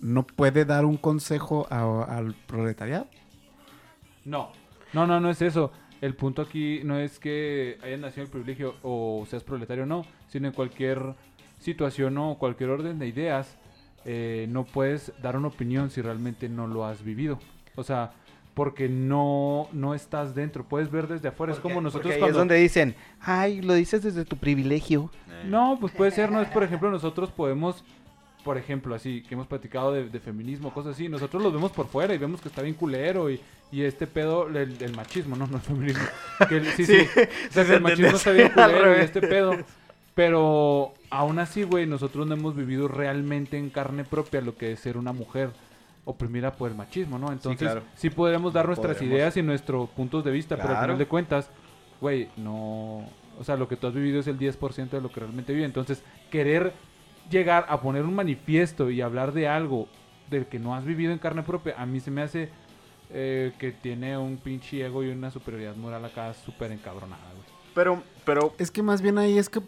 [0.01, 3.07] no puede dar un consejo a- al proletariado.
[4.25, 4.53] No,
[4.95, 5.71] no, no, no es eso.
[6.01, 10.47] El punto aquí no es que hayas nacido el privilegio o seas proletario, no, sino
[10.49, 11.15] en cualquier
[11.59, 13.58] situación o cualquier orden de ideas,
[14.05, 17.39] eh, no puedes dar una opinión si realmente no lo has vivido.
[17.77, 18.13] O sea,
[18.55, 21.53] porque no, no estás dentro, puedes ver desde afuera.
[21.53, 22.27] Es como nosotros cuando...
[22.29, 25.11] es donde dicen, ay, lo dices desde tu privilegio.
[25.45, 27.85] No, pues puede ser, no es por ejemplo, nosotros podemos,
[28.45, 31.87] por ejemplo, así, que hemos platicado de, de feminismo, cosas así, nosotros los vemos por
[31.87, 33.41] fuera y vemos que está bien culero y,
[33.71, 36.03] y este pedo, el, el machismo, no, no el feminismo.
[36.49, 36.97] Que el- sí, sí,
[37.49, 39.57] o sea, que el machismo está bien culero y este pedo.
[40.19, 44.81] Pero aún así, güey, nosotros no hemos vivido realmente en carne propia lo que es
[44.81, 45.51] ser una mujer
[46.05, 47.31] oprimida por el machismo, ¿no?
[47.31, 47.83] Entonces, claro.
[47.95, 49.15] sí podremos dar nuestras Podremos.
[49.17, 50.87] ideas y nuestros puntos de vista, pero al Claro.
[50.87, 51.51] final de cuentas,
[52.01, 53.09] güey, no...
[53.39, 55.65] O sea, lo que tú has vivido es el 10% de lo que realmente vive.
[55.67, 56.03] Entonces,
[56.33, 56.73] querer
[57.31, 59.87] llegar a poner un manifiesto y hablar de algo
[60.31, 62.49] del que no has vivido en carne propia, a mí se me hace
[63.11, 67.47] eh, que tiene un pinche ego y una superioridad moral acá súper encabronada, güey.
[67.73, 68.53] Pero, pero...
[68.59, 69.61] Es que más bien ahí es que,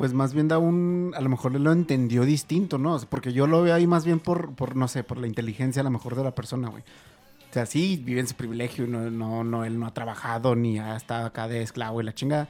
[0.00, 2.98] pues más bien da un, a lo mejor él lo entendió distinto, ¿no?
[3.10, 5.84] Porque yo lo veo ahí más bien por, por, no sé, por la inteligencia a
[5.84, 6.82] lo mejor de la persona, güey.
[6.82, 10.78] O sea, sí, vive en su privilegio, no, no, no, él no ha trabajado ni
[10.78, 12.48] ha estado acá de esclavo y la chingada.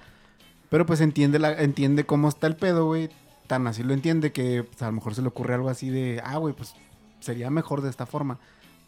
[0.68, 3.10] Pero pues entiende, la, entiende cómo está el pedo, güey.
[3.48, 6.22] Tan así lo entiende que pues, a lo mejor se le ocurre algo así de,
[6.24, 6.74] ah, güey, pues
[7.18, 8.38] sería mejor de esta forma.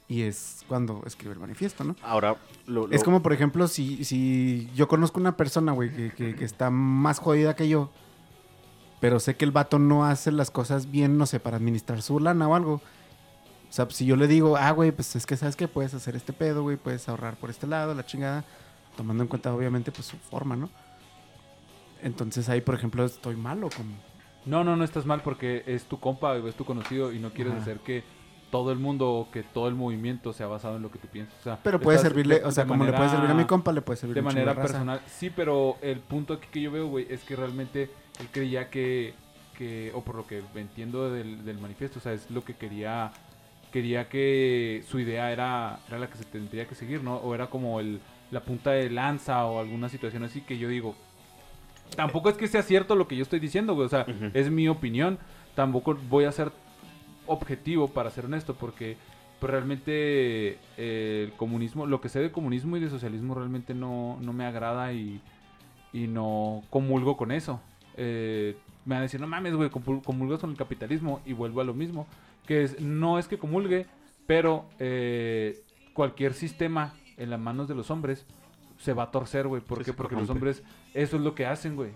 [0.07, 1.97] Y es cuando escribe el manifiesto, ¿no?
[2.03, 2.37] Ahora,
[2.67, 6.35] lo, Es lo- como, por ejemplo, si, si yo conozco una persona, güey, que, que-
[6.37, 7.91] que está más jodida que yo,
[9.03, 12.21] pero sé que el vato no hace las cosas bien, no sé, para administrar su
[12.21, 12.75] lana o algo.
[12.75, 12.81] O
[13.73, 16.33] sea, si yo le digo, ah, güey, pues es que sabes que puedes hacer este
[16.33, 18.45] pedo, güey, puedes ahorrar por este lado, la chingada,
[18.97, 20.71] tomando en cuenta, obviamente, pues su forma, ¿no?
[22.01, 23.91] Entonces ahí, por ejemplo, estoy malo como...
[24.47, 27.55] No, no, no estás mal porque es tu compa, es tu conocido y no quieres
[27.55, 27.63] Ajá.
[27.63, 28.05] hacer que
[28.53, 31.35] todo el mundo o que todo el movimiento sea basado en lo que tú piensas.
[31.41, 33.35] O sea, Pero puede estás servirle, de- o sea, de como le puede servir a
[33.35, 35.01] mi compa, le puede servir de a chingo manera personal.
[35.09, 39.15] Sí, pero el punto aquí que yo veo, güey, es que realmente él creía que,
[39.57, 43.13] que o por lo que entiendo del, del manifiesto, o sea, es lo que quería,
[43.73, 47.17] quería que su idea era, era la que se tendría que seguir, ¿no?
[47.17, 50.95] O era como el, la punta de lanza o alguna situación así que yo digo,
[51.97, 54.69] tampoco es que sea cierto lo que yo estoy diciendo, güey, o sea, es mi
[54.69, 55.19] opinión,
[55.55, 56.53] tampoco voy a ser
[57.27, 58.97] objetivo para ser honesto, porque
[59.41, 64.19] pues, realmente eh, el comunismo, lo que sé de comunismo y de socialismo realmente no,
[64.21, 65.21] no me agrada y,
[65.93, 67.61] y no comulgo con eso.
[67.97, 71.61] Eh, me van a decir, no mames, güey, comul- comulgas con el capitalismo y vuelvo
[71.61, 72.07] a lo mismo,
[72.47, 73.87] que es, no es que comulgue,
[74.27, 75.63] pero eh,
[75.95, 78.27] cualquier sistema en las manos de los hombres
[78.79, 79.63] se va a torcer, güey.
[79.63, 79.93] ¿Por qué?
[79.93, 80.63] Porque los hombres,
[80.95, 81.91] eso es lo que hacen, güey.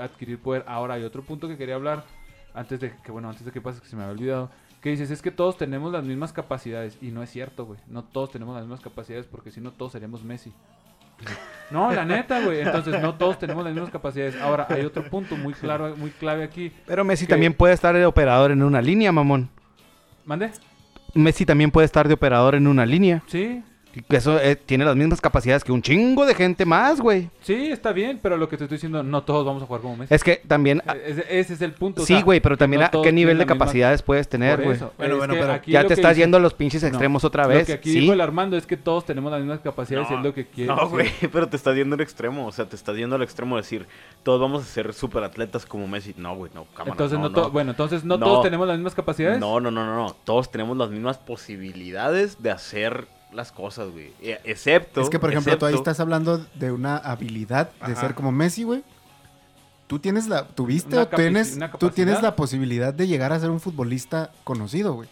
[0.00, 0.64] adquirir poder.
[0.66, 2.04] Ahora, hay otro punto que quería hablar,
[2.52, 4.50] antes de que, bueno, antes de que pase, que se me había olvidado.
[4.82, 6.98] Que dices, es que todos tenemos las mismas capacidades.
[7.00, 7.80] Y no es cierto, güey.
[7.88, 10.52] No todos tenemos las mismas capacidades porque si no, todos seríamos Messi.
[11.70, 12.60] No, la neta, güey.
[12.60, 14.36] Entonces, no todos tenemos las mismas capacidades.
[14.40, 16.72] Ahora, hay otro punto muy claro, muy clave aquí.
[16.86, 19.48] Pero Messi que- también puede estar de operador en una línea, mamón.
[20.24, 20.50] ¿Mande?
[21.14, 23.22] Messi también puede estar de operador en una línea.
[23.26, 23.62] Sí,
[24.02, 27.28] que Eso eh, tiene las mismas capacidades que un chingo de gente más, güey.
[27.42, 28.18] sí, está bien.
[28.22, 30.14] Pero lo que te estoy diciendo, no todos vamos a jugar como Messi.
[30.14, 30.82] Es que también...
[30.86, 32.02] ah, E- Ese, ese es el punto.
[32.02, 34.62] o sí, sea, güey, pero también no a qué nivel de misma- capacidades puedes tener,
[34.62, 34.78] güey.
[34.78, 36.88] Bueno, Es bueno, pero aquí Ya lo te estás dice- yendo a los pinches No,
[36.88, 37.66] extremos otra Lo vez.
[37.66, 38.00] que aquí sí.
[38.00, 40.46] dijo el Armando es que todos tenemos las mismas capacidades y No, es lo que
[40.46, 40.74] quiere.
[40.74, 42.46] No, güey, pero te estás yendo al extremo.
[42.46, 43.86] O sea, te estás yendo al extremo de decir,
[44.22, 46.14] todos vamos a ser super atletas como Messi.
[46.16, 46.92] No, güey, no, cámara.
[46.92, 48.26] Entonces, no, no, to- bueno, entonces no, No.
[48.26, 49.38] todos tenemos las mismas capacidades.
[49.40, 50.16] No, no, no, no, no.
[50.24, 53.06] Todos tenemos las mismas posibilidades de hacer
[53.36, 54.12] las cosas, güey.
[54.20, 55.00] Eh, Excepto.
[55.02, 58.00] Es que, por ejemplo, tú ahí excepto- estás hablando de una habilidad de Ajá.
[58.00, 58.82] ser como Messi, güey.
[59.86, 63.60] Tú tienes la, tuviste o tienes, tú tienes la posibilidad de llegar a ser un
[63.60, 65.08] futbolista conocido, güey.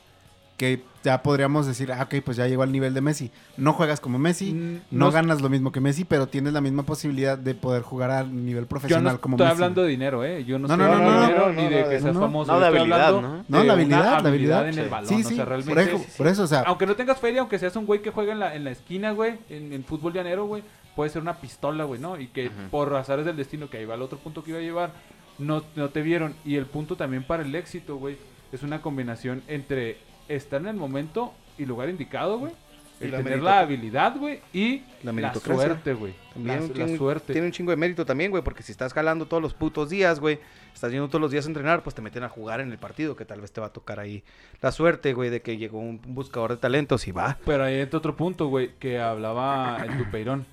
[0.57, 3.31] Que ya podríamos decir, ah, ok, pues ya llegó al nivel de Messi.
[3.59, 6.61] No juegas como Messi, Mm, no, no- ganas lo mismo que Messi, pero tienes la
[6.63, 9.53] misma posibilidad de poder jugar a nivel Yo profesional no como estoy Messi.
[9.55, 10.45] hablando de dinero, ¿eh?
[10.45, 11.89] Yo no, No, estoy no, hablando no, de no, dinero no, ni no, de no,
[11.91, 12.21] que no, seas no.
[12.21, 12.53] famoso.
[12.53, 13.45] No, yo de estoy habilidad, ¿no?
[13.49, 14.69] No, de la habilidad, la habilidad.
[14.69, 14.91] en el Sí.
[14.91, 15.09] balón.
[15.09, 15.95] Sí, o sí, sea, por realmente...
[15.95, 18.33] eso, por eso, o sea, Aunque no tengas feria, aunque seas un güey que juega
[18.33, 20.63] en la, en la esquina, güey, en, en fútbol llanero, güey,
[20.97, 22.19] puede ser una pistola, güey, ¿no?
[22.19, 22.55] Y que Ujú.
[22.71, 24.93] por azares del destino, que ahí va el otro punto que iba a llevar,
[25.39, 26.35] no, no te vieron.
[26.47, 28.17] Y el punto también para el éxito, güey,
[28.53, 29.99] es una combinación entre
[30.29, 32.53] estar en el momento y lugar indicado, güey.
[33.01, 36.15] El la tener la habilidad, güey, y La suerte, güey.
[36.37, 37.33] La, También la suerte.
[37.33, 40.21] tiene un chingo de mérito también, güey, porque si estás jalando todos los putos días,
[40.21, 40.39] güey,
[40.73, 43.17] estás yendo todos los días a entrenar, pues te meten a jugar en el partido,
[43.17, 44.23] que tal vez te va a tocar ahí
[44.61, 47.37] la suerte, güey, de que llegó un buscador de talentos y va.
[47.45, 50.47] Pero ahí entra otro punto, güey, que hablaba el Tupeirón,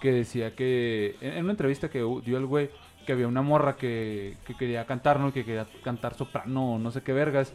[0.00, 2.70] que decía que en, una entrevista que dio el güey,
[3.06, 5.32] que había una morra que, que quería cantar, ¿no?
[5.32, 7.52] Que quería cantar soprano o no sé qué vergas.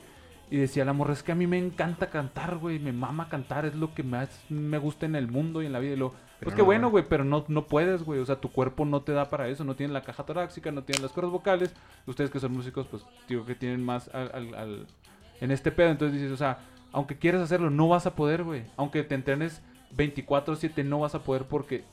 [0.52, 3.66] Y decía la morra, es que a mí me encanta cantar, güey, me mama cantar,
[3.66, 5.94] es lo que más me gusta en el mundo y en la vida.
[5.94, 6.10] Y lo,
[6.40, 9.02] pues no qué bueno, güey, pero no, no puedes, güey, o sea, tu cuerpo no
[9.02, 11.76] te da para eso, no tiene la caja torácica, no tiene las cuerdas vocales.
[12.08, 14.88] Ustedes que son músicos, pues digo que tienen más al, al- al-
[15.40, 15.90] en este pedo.
[15.92, 16.58] Entonces dices, o sea,
[16.92, 18.64] aunque quieras hacerlo, no vas a poder, güey.
[18.76, 19.62] Aunque te entrenes
[19.96, 21.84] 24/7, no vas a poder porque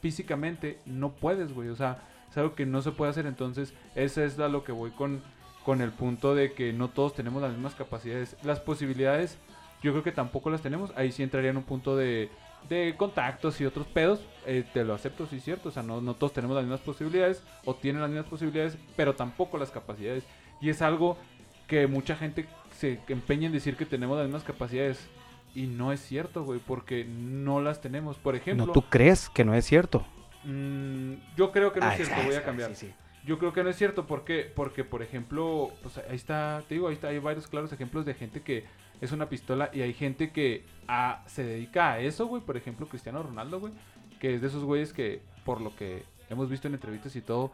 [0.00, 1.68] físicamente no puedes, güey.
[1.68, 3.26] O sea, es algo que no se puede hacer.
[3.26, 5.20] Entonces, ese es a lo que voy con,
[5.66, 8.36] con el punto de que no todos tenemos las mismas capacidades.
[8.44, 9.36] Las posibilidades,
[9.82, 10.92] yo creo que tampoco las tenemos.
[10.96, 12.30] Ahí sí entraría en un punto de,
[12.68, 14.20] de contactos y otros pedos.
[14.46, 15.70] Eh, te lo acepto, sí es cierto.
[15.70, 19.16] O sea, no, no todos tenemos las mismas posibilidades o tienen las mismas posibilidades, pero
[19.16, 20.22] tampoco las capacidades.
[20.60, 21.18] Y es algo
[21.66, 25.08] que mucha gente se empeña en decir que tenemos las mismas capacidades.
[25.52, 28.18] Y no es cierto, güey, porque no las tenemos.
[28.18, 30.06] Por ejemplo, No, tú crees que no es cierto.
[30.44, 32.70] mm, yo creo que no Ah, es cierto, esa, voy a cambiar.
[32.76, 32.94] sí, sí.
[33.26, 34.50] Yo creo que no es cierto, ¿por qué?
[34.54, 38.14] Porque, por ejemplo, pues ahí está, te digo, ahí está, hay varios claros ejemplos de
[38.14, 38.64] gente que
[39.00, 42.40] es una pistola y hay gente que ah, se dedica a eso, güey.
[42.40, 43.72] Por ejemplo, Cristiano Ronaldo, güey,
[44.20, 47.50] que es de esos güeyes que, por lo que hemos visto en entrevistas y todo,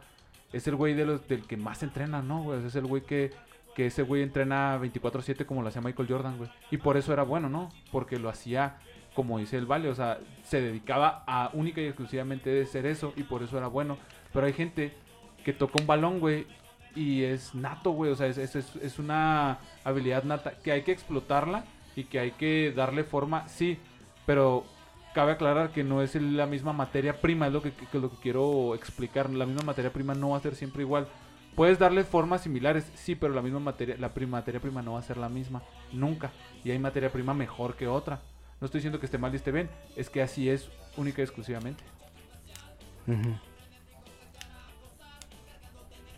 [0.52, 2.62] es el güey del que más entrena, ¿no, güey?
[2.66, 3.30] Es el güey que,
[3.74, 6.50] que ese güey entrena 24-7 como lo hacía Michael Jordan, güey.
[6.70, 7.70] Y por eso era bueno, ¿no?
[7.90, 8.76] Porque lo hacía,
[9.14, 13.14] como dice el Vale, o sea, se dedicaba a única y exclusivamente de ser eso
[13.16, 13.96] y por eso era bueno.
[14.34, 14.92] Pero hay gente
[15.44, 16.46] que toca un balón, güey,
[16.94, 18.10] y es nato, güey.
[18.10, 21.64] O sea, es, es, es- una habilidad nata que hay que explotarla
[21.96, 23.78] y que hay que darle forma, sí,
[24.26, 24.64] pero
[25.14, 28.16] cabe aclarar que no es la misma materia prima, es lo que, que- lo que
[28.22, 29.28] quiero explicar.
[29.30, 31.06] La misma materia prima no va a ser siempre igual.
[31.54, 35.00] Puedes darle formas similares, sí, pero la misma materia, la prima, materia prima no va
[35.00, 35.62] a ser la misma,
[35.92, 36.30] nunca.
[36.64, 38.20] Y hay materia prima mejor que otra.
[38.58, 41.24] No estoy diciendo que esté mal y esté bien, es que así es única y
[41.24, 41.82] exclusivamente.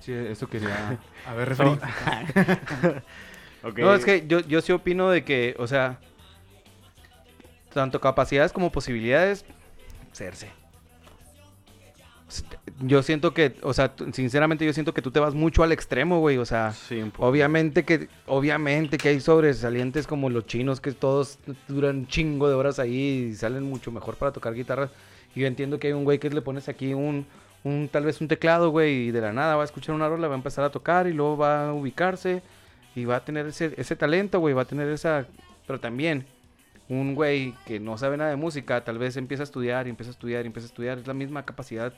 [0.05, 0.99] Sí, eso quería.
[1.27, 1.57] a ver.
[3.79, 5.99] No, es que yo, yo sí opino de que, o sea,
[7.73, 9.47] tanto capacidades como posibilidades,
[10.13, 10.51] serse.
[12.81, 16.21] Yo siento que, o sea, sinceramente yo siento que tú te vas mucho al extremo,
[16.21, 21.39] güey, o sea, Sí, obviamente que, obviamente que hay sobresalientes como los chinos que todos
[21.67, 24.91] duran un chingo de horas ahí y salen mucho mejor para tocar guitarra.
[25.35, 27.27] Y yo entiendo que hay un güey que le pones aquí un,
[27.65, 30.29] un tal vez un teclado, güey, y de la nada va a escuchar una rola,
[30.29, 32.43] va a empezar a tocar y luego va a ubicarse
[32.95, 35.27] y va a tener ese, ese talento, güey, va a tener esa...
[35.67, 36.27] Pero también
[36.89, 40.11] un güey que no sabe nada de música, tal vez empieza a estudiar y empieza
[40.11, 41.95] a estudiar y empieza a estudiar, es la misma capacidad.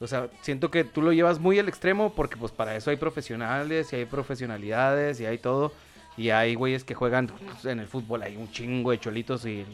[0.00, 2.96] O sea, siento que tú lo llevas muy al extremo porque pues para eso hay
[2.96, 5.72] profesionales y hay profesionalidades y hay todo.
[6.16, 9.66] Y hay güeyes que juegan pues, en el fútbol, hay un chingo de cholitos y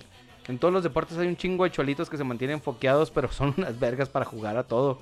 [0.51, 3.55] En todos los deportes hay un chingo de cholitos que se mantienen foqueados, pero son
[3.57, 4.99] unas vergas para jugar a todo.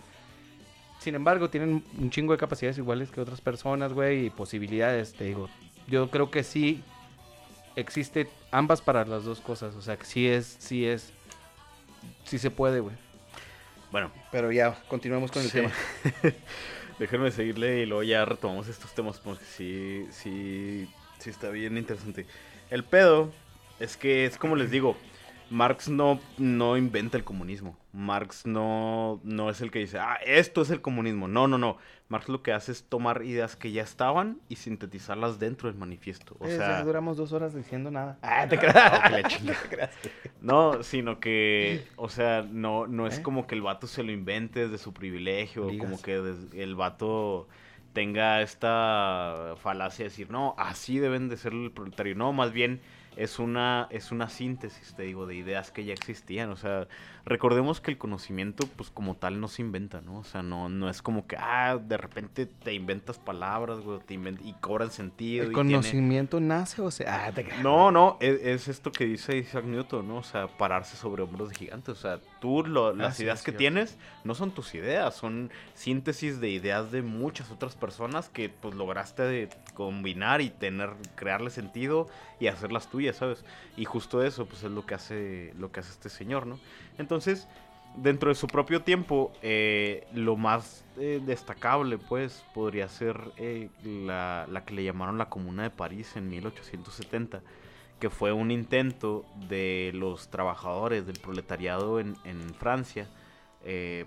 [1.00, 5.24] Sin embargo, tienen un chingo de capacidades iguales que otras personas, güey, y posibilidades, te
[5.24, 5.48] digo.
[5.86, 6.82] Yo creo que sí
[7.76, 9.74] existe ambas para las dos cosas.
[9.76, 11.12] O sea, que sí es, sí es,
[12.24, 12.96] sí se puede, güey.
[13.90, 15.58] Bueno, Pero ya, continuemos con el Sí.
[15.58, 15.72] tema.
[16.98, 20.88] Déjenme seguirle y luego ya retomamos estos temas porque sí, sí,
[21.20, 22.26] sí está bien interesante.
[22.70, 23.32] El pedo
[23.78, 24.96] es que es como les digo,
[25.50, 27.76] Marx no, no inventa el comunismo.
[27.92, 31.26] Marx no, no es el que dice, ah, esto es el comunismo.
[31.26, 31.78] No, no, no.
[32.08, 36.36] Marx lo que hace es tomar ideas que ya estaban y sintetizarlas dentro del manifiesto.
[36.38, 38.18] O Eh, sea, duramos dos horas diciendo nada.
[38.22, 39.28] Ah, te creas.
[39.28, 39.56] chinga.
[40.40, 43.22] No, sino que, o sea, no, no es ¿Eh?
[43.22, 45.88] como que el vato se lo invente desde su privilegio, o Ligas.
[45.90, 46.14] como que
[46.62, 47.48] el vato
[47.92, 52.14] tenga esta falacia de decir, no, así deben de ser el proletario.
[52.14, 52.80] No, más bien
[53.18, 56.50] es una, es una síntesis, te digo, de ideas que ya existían.
[56.50, 56.86] O sea,
[57.24, 60.18] recordemos que el conocimiento, pues como tal, no se inventa, ¿no?
[60.20, 64.14] O sea, no, no es como que, ah, de repente te inventas palabras, güey, te
[64.14, 65.42] invent- y cobran sentido.
[65.44, 67.26] ¿El y tiene- conocimiento nace o sea?
[67.26, 70.18] Ah, te no, no, es, es esto que dice Isaac Newton, ¿no?
[70.18, 71.88] O sea, pararse sobre hombros de gigantes.
[71.98, 76.40] O sea, tú lo- las sí, ideas que tienes no son tus ideas, son síntesis
[76.40, 82.06] de ideas de muchas otras personas que pues lograste de combinar y tener, crearle sentido
[82.40, 83.44] y hacerlas tuyas, ¿sabes?
[83.76, 86.58] Y justo eso, pues es lo que hace, lo que hace este señor, ¿no?
[86.98, 87.48] Entonces,
[87.96, 94.46] dentro de su propio tiempo, eh, lo más eh, destacable, pues, podría ser eh, la,
[94.50, 97.42] la que le llamaron la Comuna de París en 1870,
[97.98, 103.08] que fue un intento de los trabajadores del proletariado en, en Francia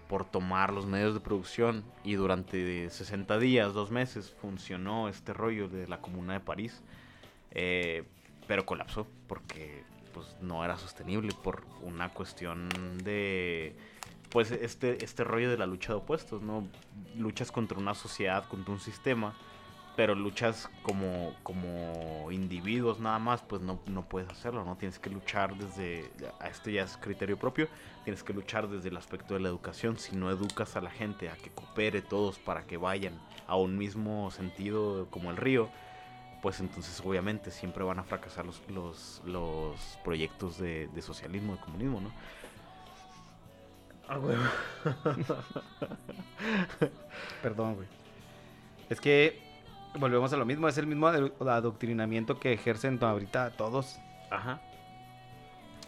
[0.08, 5.68] por tomar los medios de producción y durante 60 días, dos meses, funcionó este rollo
[5.68, 6.82] de la Comuna de París,
[8.48, 12.70] pero colapsó porque pues no era sostenible por una cuestión
[13.04, 13.76] de
[14.30, 16.68] pues este este rollo de la lucha de opuestos, ¿no?
[17.18, 19.36] Luchas contra una sociedad, contra un sistema,
[19.96, 24.78] pero luchas como como individuos nada más, pues no, no puedes hacerlo, ¿no?
[24.78, 26.10] Tienes que luchar desde
[26.40, 27.68] a esto ya es criterio propio,
[28.04, 31.30] tienes que luchar desde el aspecto de la educación, si no educas a la gente
[31.30, 35.70] a que coopere todos para que vayan a un mismo sentido como el río,
[36.42, 41.60] pues entonces obviamente siempre van a fracasar los, los, los proyectos de, de socialismo, de
[41.60, 42.12] comunismo, ¿no?
[47.42, 47.88] Perdón, güey.
[48.90, 49.40] Es que
[49.98, 54.00] volvemos a lo mismo, es el mismo adoctrinamiento que ejercen ahorita todos.
[54.30, 54.60] Ajá.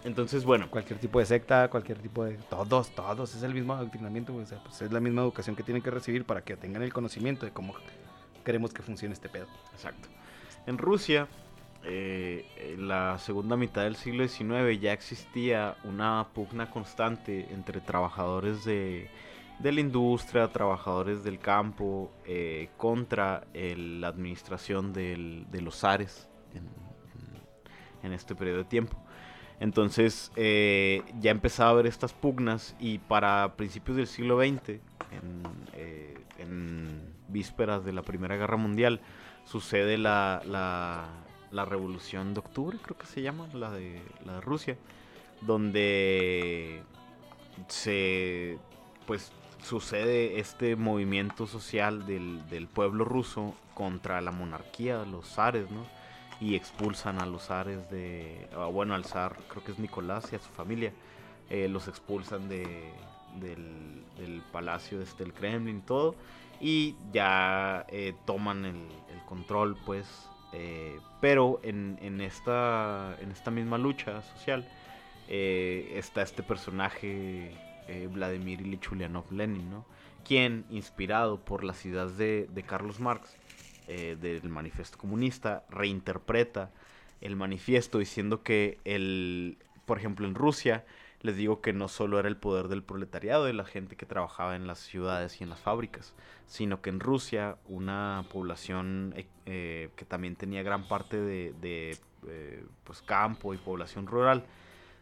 [0.06, 2.34] Entonces, bueno, Cualquier tipo de secta, cualquier tipo de...
[2.50, 3.36] Todos, todos.
[3.36, 4.44] Es el mismo adoctrinamiento, güey.
[4.44, 6.92] O sea, pues es la misma educación que tienen que recibir para que tengan el
[6.92, 7.74] conocimiento de cómo
[8.44, 9.48] queremos que funcione este pedo.
[9.74, 10.10] exacto.
[10.66, 11.28] En Rusia,
[11.84, 18.64] eh, en la segunda mitad del siglo XIX ya existía una pugna constante entre trabajadores
[18.64, 19.10] de,
[19.62, 26.30] la industria, trabajadores del campo, eh, contra el- la administración de los zares
[28.04, 28.98] en, este periodo de tiempo.
[29.60, 34.80] Entonces eh, ya empezaba a haber estas pugnas y para principios del siglo XX,
[35.74, 39.00] eh, en vísperas de la Primera Guerra Mundial,
[39.46, 44.78] sucede la, la, Revolución de Octubre, creo que se llama, la de, la de Rusia,
[45.42, 46.82] donde
[47.68, 48.58] se
[49.06, 49.32] pues
[49.64, 55.86] sucede este movimiento social del, del pueblo ruso contra la monarquía, los zares, ¿no?
[56.40, 60.36] Y expulsan a los zares de, ah, bueno, al zar, creo que es Nicolás y
[60.36, 60.92] a su familia,
[61.50, 62.92] eh, los expulsan de,
[63.40, 66.16] del, del palacio este, del Kremlin todo,
[66.64, 68.88] y ya eh, toman el,
[69.28, 74.66] control, pues, eh, pero en, en, esta, en esta misma lucha social
[75.28, 77.52] eh, está este personaje
[78.12, 79.86] Vladimir Ilich Ulyanov Lenin, ¿no?
[80.24, 83.36] Quien, inspirado por las ideas de, de Carlos Marx,
[83.88, 86.72] del manifiesto comunista, reinterpreta
[87.20, 90.86] el manifiesto diciendo que el, por ejemplo, en Rusia,
[91.24, 94.56] les digo que no solo era el poder del proletariado, de la gente que trabajaba
[94.58, 96.14] en las ciudades y en las fábricas,
[96.48, 101.98] sino que en Rusia una población eh, eh, que también tenía gran parte de, de,
[102.28, 104.46] eh, pues, campo y población rural,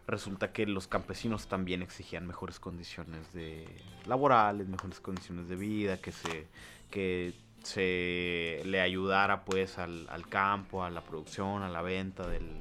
[0.05, 3.67] resulta que los campesinos también exigían mejores condiciones de
[4.05, 6.47] laborales, mejores condiciones de vida, que se
[6.91, 7.33] que
[7.63, 12.59] se le ayudara pues al, al campo, a la producción, a la venta del,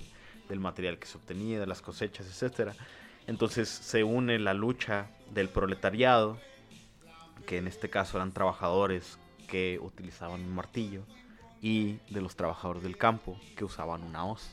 [0.49, 2.75] del material que se obtenía, de las cosechas, etcétera.
[3.31, 6.37] Entonces se une la lucha del proletariado,
[7.47, 11.05] que en este caso eran trabajadores que utilizaban un martillo,
[11.63, 14.51] y de los trabajadores del campo que usaban una hoz.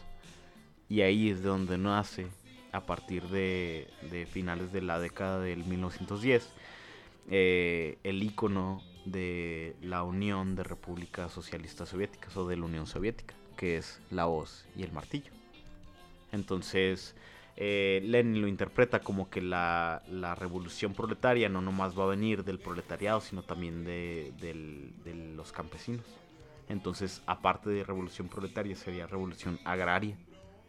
[0.90, 2.28] Y ahí es de donde nace
[2.72, 3.88] a partir de,
[4.32, 6.48] finales de la década del 1910
[7.32, 13.34] eh, el icono de la Unión de Repúblicas Socialistas Soviéticas o de la Unión Soviética,
[13.56, 15.32] que es la hoz y el martillo.
[16.32, 17.16] Entonces,
[17.60, 20.04] eh, Lenin lo interpreta como que la,
[20.38, 26.06] revolución proletaria no nomás va a venir del proletariado, sino también de, los campesinos.
[26.70, 30.16] Entonces, aparte de revolución proletaria, sería revolución agraria,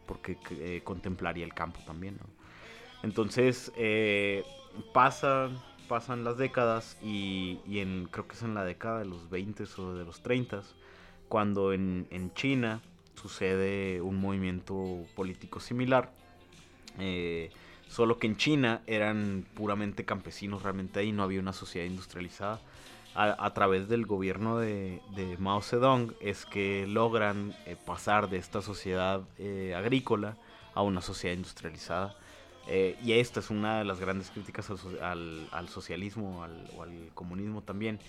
[0.07, 2.17] porque eh, contemplaría el campo también.
[3.03, 4.43] Entonces, eh,
[4.91, 5.61] pasan,
[6.23, 7.57] las décadas y,
[8.09, 10.61] creo que es en la década de los 20 o de los 30,
[11.27, 12.81] cuando en China
[13.13, 16.18] sucede un movimiento político similar.
[16.97, 17.51] Eh,
[17.87, 22.59] solo que en China eran puramente campesinos, realmente ahí no había una sociedad industrializada.
[23.15, 25.01] A, través del gobierno de,
[25.39, 30.37] Mao Zedong es que logran eh, pasar de esta sociedad eh, agrícola
[30.73, 32.15] a una sociedad industrializada.
[32.67, 36.83] Eh, y esta es una de las grandes críticas al, al- al socialismo al- o
[36.83, 37.99] al comunismo también,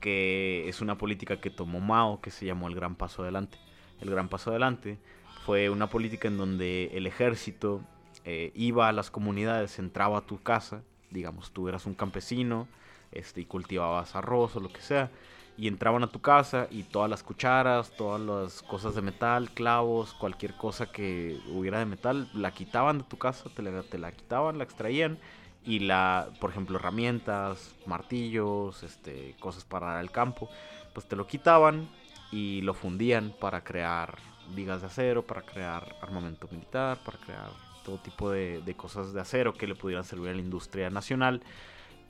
[0.00, 3.58] que es una política que tomó Mao, que se llamó el Gran Paso Adelante.
[4.00, 4.98] El Gran Paso Adelante
[5.44, 7.82] fue una política en donde el ejército
[8.30, 12.68] eh, iba a las comunidades, entraba a tu casa, digamos, tú eras un campesino
[13.10, 15.10] este, y cultivabas arroz o lo que sea,
[15.56, 20.12] y entraban a tu casa y todas las cucharas, todas las cosas de metal, clavos,
[20.12, 24.12] cualquier cosa que hubiera de metal, la quitaban de tu casa, te la, te la
[24.12, 25.18] quitaban, la extraían
[25.64, 30.50] y la, por ejemplo, herramientas, martillos, este, cosas para el campo,
[30.92, 31.88] pues te lo quitaban
[32.30, 34.18] y lo fundían para crear
[34.54, 39.20] vigas de acero, para crear armamento militar, para crear todo tipo de, de cosas de
[39.22, 41.40] acero que le pudieran servir a la industria nacional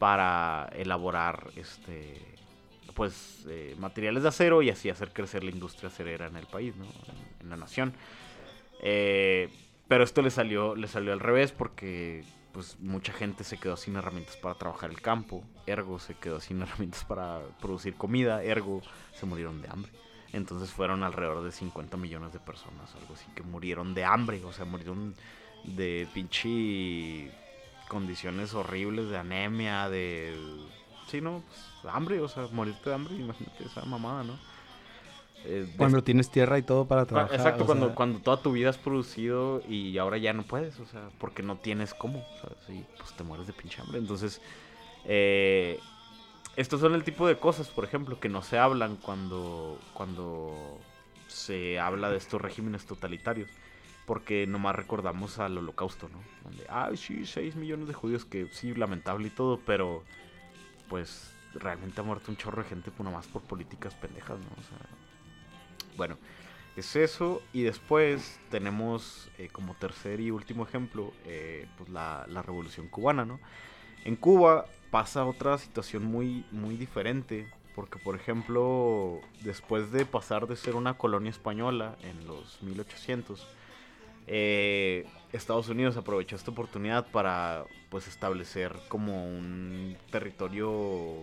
[0.01, 2.37] para elaborar este
[2.95, 6.75] pues eh, materiales de acero y así hacer crecer la industria acerera en el país,
[6.75, 6.85] ¿no?
[7.41, 7.93] en, la nación.
[8.83, 9.51] Eh,
[9.87, 13.95] pero esto le salió, le salió al revés porque pues mucha gente se quedó sin
[13.95, 18.83] herramientas para trabajar el campo, ergo se quedó sin herramientas para producir comida, ergo
[19.15, 19.93] se murieron de hambre.
[20.33, 24.53] Entonces fueron alrededor de 50 millones de personas, algo así, que murieron de hambre, o
[24.53, 25.15] sea, murieron
[25.65, 27.31] de pinche
[27.89, 30.35] condiciones horribles, de anemia, de...
[31.11, 31.43] Sí, ¿no?
[31.83, 34.35] Pues, hambre, o sea, morirte de hambre, imagínate esa mamada, ¿no?
[35.45, 37.37] Eh, de- Cuando tienes tierra y todo para trabajar.
[37.37, 40.87] Exacto, cuando, sea, cuando toda tu vida has producido y ahora ya no puedes, o
[40.87, 42.59] sea, porque no tienes cómo, ¿sabes?
[42.69, 43.99] Y pues te mueres de pinche hambre.
[43.99, 44.41] Entonces,
[45.05, 45.81] eh,
[46.57, 50.79] estos son el tipo de cosas, por ejemplo, que no se hablan cuando, cuando
[51.29, 53.49] se habla de estos regímenes totalitarios.
[54.09, 56.19] Porque nomás recordamos al holocausto, ¿no?
[56.43, 60.03] Donde, ay, sí, 6 millones de judíos, que sí, lamentable y todo, pero
[60.89, 64.47] pues realmente ha muerto un chorro de gente nomás por políticas pendejas, ¿no?
[64.47, 64.79] O sea,
[65.97, 66.17] bueno,
[66.75, 67.43] es eso.
[67.53, 73.25] Y después tenemos eh, como tercer y último ejemplo, eh, pues la, la revolución cubana,
[73.25, 73.39] ¿no?
[74.05, 77.53] En Cuba pasa otra situación muy, muy diferente.
[77.79, 83.47] Porque, por ejemplo, después de pasar de ser una colonia española en los 1800,
[84.29, 91.23] eh, Estados Unidos aprovechó esta oportunidad para pues establecer como un territorio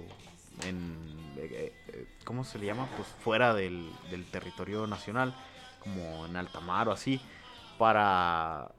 [0.63, 0.95] en
[1.37, 2.87] eh, eh, ¿cómo se le llama?
[2.95, 5.35] pues fuera del, del territorio nacional
[5.79, 7.19] como en alta mar o así
[7.77, 8.71] para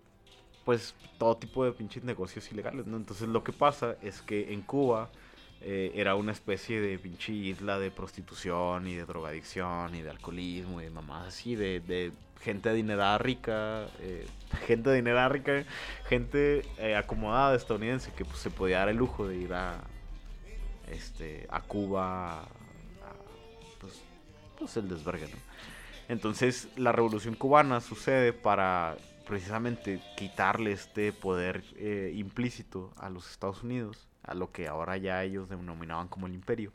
[0.65, 2.97] pues todo tipo de pinches negocios ilegales ¿no?
[2.97, 5.11] entonces lo que pasa es que en Cuba
[5.61, 10.81] eh, era una especie de pinche isla de prostitución y de drogadicción y de alcoholismo
[10.81, 14.27] y de mamás así, de, de gente adinerada rica, eh,
[14.67, 15.65] gente adinerada rica,
[16.09, 19.81] gente eh, acomodada estadounidense que pues, se podía dar el lujo de ir a,
[20.91, 22.47] este, a Cuba, a,
[23.81, 24.01] pues,
[24.59, 25.29] pues el desvergue.
[26.09, 28.97] Entonces la revolución cubana sucede para
[29.27, 35.25] precisamente quitarle este poder eh, implícito a los Estados Unidos, a lo que ahora ya
[35.25, 36.73] ellos denominaban como el imperio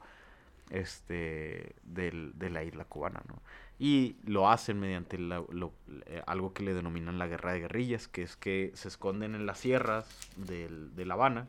[0.70, 3.42] este del- de la isla cubana, ¿no?
[3.84, 5.74] Y lo hacen mediante lo-
[6.06, 9.48] eh, algo que le denominan la guerra de guerrillas, que es que se esconden en
[9.48, 11.48] las sierras del- de La Habana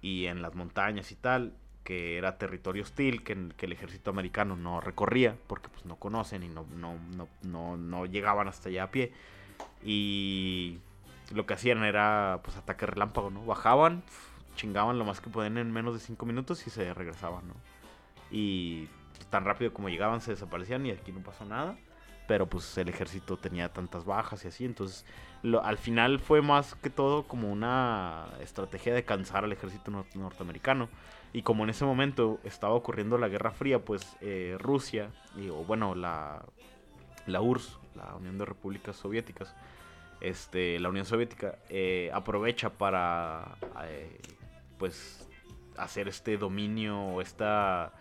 [0.00, 1.52] y en las montañas y tal,
[1.84, 6.48] que era territorio hostil que, el ejército americano no recorría porque pues no conocen y
[6.48, 9.12] no, no, no, no, no llegaban hasta allá a pie.
[9.84, 10.78] Y
[11.34, 13.44] lo que hacían era pues ataque relámpago, ¿no?
[13.44, 14.02] Bajaban,
[14.56, 17.54] chingaban lo más que podían en menos de 5 minutos y se regresaban, ¿no?
[18.30, 18.88] Y
[19.30, 21.76] tan rápido como llegaban se desaparecían y aquí no pasó nada.
[22.26, 25.06] Pero pues el ejército tenía tantas bajas y así, entonces
[25.42, 30.14] lo- al final fue más que todo como una estrategia de cansar al ejército nor-
[30.14, 30.88] norteamericano.
[31.32, 35.64] Y como en ese momento estaba ocurriendo la Guerra Fría, pues eh, Rusia, y, o
[35.64, 36.42] bueno, la,
[37.26, 39.54] la URSS, la Unión de Repúblicas Soviéticas,
[40.20, 44.18] este, la Unión Soviética eh, aprovecha para, eh,
[44.78, 45.26] pues,
[45.76, 47.92] hacer este dominio o esta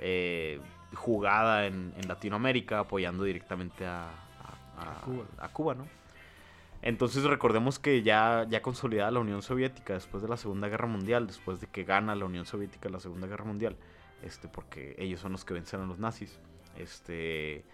[0.00, 0.60] eh,
[0.94, 5.24] jugada en, en Latinoamérica, apoyando directamente a, a- a- A Cuba.
[5.38, 5.86] a Cuba, ¿no?
[6.82, 11.26] Entonces recordemos que ya, ya consolidada la Unión Soviética después de la Segunda Guerra Mundial,
[11.26, 13.74] después de que gana la Unión Soviética la Segunda Guerra Mundial,
[14.22, 16.38] este, porque ellos son los que vencen a los nazis,
[16.76, 17.64] este,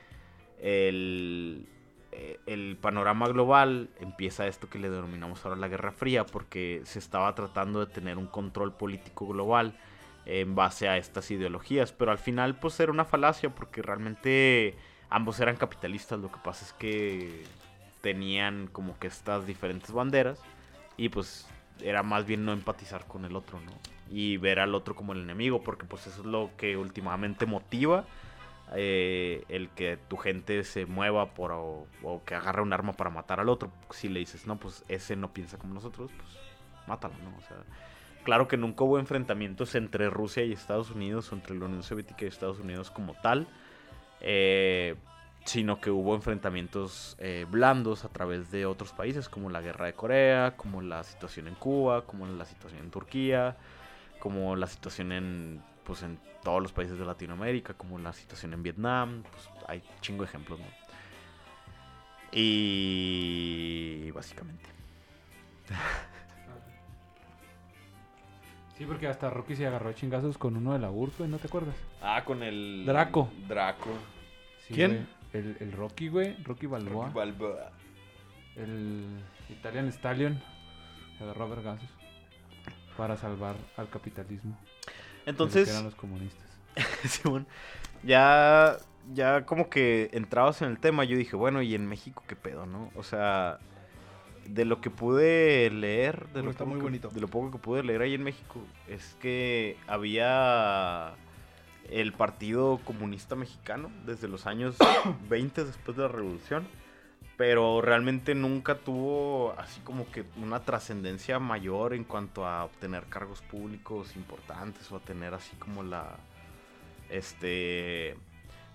[0.61, 1.67] el,
[2.13, 6.99] eh, el panorama global empieza esto que le denominamos ahora la Guerra Fría, porque se
[7.01, 9.75] estaba tratando de tener un control político global
[10.27, 14.77] en base a estas ideologías, pero al final pues era una falacia porque realmente
[15.09, 17.45] ambos eran capitalistas, lo que pasa es que
[18.01, 20.41] tenían como que estas diferentes banderas
[20.97, 21.47] y pues
[21.83, 23.73] era más bien no empatizar con el otro, ¿no?
[24.11, 28.05] Y ver al otro como el enemigo, porque pues eso es lo que últimamente motiva
[28.75, 33.11] eh, el que tu gente se mueva por o, o que agarre un arma para
[33.11, 33.71] matar al otro.
[33.91, 36.29] Si le dices, no, pues ese no piensa como nosotros, pues
[36.87, 37.37] mátalo, ¿no?
[37.37, 37.57] O sea,
[38.25, 42.25] claro que nunca hubo enfrentamientos entre Rusia y Estados Unidos o entre la Unión Soviética
[42.25, 43.47] y Estados Unidos como tal.
[44.21, 44.97] eh,
[45.45, 49.95] sino que hubo enfrentamientos eh, blandos a través de otros países, como la guerra de
[49.95, 53.57] Corea, como la situación en Cuba, como la situación en Turquía,
[54.19, 58.63] como la situación en, pues, en todos los países de Latinoamérica, como la situación en
[58.63, 60.67] Vietnam, pues hay chingo ejemplos, ¿no?
[62.33, 64.65] Y básicamente.
[68.81, 71.37] Sí, porque hasta Rocky se agarró a chingazos con uno de la URSS, güey, ¿no
[71.37, 71.75] te acuerdas?
[72.01, 73.31] Ah, con el Draco.
[73.47, 73.91] Draco.
[74.67, 74.91] Sí, ¿Quién?
[75.33, 75.45] güey.
[75.45, 76.43] El, el Rocky, güey.
[76.45, 77.11] Rocky Balboa.
[77.11, 77.73] Balboa.
[78.57, 79.05] el
[79.51, 80.43] Italian Stallion.
[81.19, 81.91] Se agarró a vergazos.
[82.97, 84.57] Para salvar al capitalismo.
[85.27, 86.49] Entonces, Que eran los comunistas.
[87.05, 87.47] Simón,
[88.03, 88.79] ya,
[89.13, 92.65] ya como que entrados en el tema, yo dije, bueno, ¿y en México qué pedo,
[92.65, 92.91] no?
[92.97, 93.59] O sea,
[94.55, 97.09] de lo que pude leer, de lo, está poco muy que- bonito.
[97.09, 101.13] de lo poco que pude leer ahí en México, es que había
[101.89, 104.77] el Partido Comunista Mexicano desde los años
[105.29, 106.67] 20 después de la Revolución,
[107.37, 113.41] pero realmente nunca tuvo así como que una trascendencia mayor en cuanto a obtener cargos
[113.43, 116.17] públicos importantes o a tener así como la
[117.09, 118.17] este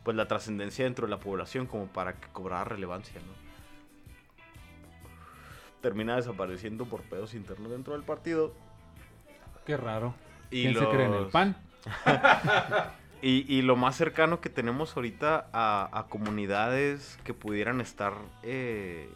[0.04, 3.45] pues la trascendencia dentro de la población como para que cobrara relevancia, ¿no?
[5.86, 8.56] Termina desapareciendo por pedos internos dentro del partido
[9.68, 10.16] Qué raro.
[10.50, 11.56] y ¿Quién se cree en el pan?
[13.22, 18.14] Y, y lo más cercano que tenemos ahorita a, a comunidades que pudieran estar
[18.44, 19.10] eh,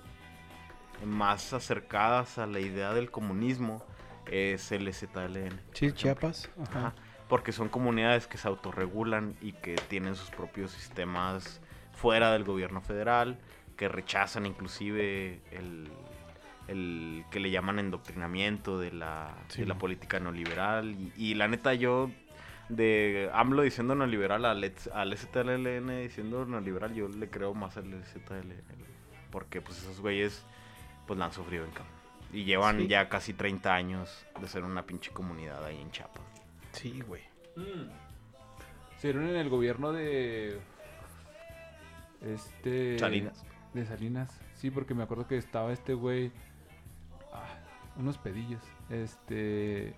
[1.06, 3.84] más acercadas a la idea del comunismo
[4.28, 5.60] es el ZLN.
[5.74, 6.50] Sí, Chiapas.
[6.70, 6.94] Ajá,
[7.28, 11.62] Porque son comunidades que se autorregulan y que tienen sus propios sistemas
[11.94, 13.40] fuera del gobierno federal,
[13.76, 15.92] que rechazan inclusive el,
[16.70, 19.62] el que le llaman endoctrinamiento de la, Sí.
[19.62, 20.92] de la política neoliberal.
[20.92, 22.10] Y, y la neta yo,
[22.70, 24.64] de AMLO diciendo neoliberal al,
[24.94, 28.54] al ZLN diciendo neoliberal, yo le creo más al ZLN.
[29.32, 30.44] Porque pues esos güeyes
[31.08, 31.92] pues la han sufrido en campo.
[32.32, 32.88] Y llevan Sí.
[32.88, 36.22] ya casi 30 años de ser una pinche comunidad ahí en Chiapas.
[36.74, 37.24] Sí, güey.
[38.98, 40.60] Se dieron en el gobierno de.
[42.22, 43.00] Este.
[43.00, 43.44] Salinas.
[43.74, 44.40] De Salinas.
[44.56, 46.32] Sí, porque me acuerdo que estaba este güey.
[48.00, 48.62] Unos pedillos.
[48.90, 49.94] Este.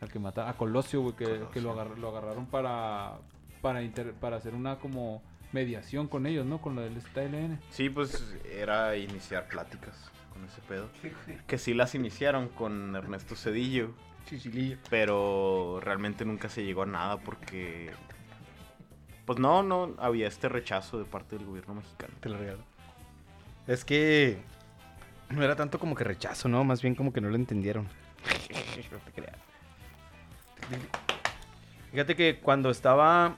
[0.00, 0.48] Al que mata.
[0.48, 3.18] A Colosio, güey, que, que lo, agar- lo agarraron para.
[3.62, 5.22] Para, inter- para hacer una como
[5.52, 6.60] mediación con ellos, ¿no?
[6.60, 7.58] Con lo del STLN.
[7.70, 10.88] Sí, pues era iniciar pláticas con ese pedo.
[11.46, 13.90] Que sí las iniciaron con Ernesto Cedillo,
[14.26, 14.76] Chichilillo.
[14.90, 17.90] pero realmente nunca se llegó a nada porque...
[19.26, 22.14] Pues no, no, había este rechazo de parte del gobierno mexicano.
[22.20, 22.62] Te lo regalo.
[23.66, 24.38] Es que
[25.30, 26.64] no era tanto como que rechazo, ¿no?
[26.64, 27.84] Más bien como que no lo entendieron.
[28.92, 29.36] no te creas.
[31.90, 33.36] Fíjate que cuando estaba.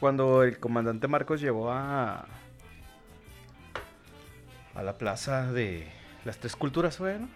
[0.00, 2.26] Cuando el comandante Marcos llegó a.
[4.74, 5.86] A la plaza de
[6.26, 7.28] las tres culturas, ¿fue, no?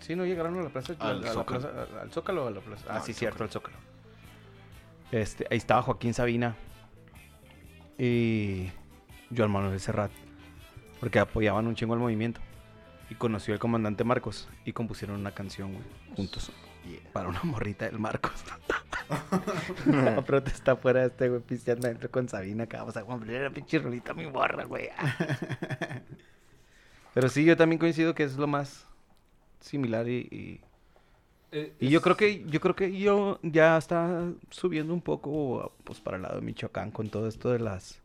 [0.00, 0.94] Sí, no llegaron a la plaza.
[0.98, 1.60] Al a la Zócalo.
[1.60, 2.84] plaza- a- al Zócalo o a la plaza.
[2.90, 3.76] Ah, sí, cierto, al Zócalo.
[5.12, 6.56] Este, ahí estaba Joaquín Sabina.
[7.96, 8.70] Y.
[9.34, 10.10] Joan Manuel Serrat.
[11.04, 12.40] Porque apoyaban un chingo al movimiento.
[13.10, 14.48] Y conoció al comandante Marcos.
[14.64, 15.84] Y compusieron una canción, güey.
[16.16, 16.50] Juntos.
[17.12, 18.32] Para una morrita del Marcos.
[19.86, 22.64] La protesta fuera de este, güey, pisteando adentro con Sabina.
[22.64, 24.88] Acá vamos a cumplir la pinche rolita mi morra, güey.
[27.12, 28.86] Pero sí, yo también coincido que es lo más
[29.60, 30.26] similar y...
[30.30, 30.60] y...
[31.52, 36.00] Eh, Y yo creo que yo creo que yo ya está subiendo un poco pues
[36.00, 38.00] para el lado de Michoacán con todo esto de las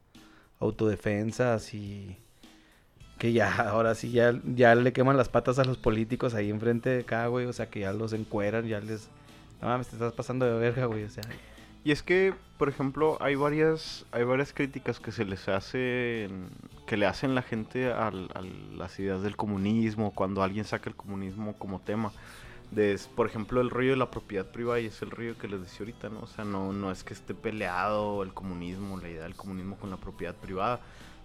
[0.60, 2.18] autodefensas y
[3.20, 6.90] Que ya, ahora sí, ya, ya le queman las patas a los políticos ahí enfrente
[6.90, 7.46] de acá, güey.
[7.46, 9.10] O sea, que ya los encueran, ya les...
[9.62, 11.04] No mames, te estás pasando de verga, güey.
[11.04, 11.24] O sea,
[11.84, 16.48] Y es que, por ejemplo, hay varias, hay varias críticas que se les hacen,
[16.88, 21.54] que le hacen la gente a las ideas del comunismo, cuando alguien saca el comunismo
[21.54, 22.12] como tema.
[22.72, 25.60] De, por ejemplo, el rollo de la propiedad privada, y es el rollo que les
[25.60, 26.22] decía ahorita, ¿no?
[26.22, 29.90] O sea, no, no es que esté peleado el comunismo, la idea del comunismo con
[29.90, 30.80] la propiedad privada,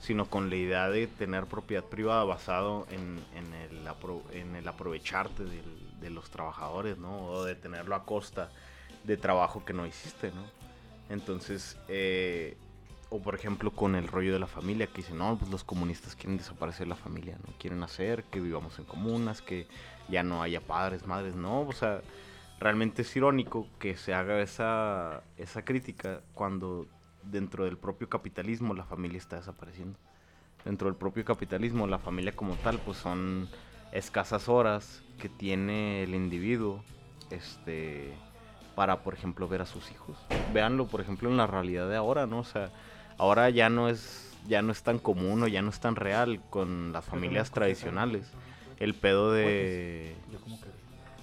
[0.05, 4.69] sino con la idea de tener propiedad privada basado en, en, el, apro- en el
[4.69, 7.27] aprovecharte de los trabajadores, ¿no?
[7.29, 8.51] O de tenerlo a costa
[9.05, 10.45] de trabajo que no hiciste, ¿no?
[11.09, 12.55] Entonces, eh,
[13.09, 16.15] o por ejemplo con el rollo de la familia, que dicen, no, pues los comunistas
[16.15, 17.55] quieren desaparecer la familia, ¿no?
[17.59, 19.67] Quieren hacer que vivamos en comunas, que
[20.11, 22.03] ya no haya padres, madres, no, o sea,
[22.61, 26.87] realmente es irónico que se haga esa, esa crítica cuando
[27.31, 29.99] dentro del propio capitalismo la familia está desapareciendo.
[30.65, 33.49] Dentro del propio capitalismo la familia como tal, pues son
[33.93, 36.83] escasas horas que tiene el individuo,
[37.31, 38.13] este
[38.75, 40.17] para, por ejemplo, ver a sus hijos.
[40.53, 42.41] Véanlo, por ejemplo, en la realidad de ahora, ¿no?
[42.41, 42.71] O sea,
[43.19, 46.41] ahora ya no es, ya no es tan común o ya no es tan real
[46.51, 48.31] con las familias tradicionales.
[48.79, 50.17] El pedo de,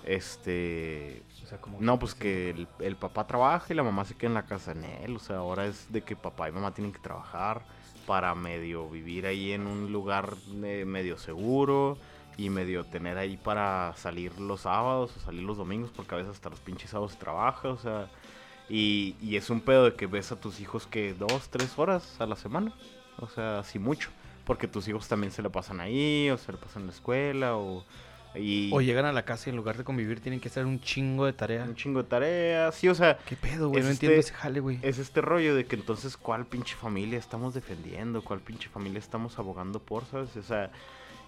[0.06, 1.22] este,
[1.52, 4.34] sea, como no, pues que el, el papá trabaja y la mamá se queda en
[4.36, 5.16] la casa en él.
[5.16, 7.62] O sea, ahora es de que papá y mamá tienen que trabajar
[8.08, 10.34] para medio vivir ahí en un lugar
[10.64, 11.98] eh, medio seguro
[12.38, 16.34] y medio tener ahí para salir los sábados o salir los domingos, porque a veces
[16.34, 18.10] hasta los pinches sábados se trabaja, o sea.
[18.70, 22.20] Y, y es un pedo de que ves a tus hijos que dos, tres horas
[22.22, 22.74] a la semana.
[23.20, 24.10] O sea, así mucho.
[24.46, 27.58] Porque tus hijos también se la pasan ahí, o se la pasan en la escuela,
[27.58, 27.84] o...
[28.36, 30.80] Y o llegan a la casa y en lugar de convivir tienen que hacer un
[30.80, 31.64] chingo de tarea.
[31.66, 33.80] un chingo de tareas, sí, o sea, ¿Qué pedo, güey?
[33.82, 34.80] Es No entiendo este- ese jale, güey.
[34.82, 39.38] es este rollo de que entonces cuál pinche familia estamos defendiendo, cuál pinche familia estamos
[39.38, 40.36] abogando por, ¿sabes?
[40.38, 40.72] O sea,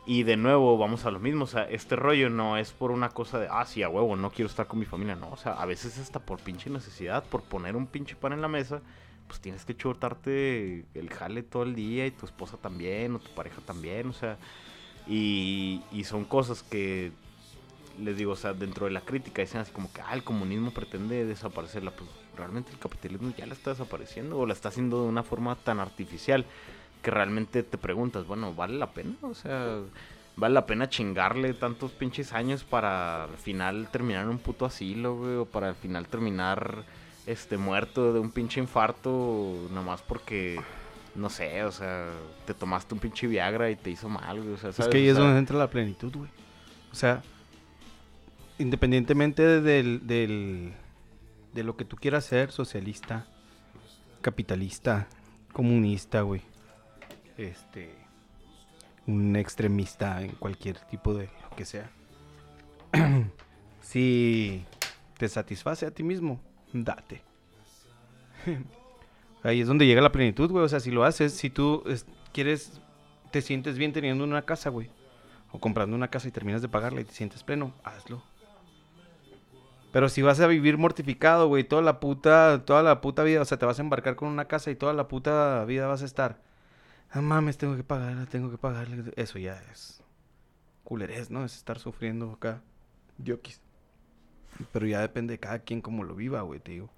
[0.05, 3.09] y de nuevo vamos a lo mismo, o sea, este rollo no es por una
[3.09, 5.53] cosa de, ah, sí, a huevo, no quiero estar con mi familia, no, o sea,
[5.53, 8.81] a veces hasta por pinche necesidad, por poner un pinche pan en la mesa,
[9.27, 13.33] pues tienes que chutarte el jale todo el día y tu esposa también, o tu
[13.33, 14.37] pareja también, o sea,
[15.07, 17.11] y, y son cosas que
[17.99, 20.71] les digo, o sea, dentro de la crítica dicen así como que, ah, el comunismo
[20.71, 21.91] pretende desaparecerla.
[21.91, 25.55] Pues realmente el capitalismo ya la está desapareciendo o la está haciendo de una forma
[25.55, 26.45] tan artificial
[27.01, 29.15] que realmente te preguntas, bueno, ¿vale la pena?
[29.21, 29.79] O sea,
[30.37, 35.17] ¿vale la pena chingarle tantos pinches años para al final terminar en un puto asilo,
[35.17, 35.35] güey?
[35.35, 36.83] O para al final terminar
[37.27, 40.59] este muerto de un pinche infarto nomás porque...
[41.15, 42.09] No sé, o sea,
[42.45, 44.53] te tomaste un pinche Viagra y te hizo mal, güey.
[44.53, 46.29] O sea, Es que ahí O es sea, donde entra la plenitud, güey.
[46.91, 47.21] O sea,
[48.57, 50.73] independientemente del, del,
[51.53, 53.27] de lo que tú quieras ser, socialista,
[54.21, 55.07] capitalista,
[55.51, 56.41] comunista, güey.
[57.37, 57.93] Este,
[59.05, 61.89] un extremista en cualquier tipo de lo que sea.
[63.81, 64.65] si
[65.17, 66.39] te satisface a ti mismo,
[66.71, 67.21] date.
[69.43, 70.63] Ahí es donde llega la plenitud, güey.
[70.63, 72.79] O sea, si lo haces, si tú es- quieres,
[73.31, 74.89] te sientes bien teniendo una casa, güey.
[75.51, 78.23] O comprando una casa y terminas de pagarla y te sientes pleno, hazlo.
[79.91, 83.45] Pero si vas a vivir mortificado, güey, toda la puta, toda la puta vida, o
[83.45, 86.05] sea, te vas a embarcar con una casa y toda la puta vida vas a
[86.05, 86.41] estar.
[87.11, 89.11] Ah, mames, tengo que pagarla, tengo que pagarla.
[89.15, 90.01] Eso ya es
[90.83, 91.45] culerés, ¿no?
[91.45, 92.61] Es estar sufriendo acá.
[93.19, 93.61] Diokis.
[94.71, 96.89] Pero ya depende de cada quien cómo lo viva, güey, te digo.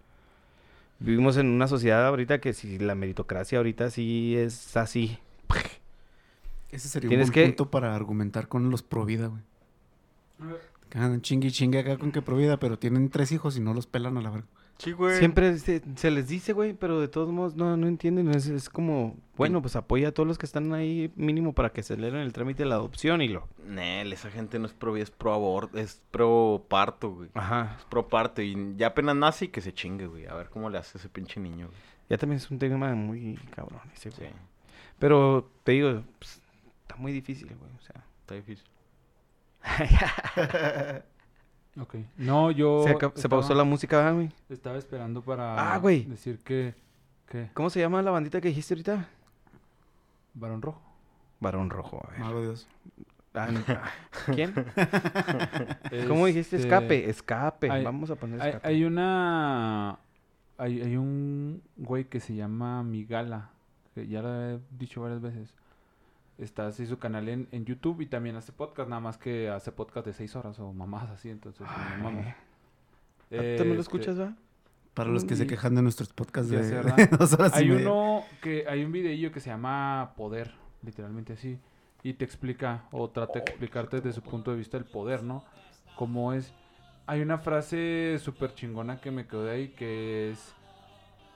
[1.05, 5.17] Vivimos en una sociedad ahorita que si la meritocracia ahorita sí es así.
[6.71, 9.41] Ese sería un Tienes buen que- punto para argumentar con los pro vida, güey.
[10.93, 13.73] Andan chingue y chingue acá con que pro vida, pero tienen tres hijos y no
[13.73, 14.47] los pelan a la verga.
[14.77, 15.17] Sí, güey.
[15.17, 18.29] Siempre se, se les dice, güey, pero de todos modos no, no entienden.
[18.29, 21.81] Es, es como, bueno, pues apoya a todos los que están ahí mínimo para que
[21.81, 23.47] aceleren el trámite de la adopción y lo...
[23.65, 27.29] Nel, esa gente no es pro es pro aborto, es pro parto, güey.
[27.33, 27.77] Ajá.
[27.79, 30.27] Es pro parto y ya apenas nace y que se chingue, güey.
[30.27, 31.79] A ver cómo le hace ese pinche niño, güey.
[32.09, 34.31] Ya también es un tema muy cabrón ese, Sí, güey.
[34.99, 36.41] Pero te digo, pues,
[36.81, 37.71] está muy difícil, güey.
[37.77, 38.65] O sea, está difícil.
[41.79, 41.95] Ok.
[42.17, 42.85] No, yo...
[43.15, 44.31] se, pausó la música, ¿verdad, güey.
[44.49, 46.05] Estaba esperando para Ah, güey.
[46.05, 46.73] decir que...
[47.53, 49.07] ¿Cómo se llama la bandita que dijiste ahorita?
[50.35, 50.81] Varón Rojo.
[51.41, 52.19] Varón Rojo, a ver.
[52.21, 52.67] Mago Dios.
[53.33, 53.59] Ah, no.
[54.35, 54.53] ¿Quién?
[56.07, 56.55] ¿Cómo dijiste?
[56.55, 57.69] Este, Escape, escape.
[57.71, 58.67] hay- Vamos a poner Hay, escape.
[58.67, 59.99] hay una...
[60.57, 63.49] Hay, hay un güey que se llama Migala,
[63.93, 65.53] que ya lo he dicho varias veces.
[66.37, 69.71] Está así su canal en, en YouTube y también hace podcast, nada más que hace
[69.71, 71.65] podcast de seis horas o mamás así, entonces
[71.97, 72.35] no mames.
[73.29, 74.35] ¿Tú también lo Este, escuchas, va?
[74.93, 76.75] Para los que se Y- quejan de nuestros podcasts Ya de, sé,
[77.09, 77.89] de dos horas y Hay media.
[77.89, 80.51] uno que hay un videillo que se llama Poder,
[80.83, 81.57] literalmente así.
[82.03, 85.43] y te explica o trata de explicarte desde su punto de vista el poder, ¿no?
[85.95, 86.53] Como es...
[87.07, 90.53] Hay una frase súper chingona que me quedó de ahí que es...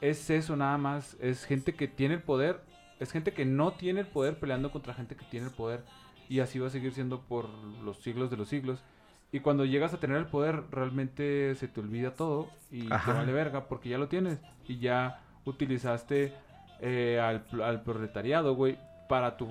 [0.02, 2.62] Es eso nada más, es gente que tiene el poder,
[3.00, 5.84] es gente que no tiene el poder peleando contra gente que tiene el poder
[6.28, 7.50] y así va a seguir siendo por
[7.84, 8.84] los siglos de los siglos.
[9.32, 13.12] Y cuando llegas a tener el poder, realmente se te olvida todo y Ajá.
[13.14, 16.34] te vale verga porque ya lo tienes y ya utilizaste
[16.82, 18.78] eh, al, al proletariado, güey,
[19.08, 19.48] para tu,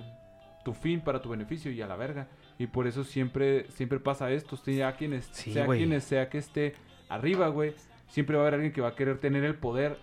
[0.64, 2.26] tu fin, para tu beneficio y a la verga.
[2.58, 5.78] Y por eso siempre, siempre pasa esto, sea quien, es- Sí, sea güey.
[5.78, 6.74] quien es- sea que esté
[7.08, 7.74] arriba, güey,
[8.08, 9.96] siempre va a haber alguien que va a querer tener el poder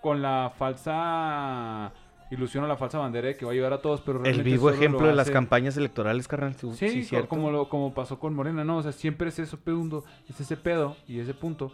[0.00, 1.92] con la falsa
[2.30, 4.50] ilusión o la falsa bandera de que va a ayudar a todos, pero El realmente
[4.50, 6.54] vivo solo lo ejemplo de las campañas electorales, carnal.
[6.54, 7.28] Sí, Sí, cierto.
[7.28, 8.76] como, lo, como pasó con Morena, ¿no?
[8.78, 11.72] O sea, siempre es eso pedo, es ese pedo y ese punto.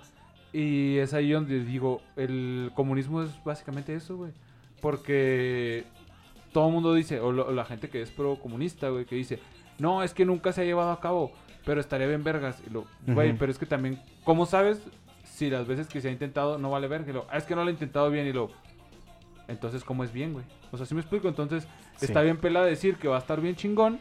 [0.53, 4.33] Y es ahí donde digo, el comunismo es básicamente eso, güey.
[4.81, 5.85] Porque
[6.53, 9.41] todo el mundo dice, o, lo- la gente que es pro comunista, güey, que dice,
[9.79, 11.33] no, es que nunca se ha llevado a cabo,
[11.65, 12.63] pero estaría bien vergas.
[12.67, 14.81] Y lo, güey, pero es que también, ¿cómo sabes
[15.25, 17.11] si las veces que se ha intentado no vale verga?
[17.11, 18.51] Y lo, "Ah, es que no lo he intentado bien y lo...
[19.49, 20.45] Entonces, ¿cómo es bien, güey?
[20.73, 21.67] O sea, si me explico, entonces
[21.97, 22.07] Sí.
[22.07, 23.99] está bien pela decir que va a estar bien chingón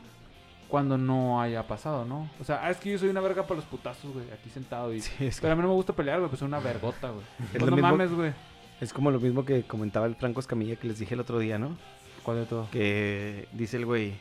[0.70, 2.30] cuando no haya pasado, ¿no?
[2.40, 4.92] O sea, ah, es que yo soy una verga para los putazos, güey, aquí sentado
[4.94, 5.02] y...
[5.02, 7.24] Sí, es, Pero a mí no me gusta pelear, güey, pues soy una vergota, güey.
[7.54, 8.34] Es Pues no mismo- mames, güey.
[8.82, 11.60] es como lo mismo que comentaba el Franco Escamilla que les dije el otro día,
[11.60, 11.78] ¿no?
[12.24, 12.68] ¿Cuál de todo?
[12.72, 14.14] Que dice el güey,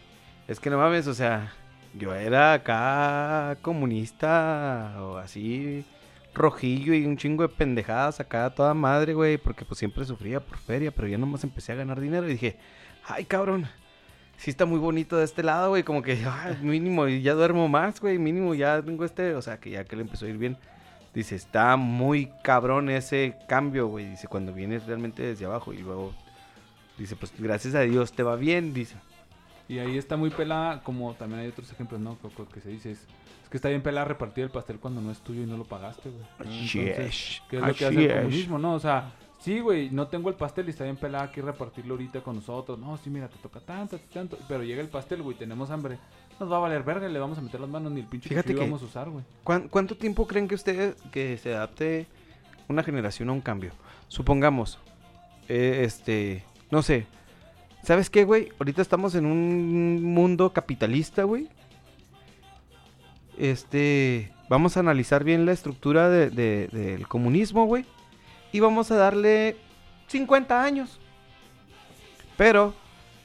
[0.48, 1.52] es que no mames, o sea,
[1.94, 5.84] yo era acá comunista o así
[6.34, 10.58] rojillo y un chingo de pendejadas acá toda madre, güey, porque pues siempre sufría por
[10.58, 12.58] feria, pero ya nomás empecé a ganar dinero y dije,
[13.04, 13.66] ay cabrón,
[14.36, 17.68] sí está muy bonito de este lado, güey, como que ay, mínimo y ya duermo
[17.68, 20.38] más, güey, mínimo ya tengo este, o sea, que ya que le empezó a ir
[20.38, 20.56] bien.
[21.14, 24.08] Dice, está muy cabrón ese cambio, güey.
[24.08, 26.14] Dice, cuando vienes realmente desde abajo y luego
[26.98, 28.96] Dice, pues gracias a Dios te va bien, dice.
[29.68, 32.18] Y ahí está muy pelada, como también hay otros ejemplos, ¿no?
[32.18, 33.06] Que, que se dice, es
[33.52, 36.08] que está bien pelada repartir el pastel cuando no es tuyo y no lo pagaste,
[36.10, 36.24] güey.
[36.40, 38.72] Así Entonces, es, ¿qué es lo que hace el comunismo, no?
[38.74, 42.22] O sea, sí, güey, no tengo el pastel y está bien pelada aquí repartirlo ahorita
[42.22, 42.78] con nosotros.
[42.78, 44.38] No, sí, mira, te toca tanto, tanto.
[44.48, 45.98] Pero llega el pastel, güey, tenemos hambre.
[46.40, 48.54] Nos va a valer verga, le vamos a meter las manos ni el pinche Fíjate
[48.54, 49.22] que- vamos a usar, güey.
[49.44, 52.06] ¿Cuán- ¿Cuánto tiempo creen que ustedes que se adapte
[52.68, 53.72] una generación a un cambio?
[54.08, 54.78] Supongamos,
[55.48, 57.06] eh, este, no sé.
[57.82, 58.48] ¿Sabes qué, güey?
[58.58, 61.48] Ahorita estamos en un mundo capitalista, güey.
[63.38, 67.84] Este, vamos a analizar bien la estructura de- de- del comunismo, güey.
[68.52, 69.56] Y vamos a darle
[70.08, 70.98] 50 años.
[72.36, 72.74] Pero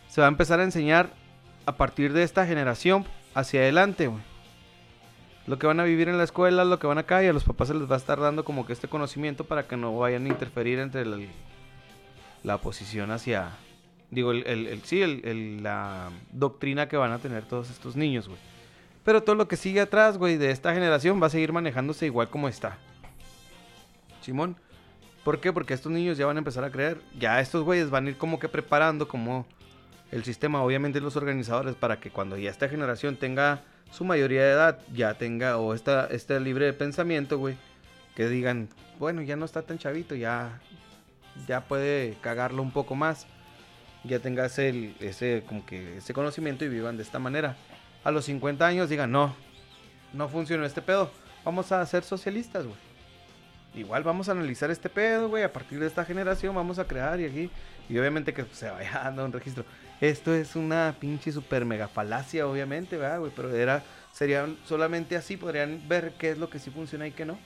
[0.07, 1.09] se va a empezar a enseñar
[1.65, 4.21] a partir de esta generación hacia adelante, güey
[5.45, 7.45] lo que van a vivir en la escuela, lo que van acá, y a los
[7.45, 10.25] papás se les va a estar dando como que este conocimiento para que no vayan
[10.25, 11.29] a interferir entre el-
[12.43, 13.51] la oposición hacia,
[14.11, 18.39] digo, el, sí, el- la doctrina que van a tener todos estos niños, güey.
[19.07, 22.29] Pero todo lo que sigue atrás, güey, de esta generación va a seguir manejándose igual
[22.29, 22.77] como está.
[24.19, 24.57] Simón.
[25.23, 25.53] ¿Por qué?
[25.53, 26.99] Porque estos niños ya van a empezar a creer.
[27.17, 29.45] Ya estos güeyes van a ir como que preparando como
[30.11, 33.61] el sistema, obviamente los organizadores, para que cuando ya esta generación tenga
[33.91, 37.55] su mayoría de edad, ya tenga, o esta, este libre de pensamiento, güey,
[38.13, 38.67] que digan,
[38.99, 40.59] bueno, ya no está tan chavito, ya,
[41.47, 43.25] ya puede cagarlo un poco más,
[44.03, 47.55] ya tenga ese, ese, como que ese conocimiento y vivan de esta manera.
[48.03, 49.35] A los 50 años digan, no,
[50.13, 51.11] no funcionó este pedo,
[51.43, 52.77] vamos a ser socialistas, güey.
[53.73, 57.19] Igual vamos a analizar este pedo, güey, a partir de esta generación vamos a crear
[57.19, 57.49] y aquí,
[57.89, 59.65] y obviamente que se vaya dando un registro.
[60.01, 63.31] Esto es una pinche super mega falacia, obviamente, ¿verdad, güey?
[63.35, 67.25] Pero era, serían solamente así, podrían ver qué es lo que sí funciona y qué
[67.25, 67.37] no.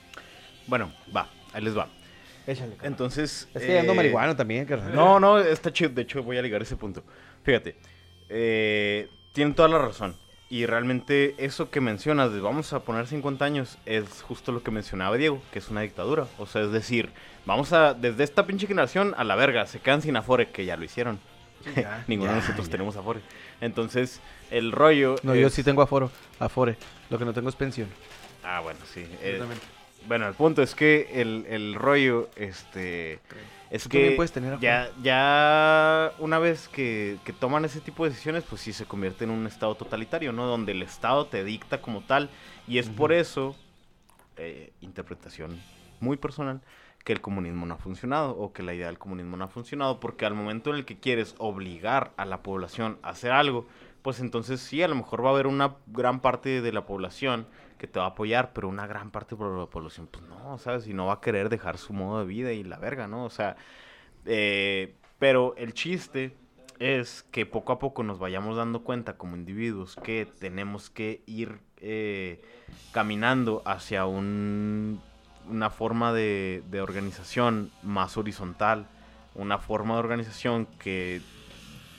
[0.66, 1.88] Bueno, va, ahí les va.
[2.46, 3.48] Échale, Entonces.
[3.54, 4.94] Es que ya ando eh, marihuano también, carnal.
[4.94, 5.90] No, no, está chido.
[5.90, 7.04] De hecho, voy a ligar ese punto.
[7.44, 7.76] Fíjate,
[8.28, 10.16] eh, tienen toda la razón.
[10.52, 14.70] Y realmente eso que mencionas de vamos a poner 50 años es justo lo que
[14.70, 16.26] mencionaba Diego, que es una dictadura.
[16.36, 17.08] O sea, es decir,
[17.46, 20.76] vamos a, desde esta pinche generación a la verga, se quedan sin Afore, que ya
[20.76, 21.20] lo hicieron.
[21.74, 22.72] ya, Ninguno de nosotros ya.
[22.72, 23.20] tenemos Afore.
[23.62, 24.20] Entonces,
[24.50, 25.16] el rollo...
[25.22, 26.76] No, yo sí tengo aforo, afore.
[27.08, 27.88] Lo que no tengo es pensión.
[28.44, 29.06] Ah, bueno, sí.
[29.22, 29.40] eh,
[30.06, 33.20] bueno, el punto es que el, el rollo, este...
[33.70, 38.10] Es Tú que puedes tener ya, ya una vez que, que toman ese tipo de
[38.10, 40.44] decisiones, pues sí se convierte en un estado totalitario, ¿no?
[40.44, 42.28] Donde el estado te dicta como tal.
[42.68, 43.56] Y es por eso,
[44.36, 45.58] eh, interpretación
[46.00, 46.60] muy personal,
[47.02, 50.00] que el comunismo no ha funcionado o que la idea del comunismo no ha funcionado.
[50.00, 53.66] Porque al momento en el que quieres obligar a la población a hacer algo,
[54.02, 57.46] pues entonces sí, a lo mejor va a haber una gran parte de la población
[57.82, 60.86] que te va a apoyar, pero una gran parte de la población, pues no, ¿sabes?
[60.86, 63.24] Y no va a querer dejar su modo de vida y la verga, ¿no?
[63.24, 63.56] O sea,
[64.24, 66.32] eh, pero el chiste
[66.78, 71.58] es que poco a poco nos vayamos dando cuenta como individuos que tenemos que ir
[71.78, 72.40] eh,
[72.92, 75.00] caminando hacia un,
[75.50, 78.86] una forma de, de organización más horizontal,
[79.34, 81.20] una forma de organización que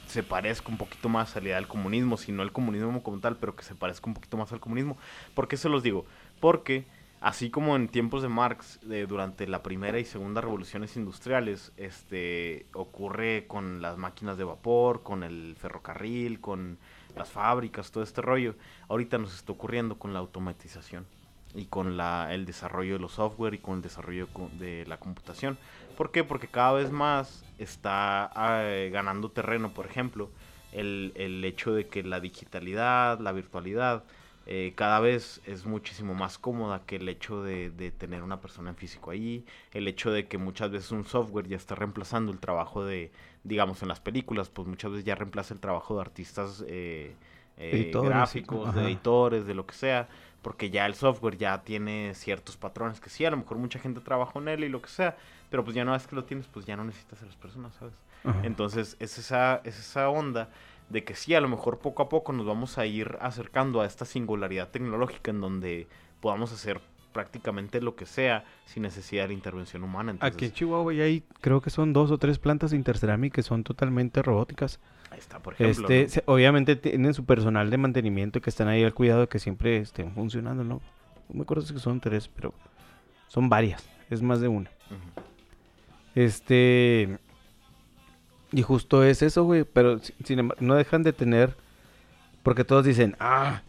[0.08, 3.20] se parezca un poquito más a la idea del comunismo, si no el comunismo como
[3.20, 4.98] tal, pero que se parezca un poquito más al comunismo.
[5.34, 6.06] ¿Por qué se los digo?
[6.40, 6.86] Porque
[7.22, 13.48] así como en tiempos de Marx, durante la primera y segunda revoluciones industriales, este ocurre
[13.48, 16.78] con las máquinas de vapor, con el ferrocarril, con
[17.16, 18.56] las fábricas, todo este rollo,
[18.90, 21.06] ahorita nos está ocurriendo con la automatización
[21.56, 24.28] y con la, el desarrollo de los software y con el desarrollo
[24.60, 25.58] de la computación.
[25.98, 26.24] ¿Por qué?
[26.24, 30.32] Porque cada vez más está eh, ganando terreno, por ejemplo,
[30.72, 34.04] el, el hecho de que la digitalidad, la virtualidad,
[34.46, 38.72] eh, cada vez es muchísimo más cómoda que el hecho de, de tener una persona
[38.72, 42.40] en físico ahí, el hecho de que muchas veces un software ya está reemplazando el
[42.40, 43.12] trabajo de,
[43.44, 47.16] digamos, en las películas, pues muchas veces ya reemplaza el trabajo de artistas eh,
[47.56, 50.10] eh, Editores, gráficos, de editores, de lo que sea,
[50.44, 54.02] porque ya el software ya tiene ciertos patrones que sí, a lo mejor mucha gente
[54.02, 55.18] trabajó en él y lo que sea,
[55.50, 57.74] pero pues ya una vez que lo tienes, pues ya no necesitas a las personas,
[57.74, 57.96] ¿sabes?
[58.44, 60.50] Entonces es esa, es esa onda
[60.90, 63.86] de que sí, a lo mejor poco a poco nos vamos a ir acercando a
[63.86, 65.88] esta singularidad tecnológica en donde
[66.22, 66.80] podamos hacer
[67.12, 70.12] prácticamente lo que sea sin necesidad de intervención humana.
[70.12, 73.34] Entonces, Aquí en Chihuahua ya hay, creo que son dos o tres plantas de Interceramic
[73.34, 74.80] que son totalmente robóticas.
[75.14, 75.84] Ahí está, por ejemplo.
[75.88, 76.10] Este, ¿no?
[76.10, 79.78] se- obviamente tienen su personal de mantenimiento que están ahí al cuidado de que siempre
[79.78, 80.82] estén funcionando, ¿no?
[81.30, 82.54] No me acuerdo si son tres, pero
[83.28, 84.70] son varias, es más de una.
[86.16, 87.18] Este.
[88.52, 89.64] Y justo es eso, güey.
[89.64, 91.56] Pero si- sin embargo, no dejan de tener.
[92.44, 93.62] Porque todos dicen, ah,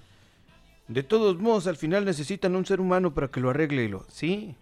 [0.89, 3.85] de todos modos, al final necesitan un ser humano para que lo arregle.
[3.85, 4.57] Y lo, sí.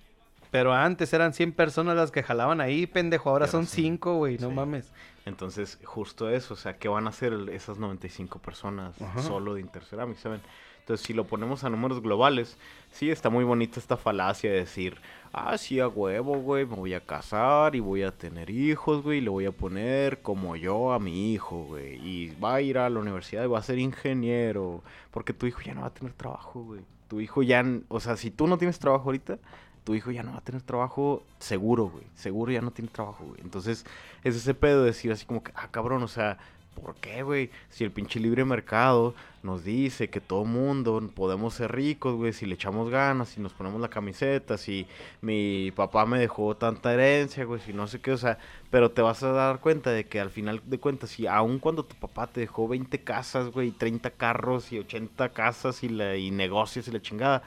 [0.52, 3.30] Pero antes eran 100 personas las que jalaban ahí, pendejo.
[3.30, 4.36] Ahora Pero son sí, 5, güey.
[4.36, 4.54] No sí.
[4.54, 4.92] mames.
[5.24, 9.22] Entonces, justo eso, o sea, ¿qué van a hacer esas 95 personas Ajá.
[9.22, 10.42] solo de Interceramic, saben?
[10.80, 12.58] Entonces, si lo ponemos a números globales,
[12.90, 14.98] sí está muy bonita esta falacia de decir,
[15.32, 19.18] ah, sí, a huevo, güey, me voy a casar y voy a tener hijos, güey,
[19.18, 22.76] y le voy a poner como yo a mi hijo, güey, y va a ir
[22.76, 25.94] a la universidad y va a ser ingeniero, porque tu hijo ya no va a
[25.94, 26.82] tener trabajo, güey.
[27.08, 29.38] Tu hijo ya, o sea, si tú no tienes trabajo ahorita,
[29.84, 32.04] tu hijo ya no va a tener trabajo seguro, güey.
[32.14, 33.40] Seguro ya no tiene trabajo, güey.
[33.42, 33.84] Entonces,
[34.24, 36.38] es ese pedo de decir así como que, ah, cabrón, o sea,
[36.74, 37.50] ¿por qué, güey?
[37.70, 42.46] Si el pinche libre mercado nos dice que todo mundo podemos ser ricos, güey, si
[42.46, 44.86] le echamos ganas, si nos ponemos la camiseta, si
[45.20, 48.38] mi papá me dejó tanta herencia, güey, si no sé qué, o sea,
[48.70, 51.84] pero te vas a dar cuenta de que al final de cuentas, si aun cuando
[51.84, 56.30] tu papá te dejó 20 casas, güey, 30 carros y 80 casas y, la, y
[56.30, 57.42] negocios y la chingada,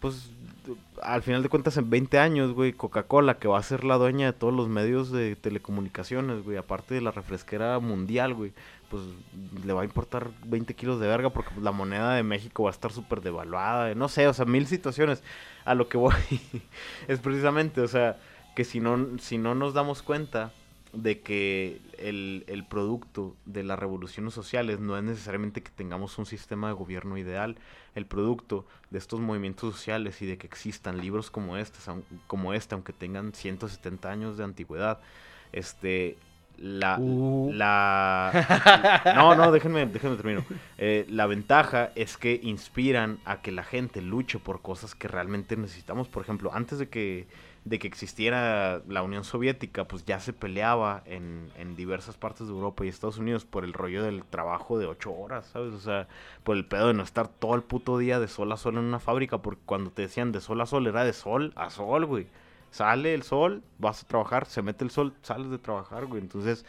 [0.00, 0.30] pues
[1.02, 4.26] al final de cuentas en 20 años, güey, Coca-Cola, que va a ser la dueña
[4.26, 8.52] de todos los medios de telecomunicaciones, güey, aparte de la refresquera mundial, güey,
[8.90, 9.02] pues
[9.64, 12.70] le va a importar 20 kilos de verga porque pues, la moneda de México va
[12.70, 15.22] a estar súper devaluada, no sé, o sea, mil situaciones.
[15.64, 16.14] A lo que voy
[17.08, 18.18] es precisamente, o sea,
[18.54, 20.52] que si no, si no nos damos cuenta
[20.96, 26.26] de que el, el producto de las revoluciones sociales no es necesariamente que tengamos un
[26.26, 27.56] sistema de gobierno ideal,
[27.94, 31.78] el producto de estos movimientos sociales y de que existan libros como este,
[32.26, 35.00] como este aunque tengan 170 años de antigüedad,
[35.52, 36.18] este,
[36.58, 37.50] la, Uh.
[37.52, 40.44] la, no, no, déjenme, déjenme termino.
[40.78, 45.56] Eh, la ventaja es que inspiran a que la gente luche por cosas que realmente
[45.56, 46.08] necesitamos.
[46.08, 47.26] Por ejemplo, antes de que,
[47.66, 52.52] de que existiera la Unión Soviética, pues ya se peleaba en, en diversas partes de
[52.52, 55.74] Europa y Estados Unidos por el rollo del trabajo de ocho horas, ¿sabes?
[55.74, 56.06] O sea,
[56.44, 58.84] por el pedo de no estar todo el puto día de sol a sol en
[58.84, 62.06] una fábrica, porque cuando te decían de sol a sol era de sol a sol,
[62.06, 62.28] güey.
[62.70, 66.22] Sale el sol, vas a trabajar, se mete el sol, sales de trabajar, güey.
[66.22, 66.64] Entonces,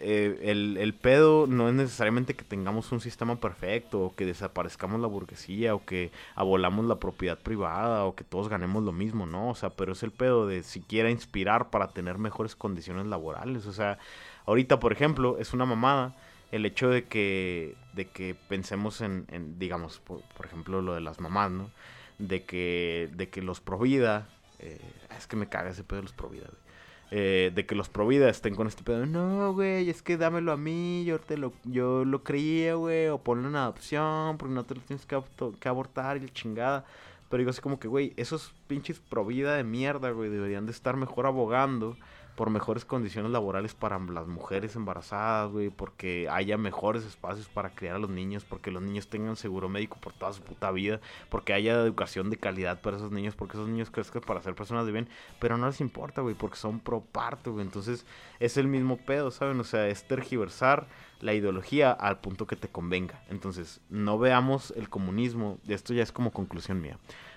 [0.00, 5.00] eh, el, el pedo no es necesariamente que tengamos un sistema perfecto, o que desaparezcamos
[5.00, 9.50] la burguesía, o que abolamos la propiedad privada, o que todos ganemos lo mismo, ¿no?
[9.50, 13.66] O sea, pero es el pedo de siquiera inspirar para tener mejores condiciones laborales.
[13.66, 13.98] O sea,
[14.46, 16.16] ahorita, por ejemplo, es una mamada
[16.50, 21.20] el hecho de que, de que pensemos en, en, digamos, por, ejemplo, lo de las
[21.20, 21.70] mamás, ¿no?
[22.18, 24.28] De que, de que los Provida,
[24.58, 24.80] eh,
[25.16, 26.69] es que me caga ese pedo de los Provida, güey.
[27.12, 29.04] Eh, de que los Provida estén con este pedo.
[29.04, 33.18] No, güey, es que dámelo a mí, yo te lo, yo lo creía, güey, o
[33.18, 35.20] ponlo en adopción, porque no te lo tienes que,
[35.58, 36.84] que abortar y la chingada.
[37.28, 40.72] Pero digo así como que, güey, esos pinches pro vida de mierda, güey, deberían de
[40.72, 41.96] estar mejor abogando
[42.40, 47.96] por mejores condiciones laborales para las mujeres embarazadas, güey, porque haya mejores espacios para criar
[47.96, 51.52] a los niños, porque los niños tengan seguro médico por toda su puta vida, porque
[51.52, 54.92] haya educación de calidad para esos niños, porque esos niños crezcan para ser personas de
[54.92, 55.08] bien,
[55.38, 58.06] pero no les importa, güey, porque son pro parto, güey, entonces
[58.38, 59.60] es el mismo pedo, ¿saben?
[59.60, 60.86] O sea, es tergiversar
[61.20, 63.22] la ideología al punto que te convenga.
[63.28, 66.96] Entonces, no veamos el comunismo, esto ya es como conclusión mía.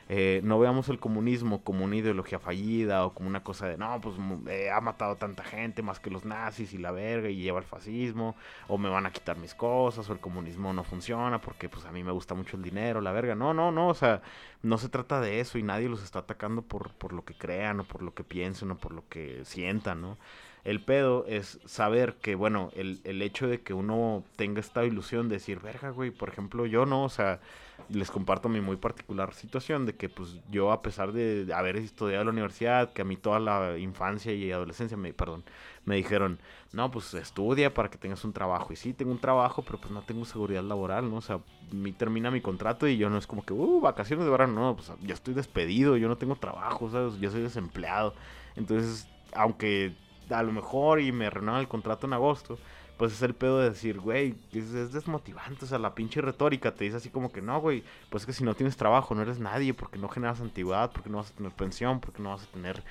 [0.10, 4.00] Eh, no veamos el comunismo como una ideología fallida o como una cosa de, no,
[4.02, 4.16] pues
[4.50, 7.66] eh, ha matado tanta gente más que los nazis y la verga y lleva el
[7.66, 8.36] fascismo,
[8.68, 11.92] o me van a quitar mis cosas, o el comunismo no funciona porque pues a
[11.92, 13.36] mí me gusta mucho el dinero, la verga.
[13.36, 14.22] No, no, no, o sea,
[14.62, 17.80] no se trata de eso y nadie los está atacando por, por lo que crean
[17.80, 20.18] o por lo que piensen o por lo que sientan, ¿no?
[20.64, 25.28] El pedo es saber que, bueno, el, el hecho de que uno tenga esta ilusión
[25.28, 27.42] de decir, verga, güey, por ejemplo, yo no, o sea,
[27.90, 32.22] les comparto mi muy particular situación de que, pues, yo a pesar de haber estudiado
[32.22, 35.44] en la universidad, que a mí toda la infancia y adolescencia, me, perdón,
[35.86, 36.40] me dijeron,
[36.72, 38.74] no, pues, estudia para que tengas un trabajo.
[38.74, 41.18] Y sí, tengo un trabajo, pero pues no tengo seguridad laboral, ¿no?
[41.18, 41.40] O sea,
[41.72, 44.76] mi, termina mi contrato y yo no es como que, uh, vacaciones de verano, no,
[44.76, 47.20] pues, yo estoy despedido, yo no tengo trabajo, ¿sabes?
[47.20, 48.14] Yo soy desempleado.
[48.56, 49.96] Entonces, aunque
[50.30, 52.58] a lo mejor y me renuevan el contrato en agosto,
[52.98, 56.74] pues es el pedo de decir, güey, es, es desmotivante, o sea, la pinche retórica
[56.74, 59.22] te dice así como que no, güey, pues es que si no tienes trabajo no
[59.22, 62.44] eres nadie, porque no generas antigüedad, porque no vas a tener pensión, porque no vas
[62.44, 62.84] a tener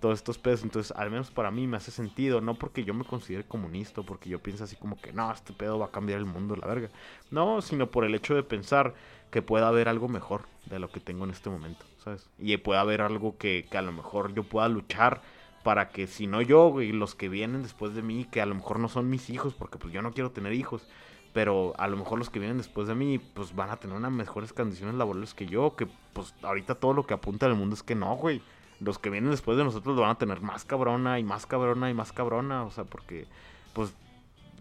[0.00, 3.04] todos estos pedos, entonces al menos para mí me hace sentido, no porque yo me
[3.04, 6.24] considere comunista, porque yo pienso así como que no, este pedo va a cambiar el
[6.24, 6.88] mundo, la verga,
[7.30, 8.94] no, sino por el hecho de pensar
[9.30, 12.28] que pueda haber algo mejor de lo que tengo en este momento, ¿sabes?
[12.38, 15.20] Y pueda haber algo que, que a lo mejor yo pueda luchar
[15.62, 18.54] para que si no yo, güey, los que vienen después de mí, que a lo
[18.54, 20.86] mejor no son mis hijos, porque pues yo no quiero tener hijos,
[21.32, 24.12] pero a lo mejor los que vienen después de mí, pues van a tener unas
[24.12, 27.82] mejores condiciones laborales que yo, que pues ahorita todo lo que apunta al mundo es
[27.82, 28.42] que no, güey.
[28.80, 31.90] Los que vienen después de nosotros lo van a tener más cabrona y más cabrona
[31.90, 33.26] y más cabrona, o sea, porque
[33.74, 33.94] pues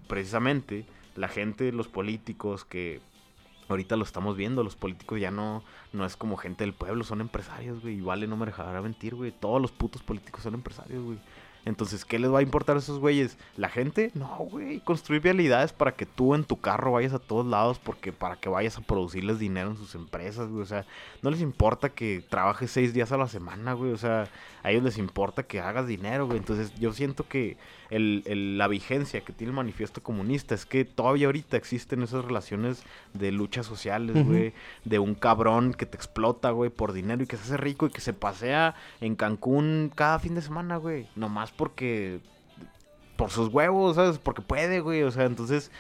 [0.08, 0.86] precisamente
[1.16, 3.02] la gente, los políticos que
[3.70, 5.64] ahorita lo estamos viendo, los políticos ya no,
[5.94, 8.00] no es como gente del pueblo, son empresarios, güey.
[8.00, 9.32] Y vale, no me dejará mentir, güey.
[9.32, 11.20] Todos los putos políticos son empresarios, güey.
[11.66, 13.38] Entonces, ¿qué les va a importar a esos güeyes?
[13.58, 14.12] ¿La gente?
[14.14, 14.80] No, güey.
[14.80, 18.50] Construir vialidades para que tú en tu carro vayas a todos lados, porque para que
[18.50, 20.64] vayas a producirles dinero en sus empresas, güey.
[20.64, 20.86] O sea,
[21.22, 23.92] no les importa que trabajes seis días a la semana, güey.
[23.92, 24.28] O sea,
[24.64, 26.40] a ellos les importa que hagas dinero, güey.
[26.40, 27.58] Entonces, yo siento que
[27.90, 32.24] el, el- la vigencia que tiene el manifiesto comunista es que todavía ahorita existen esas
[32.26, 32.84] relaciones
[33.14, 34.54] de luchas sociales, güey.
[34.86, 37.90] De un cabrón que te explota, güey, por dinero y que se hace rico y
[37.90, 41.08] que se pasea en Cancún cada fin de semana, güey.
[41.16, 42.20] Nomás porque...
[43.16, 44.18] Por sus huevos, ¿sabes?
[44.18, 45.04] Porque puede, güey.
[45.04, 45.72] O sea, entonces...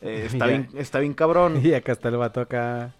[0.00, 0.46] eh, está, Ya.
[0.46, 1.60] bien, está bien cabrón.
[1.64, 2.92] Y acá está el vato acá.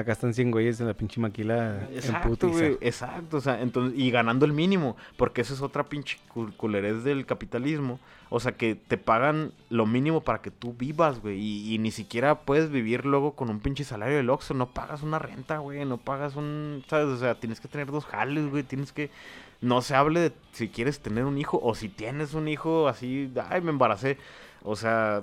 [0.00, 2.52] Acá están 100 güeyes en la pinche maquila en Exacto, putiza.
[2.52, 6.54] güey, exacto, o sea, entonces, y ganando el mínimo, porque eso es otra pinche cul-
[6.56, 11.38] culerez del capitalismo, o sea, que te pagan lo mínimo para que tú vivas, güey,
[11.38, 15.02] y, y ni siquiera puedes vivir luego con un pinche salario del Oxxo, no pagas
[15.02, 17.06] una renta, güey, no pagas un, ¿sabes?
[17.06, 19.10] O sea, tienes que tener dos jales, güey, tienes que,
[19.60, 23.30] no se hable de si quieres tener un hijo, o si tienes un hijo así,
[23.48, 24.16] ay, me embaracé,
[24.62, 25.22] o sea,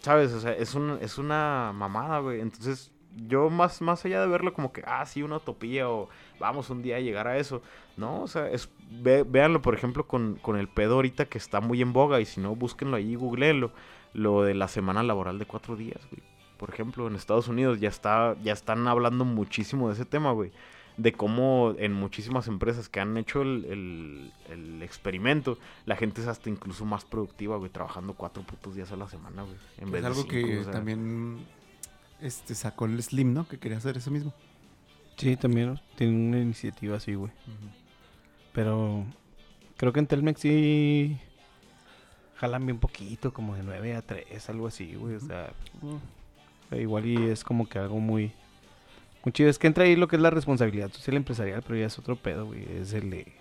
[0.00, 0.32] ¿sabes?
[0.32, 2.90] O sea, es, un, es una mamada, güey, entonces
[3.28, 6.08] yo más, más allá de verlo como que, ah, sí, una utopía o
[6.40, 7.62] vamos un día a llegar a eso.
[7.96, 11.60] No, o sea, es, ve- véanlo, por ejemplo, con, con el pedo ahorita que está
[11.60, 13.70] muy en boga y si no, búsquenlo ahí googleenlo.
[14.12, 16.22] Lo de la semana laboral de cuatro días, güey.
[16.56, 20.52] Por ejemplo, en Estados Unidos ya, está, ya están hablando muchísimo de ese tema, güey.
[20.96, 26.28] De cómo en muchísimas empresas que han hecho el, el- el experimento, la gente es
[26.28, 29.56] hasta incluso más productiva, güey, trabajando cuatro putos días a la semana, güey.
[29.78, 30.72] En Es vez de algo cinco, que o sea.
[30.72, 31.38] también
[32.24, 33.46] este, sacó el Slim, ¿no?
[33.46, 34.32] Que quería hacer eso mismo.
[35.16, 37.30] Sí, también tiene una iniciativa así, güey.
[38.52, 39.04] Pero
[39.76, 41.18] creo que en Telmex sí
[42.36, 45.16] jalan bien poquito, como de 9 a 3, algo así, güey.
[45.16, 45.52] O sea,
[45.82, 48.32] mm, igual y es como que algo muy,
[49.22, 49.50] muy chido.
[49.50, 52.16] Es que entra ahí lo que es la responsabilidad social empresarial, pero ya es otro
[52.16, 52.64] pedo, güey.
[52.80, 53.32] Es el de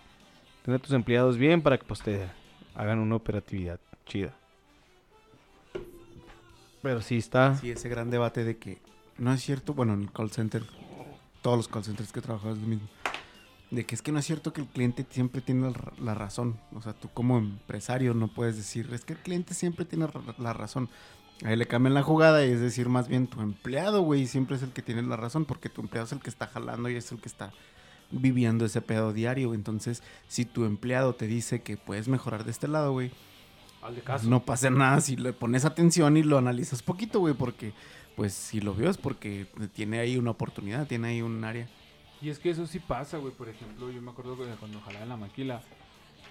[0.63, 2.27] tener a tus empleados bien para que pues te
[2.75, 4.35] hagan una operatividad chida.
[6.83, 7.55] Pero sí está.
[7.55, 8.79] Sí, ese gran debate de que
[9.17, 10.63] no es cierto, bueno, en el call center,
[11.41, 12.87] todos los call centers que he trabajado es lo mismo.
[13.71, 16.13] De que es que no es cierto que el cliente siempre tiene la, ra- la
[16.13, 16.59] razón.
[16.75, 20.07] O sea, tú como empresario no puedes decir, es que el cliente siempre tiene
[20.37, 20.89] la razón.
[21.43, 24.61] Ahí le cambian la jugada y es decir, más bien tu empleado, güey, siempre es
[24.61, 27.11] el que tiene la razón porque tu empleado es el que está jalando y es
[27.11, 27.51] el que está
[28.11, 29.53] viviendo ese pedo diario.
[29.55, 33.11] Entonces, si tu empleado te dice que puedes mejorar de este lado, güey,
[34.03, 34.29] caso.
[34.29, 37.73] no pasa nada si le pones atención y lo analizas poquito, güey, porque
[38.15, 41.67] pues si lo vio es porque tiene ahí una oportunidad, tiene ahí un área
[42.21, 43.33] Y es que eso sí pasa, güey.
[43.33, 45.61] Por ejemplo, yo me acuerdo que cuando jalaba en la maquila,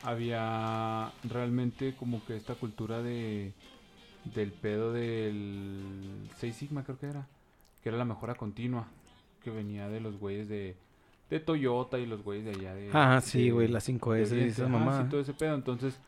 [0.02, 3.52] había realmente como que esta cultura de
[4.24, 7.26] del pedo del 6 Sigma, creo que era.
[7.82, 8.86] Que era la mejora continua.
[9.42, 10.76] Que venía de los güeyes de,
[11.30, 12.90] de Toyota y los güeyes de allá de.
[12.92, 15.02] Ah, sí, de- güey, la 5S y esa mamá.
[15.02, 15.54] sí, todo ese pedo.
[15.54, 15.98] Entonces,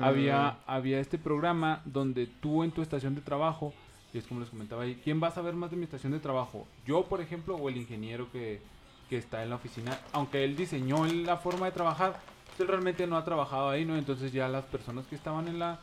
[0.00, 3.72] había, había este programa donde tú en tu estación de trabajo,
[4.12, 6.18] y es como les comentaba ahí, ¿quién va a saber más de mi estación de
[6.18, 6.66] trabajo?
[6.86, 8.60] ¿Yo, por ejemplo, o el ingeniero que,
[9.08, 9.98] que está en la oficina?
[10.12, 12.18] Aunque él diseñó la forma de trabajar,
[12.48, 13.96] pues él realmente no ha trabajado ahí, ¿no?
[13.96, 15.78] Entonces ya las personas que estaban en la,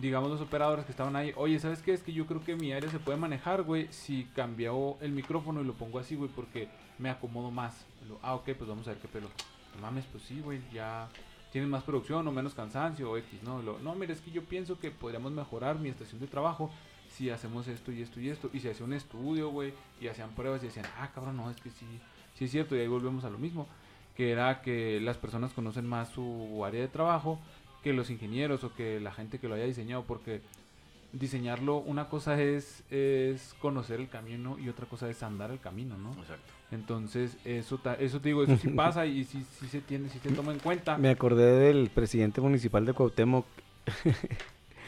[0.00, 1.92] digamos los operadores que estaban ahí, oye, ¿sabes qué?
[1.92, 5.60] Es que yo creo que mi área se puede manejar, güey, si cambio el micrófono
[5.60, 6.68] y lo pongo así, güey, porque
[6.98, 7.86] me acomodo más.
[8.22, 9.28] Ah, ok, pues vamos a ver qué pelo.
[9.74, 11.08] No mames, pues sí, güey, ya
[11.50, 13.62] tienes más producción o menos cansancio o X, ¿no?
[13.62, 16.70] No, mira, es que yo pienso que podríamos mejorar mi estación de trabajo
[17.08, 18.50] si hacemos esto y esto y esto.
[18.52, 21.56] Y se hacía un estudio, güey, y hacían pruebas y decían, ah, cabrón, no, es
[21.60, 21.86] que sí,
[22.34, 22.76] sí es cierto.
[22.76, 23.66] Y ahí volvemos a lo mismo,
[24.14, 27.38] que era que las personas conocen más su área de trabajo
[27.86, 30.40] que los ingenieros o que la gente que lo haya diseñado, porque
[31.12, 35.96] diseñarlo, una cosa es, es conocer el camino y otra cosa es andar el camino,
[35.96, 36.10] ¿no?
[36.14, 36.52] Exacto.
[36.72, 40.18] Entonces, eso, ta- eso te digo, eso sí pasa y sí, sí se tiene, sí
[40.20, 40.98] se toma en cuenta.
[40.98, 43.46] Me acordé del presidente municipal de Cuauhtémoc.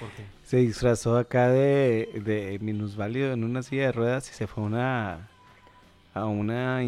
[0.00, 0.24] ¿Por qué?
[0.44, 4.66] Se disfrazó acá de, de minusválido en una silla de ruedas y se fue a
[4.66, 5.28] una
[6.14, 6.80] a una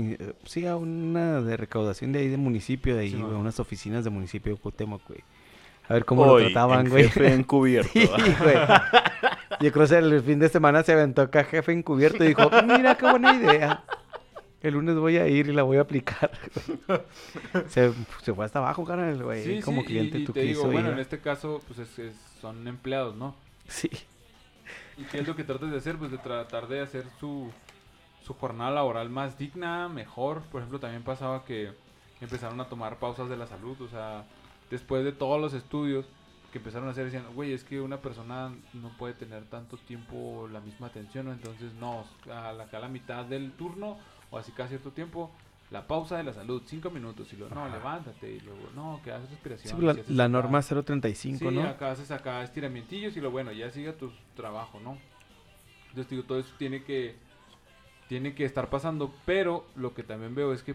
[0.44, 3.34] sí a una de recaudación de ahí de municipio de ahí, Sí, man.
[3.36, 5.20] unas oficinas de municipio de Cuauhtémoc, güey.
[5.90, 7.04] A ver cómo Hoy, lo trataban, en güey.
[7.08, 7.90] Jefe encubierto.
[7.94, 8.08] Sí,
[8.38, 8.56] güey.
[9.60, 12.94] Yo creo que el fin de semana se aventó acá jefe encubierto y dijo, mira
[12.96, 13.82] qué buena idea.
[14.62, 16.30] El lunes voy a ir y la voy a aplicar.
[17.68, 17.92] se,
[18.22, 19.42] se fue hasta abajo, carnal, güey.
[19.44, 20.94] Sí, como sí, cliente y, y tú te digo, quiso bueno, ir.
[20.94, 23.34] en este caso, pues es- es- son empleados, ¿no?
[23.68, 23.90] Sí.
[24.96, 25.96] ¿Y qué es lo que tratas de hacer?
[25.96, 27.50] Pues de tratar de hacer su,
[28.24, 30.42] su jornada laboral más digna, mejor.
[30.52, 31.72] Por ejemplo, también pasaba que
[32.20, 33.80] empezaron a tomar pausas de la salud.
[33.80, 34.24] O sea,
[34.70, 36.06] después de todos los estudios
[36.52, 40.48] que empezaron a hacer, decían, güey, es que una persona no puede tener tanto tiempo
[40.50, 41.26] la misma atención.
[41.26, 41.32] ¿no?
[41.32, 43.98] Entonces, no, a la, a la mitad del turno
[44.30, 45.30] o así cada cierto tiempo.
[45.70, 49.12] La pausa de la salud, cinco minutos, y luego, no, levántate, y luego, no, que
[49.12, 49.78] haces respiración.
[49.78, 51.62] Sí, la, haces norma 035, Sí, ¿no?
[51.62, 54.98] acá haces acá estiramientillos y lo bueno, ya sigue tu trabajo, ¿no?
[55.90, 57.14] Entonces digo, todo eso tiene que
[58.08, 60.74] tiene que estar pasando, pero lo que también veo es que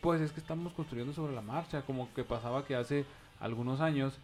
[0.00, 3.04] pues es que estamos construyendo sobre la marcha, como que pasaba que hace
[3.40, 4.18] algunos años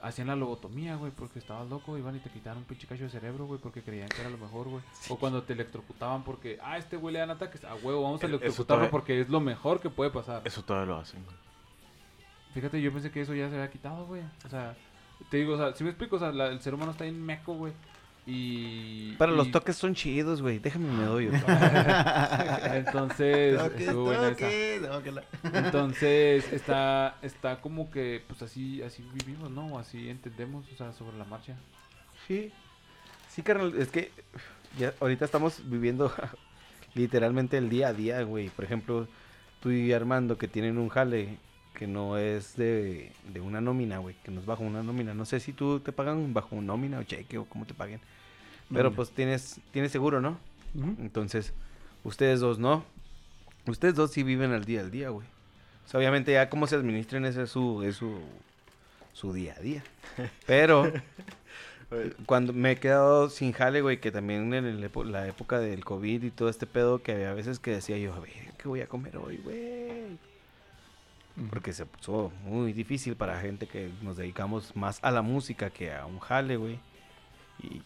[0.00, 3.10] hacían la lobotomía, güey, porque estabas loco, iban y te quitaban un pinche cacho de
[3.10, 4.82] cerebro, güey, porque creían que era lo mejor, güey.
[5.08, 8.26] O cuando te electrocutaban porque, ah, este güey le dan ataques, a huevo, vamos a
[8.26, 10.42] eso electrocutarlo todavía- porque es lo mejor que puede pasar.
[10.44, 11.22] Eso todavía lo hacen.
[11.24, 11.36] güey.
[12.54, 14.22] Fíjate, yo pensé que eso ya se había quitado, güey.
[14.44, 14.74] O sea,
[15.30, 17.22] te digo, o sea, si me explico, o sea, la- el ser humano está en
[17.24, 17.72] meco, güey.
[18.24, 19.14] Y.
[19.18, 20.58] Pero los toques son chidos, güey.
[20.60, 21.26] Déjame me doy.
[22.72, 24.48] Entonces, estuvo buena esa.
[25.52, 29.66] Entonces, está, está como que, pues así, así vivimos, ¿no?
[29.66, 31.56] O Así entendemos, o sea, sobre la marcha.
[32.28, 32.52] Sí.
[33.28, 34.12] Sí, carnal, es que
[34.78, 36.12] ya ahorita estamos viviendo
[36.94, 38.50] literalmente el día a día, güey.
[38.50, 39.08] Por ejemplo,
[39.60, 41.38] tú y Armando que tienen un jale
[41.82, 45.14] que no es de, de una nómina, güey, que no es bajo una nómina.
[45.14, 47.98] No sé si tú te pagan bajo una nómina o cheque o cómo te paguen.
[48.72, 48.94] Pero Nómina.
[48.94, 50.38] pues tienes, tienes seguro, ¿no?
[51.00, 51.52] Entonces,
[52.04, 52.84] ustedes dos no.
[53.66, 55.26] Ustedes dos sí viven al día al día, güey.
[55.84, 58.20] O sea, obviamente ya cómo se administren ese es su, es su,
[59.12, 59.82] su día a día.
[60.46, 60.84] Pero
[62.26, 66.22] cuando me he quedado sin jale, güey, que también en el la época del COVID
[66.22, 68.86] y todo este pedo, que había veces que decía yo, a ver, ¿qué voy a
[68.86, 70.31] comer hoy, güey?
[71.50, 75.92] Porque se puso muy difícil para gente que nos dedicamos más a la música que
[75.92, 76.78] a un jale, güey.
[77.62, 77.82] Y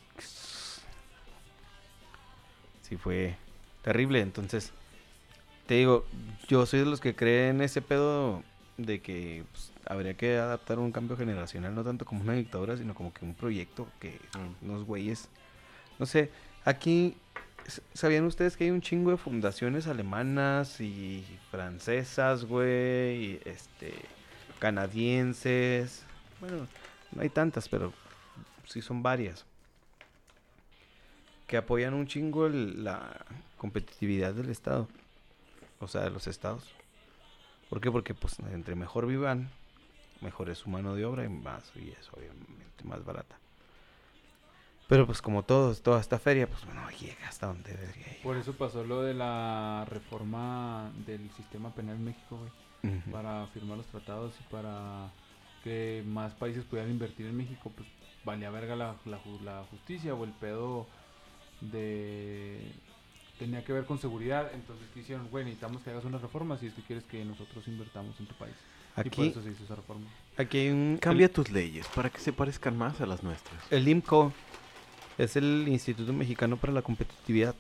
[2.83, 3.37] sí fue
[3.83, 4.21] terrible.
[4.21, 4.73] Entonces,
[5.67, 6.07] te digo,
[6.49, 8.43] yo soy de los que creen ese pedo
[8.77, 12.95] de que pues, habría que adaptar un cambio generacional, no tanto como una dictadura, sino
[12.95, 14.21] como que un proyecto que
[14.63, 15.29] unos güeyes,
[15.99, 16.31] no sé,
[16.65, 17.17] aquí,
[17.95, 23.95] ¿sabían ustedes que hay un chingo de fundaciones alemanas y francesas, güey, y, este,
[24.59, 26.03] canadienses?
[26.41, 26.67] Bueno,
[27.13, 27.93] no hay tantas, pero
[28.67, 29.45] sí son varias.
[31.47, 33.25] Que apoyan un chingo la
[33.57, 34.89] competitividad del Estado.
[35.79, 36.65] O sea, de los estados.
[37.69, 37.91] ¿Por qué?
[37.91, 39.51] Porque pues entre mejor vivan,
[40.21, 43.37] mejor es su mano de obra y más, y es obviamente más barata.
[44.89, 48.23] Pero pues como todo, toda esta feria, pues no llega hasta donde debería ir.
[48.23, 52.95] Por eso pasó lo de la reforma del sistema penal en México, güey.
[52.95, 53.11] Ujú.
[53.11, 55.11] Para firmar los tratados y para
[55.65, 57.89] que más países pudieran invertir en México, pues
[58.25, 60.87] valía verga la, la, la justicia o el pedo
[61.61, 62.61] de
[63.39, 64.51] tenía que ver con seguridad.
[64.55, 65.29] Entonces, ¿qué hicieron?
[65.29, 68.35] Güey, necesitamos que hagas unas reformas si es que quieres que nosotros invertamos en tu
[68.37, 68.55] país.
[68.93, 70.07] y por Aquí, eso se hizo esa reforma.
[70.37, 70.99] aquí hay un...
[71.01, 73.61] Cambia tus leyes para que se parezcan más a las nuestras.
[73.71, 74.33] El IMCO
[75.19, 77.55] es el Instituto Mexicano para la Competitividad.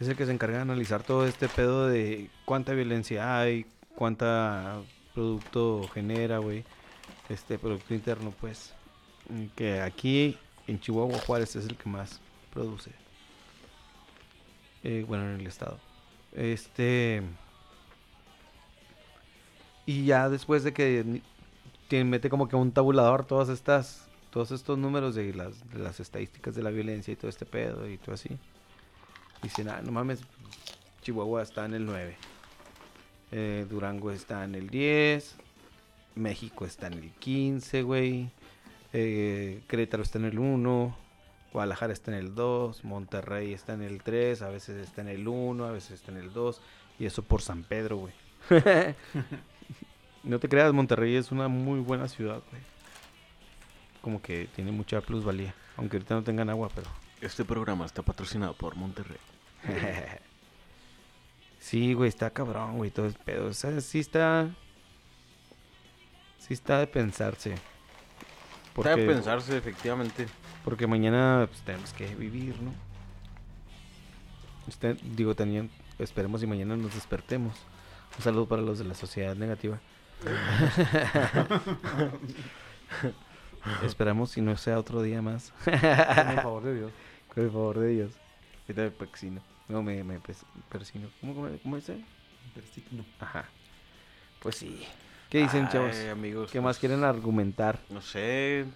[0.00, 4.80] Es el que se encarga de analizar todo este pedo de cuánta violencia hay, cuánta
[5.14, 6.64] producto genera, güey.
[7.28, 8.74] Este producto interno, pues.
[9.56, 10.36] Que aquí
[10.66, 12.20] en Chihuahua Juárez es el que más
[12.52, 12.90] produce.
[14.82, 15.78] Eh, bueno, en el estado.
[16.32, 17.22] Este.
[19.86, 21.22] Y ya después de que
[21.88, 24.03] tiene- mete como que un tabulador todas estas
[24.34, 27.88] todos estos números de las, de las estadísticas de la violencia y todo este pedo
[27.88, 28.36] y todo así.
[29.44, 30.22] Dicen, ah, no mames,
[31.02, 32.16] Chihuahua está en el 9.
[33.30, 35.36] eh, Durango está en el 10.
[36.16, 38.28] México está en el 15, güey.
[38.92, 40.96] eh, Querétaro está en el 1.
[41.52, 42.82] Guadalajara está en el 2.
[42.82, 44.42] Monterrey está en el 3.
[44.42, 46.60] A veces está en el 1, a veces está en el 2.
[46.98, 48.14] Y eso por San Pedro, güey.
[50.24, 52.73] no te creas, Monterrey es una muy buena ciudad, güey.
[54.04, 55.54] Como que tiene mucha plusvalía.
[55.78, 56.90] Aunque ahorita no tengan agua, pero.
[57.22, 59.16] Este programa está patrocinado por Monterrey.
[61.58, 63.46] sí, güey, está cabrón, güey, todo el pedo.
[63.46, 64.50] O sea, sí está.
[66.38, 67.54] Sí está de pensarse.
[68.76, 70.26] Está de pensarse, efectivamente.
[70.66, 72.74] Porque mañana pues, tenemos que vivir, ¿no?
[74.68, 77.56] Este, digo, tenían, esperemos y mañana nos despertemos.
[78.18, 79.80] Un saludo para los de la sociedad negativa.
[83.82, 85.52] Esperamos y no sea otro día más.
[85.64, 85.78] Por
[86.42, 86.92] favor de Dios.
[87.34, 88.12] Con el favor de Dios.
[88.62, 89.40] Ahorita me persino.
[89.68, 90.20] No, me, me
[90.70, 91.08] persino.
[91.20, 92.04] ¿Cómo, cómo, cómo dice?
[92.54, 93.04] Persigno.
[93.20, 93.46] Ajá.
[94.40, 94.84] Pues sí.
[95.30, 95.96] ¿Qué dicen, chavos?
[96.12, 96.50] Amigos?
[96.50, 97.80] ¿Qué más pues, quieren argumentar?
[97.88, 98.66] No sé,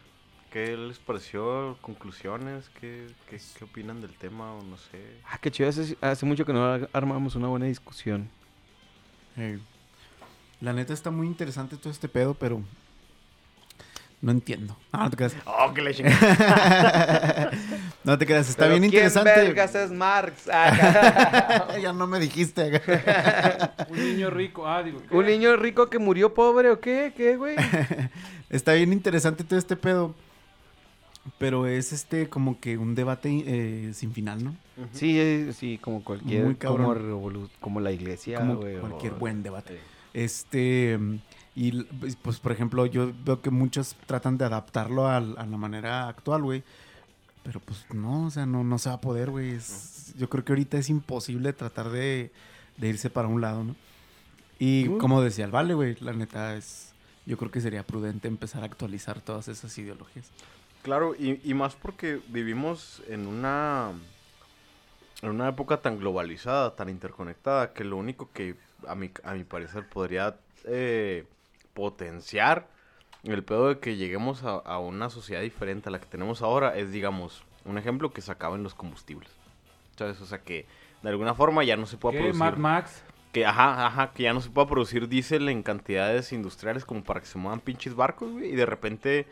[0.51, 1.77] ¿qué les pareció?
[1.83, 2.69] ¿Conclusiones?
[2.81, 4.55] ¿Qué, qué, qué opinan del tema?
[4.55, 5.21] O no sé.
[5.31, 5.69] Ah, qué chido.
[5.69, 8.29] Hace, hace mucho que no ar- armamos una buena discusión.
[9.37, 9.59] Eh,
[10.61, 12.61] la neta está muy interesante todo este pedo, pero
[14.21, 14.77] no entiendo.
[14.93, 15.37] No, no te creas.
[15.47, 15.93] ¡Oh, que le
[18.05, 19.31] no te creas, está Pero bien ¿quién interesante.
[19.31, 20.49] vergas es Marx?
[20.53, 22.81] Ah, ya no me dijiste.
[23.91, 24.67] Un niño rico.
[24.67, 25.01] Ah, digo.
[25.09, 25.17] ¿qué?
[25.17, 27.13] ¿Un niño rico que murió pobre o qué?
[27.17, 27.57] ¿Qué, güey?
[28.51, 30.15] está bien interesante todo este pedo.
[31.37, 34.57] Pero es este como que un debate eh, sin final, ¿no?
[34.93, 36.45] Sí, eh, sí, como cualquier...
[36.45, 37.11] Muy cabrón.
[37.11, 38.77] como, como la iglesia, como güey.
[38.77, 39.75] o- cualquier buen debate.
[39.75, 39.81] Eh,
[40.15, 40.99] Este,
[41.59, 46.07] y pues, pues, por ejemplo, yo veo que muchos tratan de adaptarlo a, la manera
[46.07, 46.63] actual, güey.
[47.43, 49.51] Pero pues no, o sea, no, no se va a poder, güey.
[49.51, 52.31] Es- Yo creo que ahorita es imposible tratar de,
[52.77, 53.75] de irse para un lado, ¿no?
[54.61, 56.93] Y como decía el Vale, güey, la neta es...
[57.27, 60.31] Yo creo que sería prudente empezar a actualizar todas esas ideologías.
[60.83, 63.93] Claro, y, y más porque vivimos en una
[65.23, 68.55] en una época tan globalizada, tan interconectada, que lo único que
[68.87, 71.25] a mi, a mi parecer podría eh,
[71.79, 72.67] potenciar
[73.23, 76.77] el pedo de que lleguemos a, a una sociedad diferente a la que tenemos ahora
[76.77, 79.31] es, digamos, un ejemplo que se acaben los combustibles.
[79.97, 80.21] ¿Sabes?
[80.21, 80.67] O sea, que
[81.03, 82.19] de alguna forma ya no se pueda ¿Qué?
[82.19, 82.41] producir...
[82.41, 83.05] Mad Max.
[83.33, 87.21] Que, ajá, ajá, que ya no se pueda producir diésel en cantidades industriales como para
[87.21, 88.51] que se muevan pinches barcos, güey.
[88.51, 89.29] Y de repente,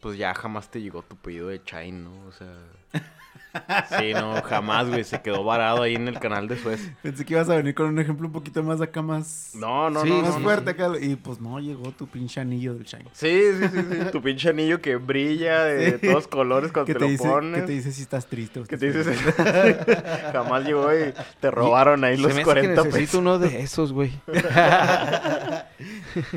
[0.00, 2.26] pues ya jamás te llegó tu pedido de Chain, ¿no?
[2.26, 2.54] O sea...
[3.98, 5.04] Sí, no, jamás, güey.
[5.04, 6.90] Se quedó varado ahí en el canal de Suez.
[7.02, 9.50] Pensé que ibas a venir con un ejemplo un poquito más acá, más...
[9.54, 10.44] No, no, Sí, no, más no, no.
[10.44, 10.90] fuerte acá.
[11.00, 13.06] Y pues no, llegó tu pinche anillo del Shine.
[13.12, 13.98] Sí, sí, sí, sí.
[14.12, 16.08] Tu pinche anillo que brilla de Sí.
[16.08, 17.60] todos colores cuando te, te, lo dice, pones.
[17.60, 19.06] que te dice si estás triste o Que te dices...
[19.06, 19.34] feliz.
[20.32, 23.14] jamás llegó y te robaron ahí Se los me hace que 40 necesito pesos.
[23.20, 24.12] uno de esos, güey.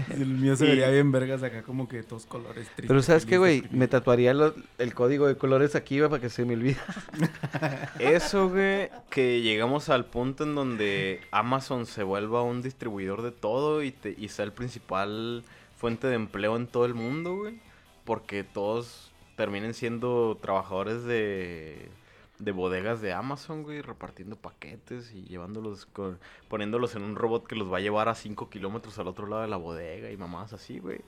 [0.09, 2.85] El mío se Y- vería bien vergas acá, como que todos colores tristes.
[2.87, 3.63] Pero ¿sabes qué, güey?
[3.71, 6.77] Me tatuaría lo- el código de colores aquí, güey, para que se me olvide.
[7.99, 13.83] Eso, güey, que llegamos al punto en donde Amazon se vuelva un distribuidor de todo
[13.83, 15.43] y, te, y sea el principal
[15.77, 17.59] fuente de empleo en todo el mundo, güey.
[18.05, 21.89] Porque todos terminen siendo trabajadores de,
[22.39, 26.19] de bodegas de Amazon, güey, repartiendo paquetes y llevándolos, con-
[26.49, 29.41] poniéndolos en un robot que los va a llevar a 5 kilómetros al otro lado
[29.43, 30.99] de la bodega y mamás así, güey.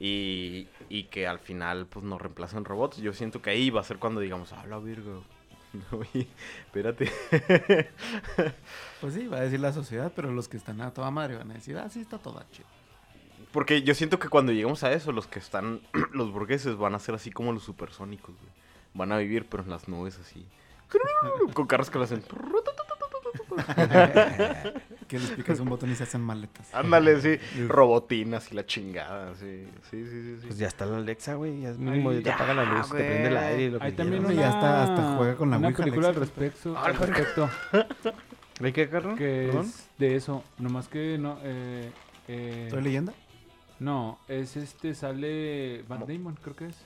[0.00, 2.96] Y, y que al final, pues, nos reemplazan robots.
[2.96, 5.22] Yo siento que ahí va a ser cuando digamos, habla, Virgo.
[5.92, 6.26] Oye,
[6.64, 7.12] espérate.
[9.00, 11.50] Pues sí, va a decir la sociedad, pero los que están a toda madre van
[11.50, 12.66] a decir, ah, sí, está toda chido.
[13.52, 15.80] Porque yo siento que cuando lleguemos a eso, los que están,
[16.12, 18.50] los burgueses van a ser así como los supersónicos, güey.
[18.94, 20.44] Van a vivir, pero en las nubes así.
[21.54, 22.22] Con carros que lo hacen.
[25.10, 26.72] Que les picas un botón y se hacen maletas.
[26.72, 27.36] Ándale, sí.
[27.68, 29.64] Robotinas y la chingada, sí.
[29.90, 30.36] Sí, sí, sí.
[30.40, 30.46] sí.
[30.46, 31.60] Pues ya está la Alexa, güey.
[31.62, 33.78] Ya es mínimo, Ahí- ya te apaga la luz, te prende el aire y lo
[33.80, 34.38] que Hay también quieras.
[34.38, 36.20] una- ya hasta- hasta juega con la una Ouija, película al Alexa.
[36.40, 36.74] respecto.
[36.78, 37.50] Ah, al respecto.
[38.62, 39.16] ¿Hay qué, carnal?
[39.18, 39.66] que Perdón.
[39.66, 40.44] es de eso.
[40.58, 41.38] Nomás que no.
[41.42, 41.90] Eh,
[42.28, 43.12] eh, ¿Estoy leyenda?
[43.80, 44.94] no, es este.
[44.94, 46.76] Sale Van Damon, creo que es.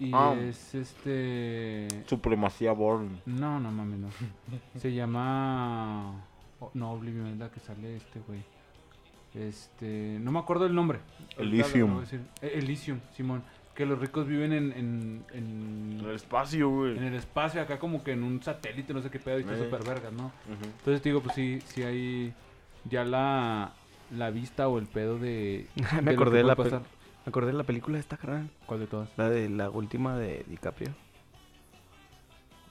[0.00, 0.34] Y Ah.
[0.40, 1.86] es este.
[2.06, 3.20] Supremacía Born.
[3.26, 4.08] No, no mames, no.
[4.80, 6.24] Se llama.
[6.60, 8.42] Oh, no, Oblivion es la que sale este, güey.
[9.34, 10.18] Este.
[10.20, 11.00] No me acuerdo el nombre.
[11.36, 12.02] Elysium.
[12.42, 13.42] Eh, Elysium, Simón.
[13.74, 14.72] Que los ricos viven en.
[14.72, 16.96] en, en- En el espacio, güey.
[16.98, 19.54] en el espacio, acá como que en un satélite, no sé qué pedo, y está
[19.56, 19.64] Eh.
[19.64, 20.32] súper vergas, ¿no?
[20.48, 22.34] Entonces te digo, pues sí, sí hay
[22.84, 23.72] ya la,
[24.10, 25.66] la vista o el pedo de.
[25.96, 26.80] Me de acordé de la pasar.
[27.24, 28.50] Me acordé de la película esta, carnal.
[28.66, 29.08] ¿Cuál de todas?
[29.16, 30.88] La de la última de DiCaprio.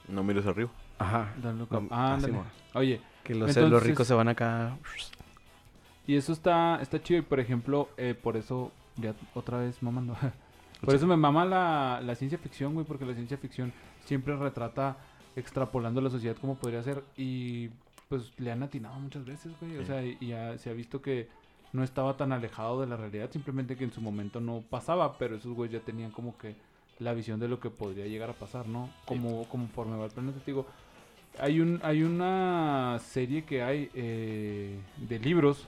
[0.08, 0.70] No mires arriba.
[0.98, 1.32] Ajá.
[1.42, 1.66] No.
[1.90, 2.32] Ah, ándale.
[2.34, 2.44] mo.
[2.74, 4.76] Oye, Que los, Entonces- los ricos se van acá.
[6.06, 10.16] y eso está, está chido, y por ejemplo, eh, por eso, ya otra vez mamando.
[10.84, 13.72] por eso me mama la, la ciencia ficción, güey, porque la ciencia ficción
[14.04, 14.96] siempre retrata
[15.36, 17.68] extrapolando la sociedad como podría ser, y
[18.08, 19.76] pues le han atinado muchas veces, güey.
[19.76, 19.86] O Sí.
[19.86, 21.28] sea, y, y ya se ha visto que
[21.72, 25.36] no estaba tan alejado de la realidad, simplemente que en su momento no pasaba, pero
[25.36, 26.56] esos güeyes ya tenían como que
[26.98, 28.90] la visión de lo que podría llegar a pasar, ¿no?
[29.04, 30.66] Como conforme va el planeta, digo,
[31.38, 35.66] hay un hay una serie que hay eh, de libros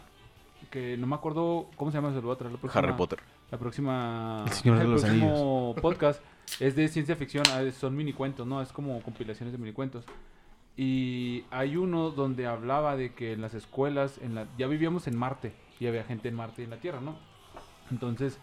[0.70, 2.96] que no me acuerdo cómo se llama, se lo voy a traer la próxima, Harry
[2.96, 3.18] Potter.
[3.50, 6.22] la próxima El Señor de los próximo podcast
[6.60, 8.62] es de ciencia ficción, ah, son mini cuentos, ¿no?
[8.62, 10.04] Es como compilaciones de mini cuentos.
[10.76, 15.16] Y hay uno donde hablaba de que en las escuelas, en la, ya vivíamos en
[15.16, 17.16] Marte y había gente en Marte y en la Tierra, ¿no?
[17.90, 18.38] Entonces,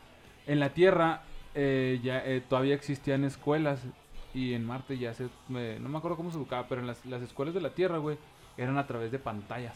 [0.45, 1.23] en la Tierra
[1.55, 3.81] eh, ya eh, todavía existían escuelas
[4.33, 7.05] y en Marte ya se, me- no me acuerdo cómo se educaba, pero en las,
[7.05, 8.17] las escuelas de la Tierra, güey,
[8.57, 9.75] eran a través de pantallas.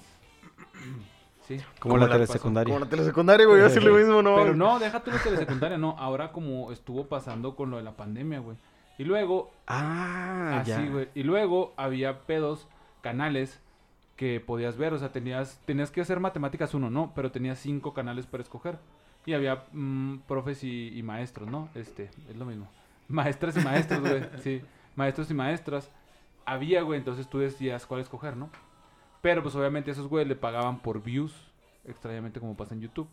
[1.47, 1.57] Sí.
[1.77, 2.73] Como, Como la la telesecundaria.
[2.73, 3.59] Como la telesecundaria, güey.
[3.69, 4.35] Yo lo mismo, ¿no?
[4.37, 5.93] Pero no, deja tú la telesecundaria, no.
[5.99, 8.55] Ahora como estuvo pasando con lo de la pandemia, güey.
[8.97, 10.85] Y luego, Ah, así, ya.
[10.85, 11.09] güey.
[11.15, 12.65] Y luego había pedos,
[13.01, 13.59] canales
[14.15, 14.93] que podías ver.
[14.93, 17.11] O sea, tenías, tenías que hacer matemáticas uno, ¿no?
[17.13, 18.77] Pero tenías cinco canales para escoger.
[19.25, 21.67] Y había mm, profes y, y maestros, ¿no?
[21.75, 22.69] Este, es lo mismo.
[23.07, 24.23] Maestras y maestros, güey.
[24.41, 24.61] Sí,
[24.95, 25.89] maestros y maestras.
[26.45, 28.49] Había, güey, entonces tú decías cuál escoger, ¿no?
[29.21, 31.33] Pero pues obviamente esos güeyes le pagaban por views,
[31.85, 33.07] extrañamente como pasa en YouTube.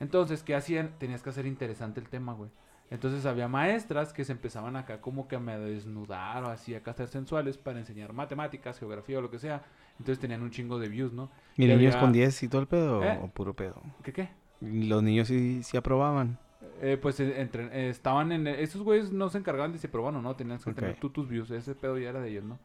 [0.00, 0.90] Entonces, ¿qué hacían?
[0.98, 2.50] Tenías que hacer interesante el tema, güey.
[2.90, 6.92] Entonces había maestras que se empezaban acá como que a me desnudar o así, acá
[6.92, 9.62] ser sensuales para enseñar matemáticas, geografía o lo que sea.
[9.98, 11.30] Entonces tenían un chingo de views, ¿no?
[11.56, 13.02] ¿Y Y niños había- con 10 y todo el pedo?
[13.02, 13.18] ¿Eh?
[13.22, 13.80] ¿O puro pedo?
[14.02, 14.28] ¿Qué qué?
[14.60, 16.38] Los niños sí, sí aprobaban.
[16.82, 18.46] Eh, pues eh, entre- eh, estaban en...
[18.46, 21.28] esos güeyes no se encargaban de si probaban o no, tenías que tener tú tus
[21.28, 22.58] views, ese pedo ya era de ellos, ¿no?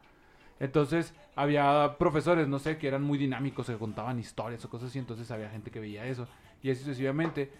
[0.58, 4.98] Entonces había profesores, no sé, que eran muy dinámicos, que contaban historias o cosas así,
[4.98, 6.28] entonces había gente que veía eso,
[6.62, 7.50] y así sucesivamente.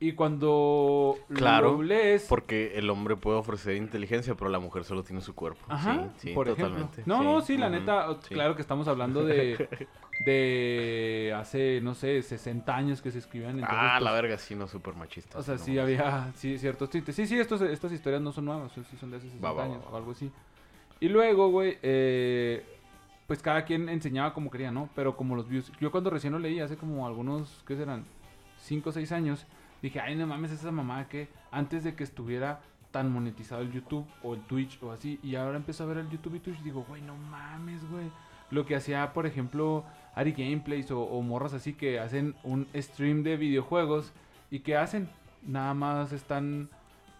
[0.00, 2.26] Y cuando Claro, lo lees...
[2.28, 5.60] Porque el hombre puede ofrecer inteligencia, pero la mujer solo tiene su cuerpo.
[5.68, 7.00] Ajá, sí, sí, por totalmente.
[7.00, 7.16] ejemplo.
[7.16, 8.34] No, no, sí, la neta, sí.
[8.34, 9.68] claro que estamos hablando de,
[10.24, 13.60] de hace, no sé, 60 años que se escribían.
[13.64, 15.36] Ah, pues, la verga, sí, no, súper machista.
[15.36, 17.16] O sea, no sí había sí, ciertos tintes.
[17.16, 19.64] Sí, sí, estos, estas historias no son nuevas, sí son de hace 60 Va, va,
[19.64, 20.30] años va, o algo así.
[21.00, 22.64] Y luego, güey, eh,
[23.26, 24.88] pues cada quien enseñaba como quería, ¿no?
[24.94, 25.72] Pero como los views...
[25.80, 28.04] Yo cuando recién lo leí, hace como algunos, ¿qué serán?
[28.62, 29.46] 5 o 6 años,
[29.82, 32.60] dije, ay, no mames, esa mamá que antes de que estuviera
[32.90, 36.08] tan monetizado el YouTube o el Twitch o así, y ahora empezó a ver el
[36.08, 38.10] YouTube y Twitch, digo, güey, no mames, güey.
[38.50, 39.84] Lo que hacía, por ejemplo,
[40.14, 44.12] Ari Gameplays o, o morras así que hacen un stream de videojuegos
[44.50, 45.08] y que hacen,
[45.46, 46.70] nada más están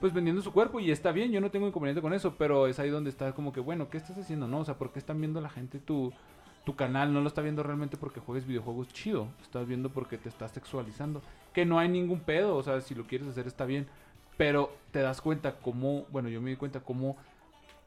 [0.00, 2.78] pues vendiendo su cuerpo y está bien, yo no tengo inconveniente con eso, pero es
[2.78, 4.46] ahí donde está como que, bueno, ¿qué estás haciendo?
[4.46, 6.12] No, o sea, ¿por qué están viendo la gente tu,
[6.68, 7.14] tu canal?
[7.14, 11.22] No lo está viendo realmente porque juegues videojuegos chido, estás viendo porque te estás sexualizando,
[11.54, 13.86] que no hay ningún pedo, o sea, si lo quieres hacer está bien,
[14.36, 17.16] pero te das cuenta cómo, bueno, yo me di cuenta cómo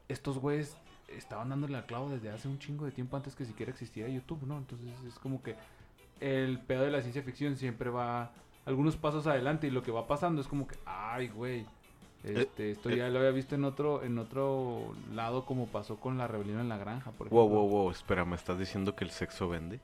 [0.08, 0.76] estos güeyes
[1.06, 4.42] estaban dándole al clavo desde hace un chingo de tiempo antes que siquiera existiera YouTube,
[4.48, 4.58] ¿no?
[4.58, 5.54] Entonces es como que
[6.18, 8.32] el pedo de la ciencia ficción siempre va
[8.66, 11.66] algunos pasos adelante y lo que va pasando es como que, ay, güey,
[12.24, 12.96] este, esto eh.
[12.96, 16.68] ya lo había visto en otro, en otro lado como pasó con la rebelión en
[16.68, 17.46] la granja, por ejemplo.
[17.46, 19.80] Wow, wow, wow, espera, ¿me estás diciendo que el sexo vende?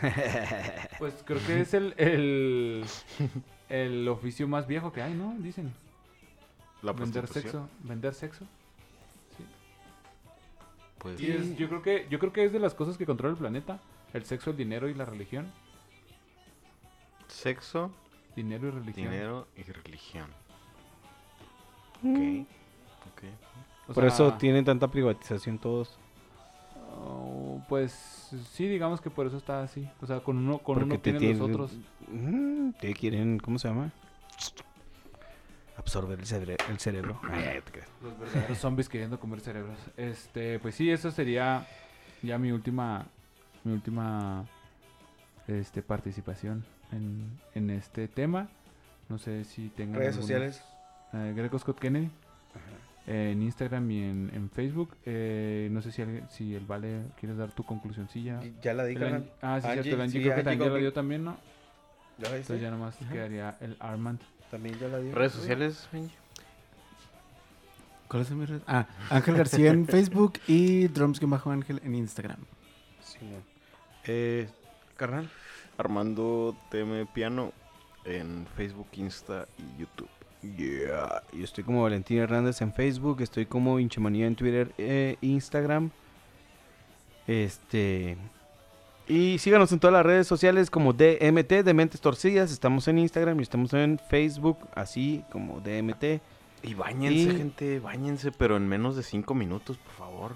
[0.98, 2.84] Pues creo que es el, el,
[3.68, 5.34] el oficio más viejo que hay, ¿no?
[5.38, 5.72] Dicen.
[6.82, 8.44] La vender sexo, vender sexo.
[10.98, 13.32] Pues, Y es- yo creo que yo creo que es de las cosas que controla
[13.32, 13.80] el planeta,
[14.12, 15.50] el sexo, el dinero y la religión.
[17.28, 17.90] Sexo,
[18.34, 19.10] Dinero y religión.
[19.10, 20.30] dinero y religión.
[22.02, 22.40] Mm.
[22.40, 22.46] Ok.
[23.12, 23.24] Ok.
[23.88, 25.98] O Por sea, eso tienen tanta privatización todos.
[26.98, 27.92] oh, pues
[28.52, 29.88] sí, digamos que por eso está así.
[30.00, 31.72] O sea, con uno, con Porque uno te tienen los otros.
[32.80, 33.92] Te quieren, ¿cómo se llama?
[35.76, 37.20] Absorber el, cebre- el cerebro.
[37.30, 37.88] Ay, te creas.
[38.02, 39.78] Los verdaderos zombies queriendo comer cerebros.
[39.96, 41.66] Este, pues sí, eso sería
[42.22, 43.06] ya mi última
[43.62, 44.46] mi última
[45.46, 48.48] este, participación en, en este tema.
[49.08, 50.62] No sé si tengan Redes algunos- sociales.
[51.12, 52.10] Eh, Greco Scott Kennedy.
[53.06, 54.96] eh, en Instagram y en, en Facebook.
[55.04, 58.40] Eh, no sé si, alguien- si el Vale quieres dar tu conclusioncilla.
[58.62, 59.20] Ya la di, El carnal.
[59.22, 59.94] Angie- ah, sí, Angie, cierto.
[59.96, 61.36] El Angie sí, creo que Angie también ya lo con- dio también, ¿no?
[62.18, 64.20] Ya la Entonces ya nomás quedaría el Armand.
[64.50, 65.12] También ya la di.
[65.12, 66.14] Redes sociales, Benji.
[68.08, 68.60] ¿Cuál es mi red?
[68.66, 72.38] Ah, Ángel García en Facebook y Drums-Ángel en Instagram.
[73.00, 73.42] Simón.
[74.04, 74.48] Eh,
[74.96, 75.28] carnal.
[75.76, 77.52] Armando TM Piano
[78.04, 80.08] en Facebook, Insta y YouTube.
[80.56, 81.22] Yeah.
[81.32, 85.90] Yo estoy como Valentín Hernández en Facebook, estoy como Hinchemanía en Twitter e Instagram.
[87.26, 88.16] Este.
[89.08, 92.50] Y síganos en todas las redes sociales como DMT, de Mentes Torcidas.
[92.50, 96.20] Estamos en Instagram y estamos en Facebook, así como DMT.
[96.62, 100.32] Y bañense, Y- gente, bañense, pero en menos de 5 minutos, por favor.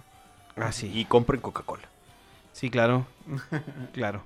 [0.56, 0.90] Así.
[0.94, 1.88] Y compren Coca-Cola.
[2.52, 3.06] Sí, claro.
[3.92, 4.22] claro.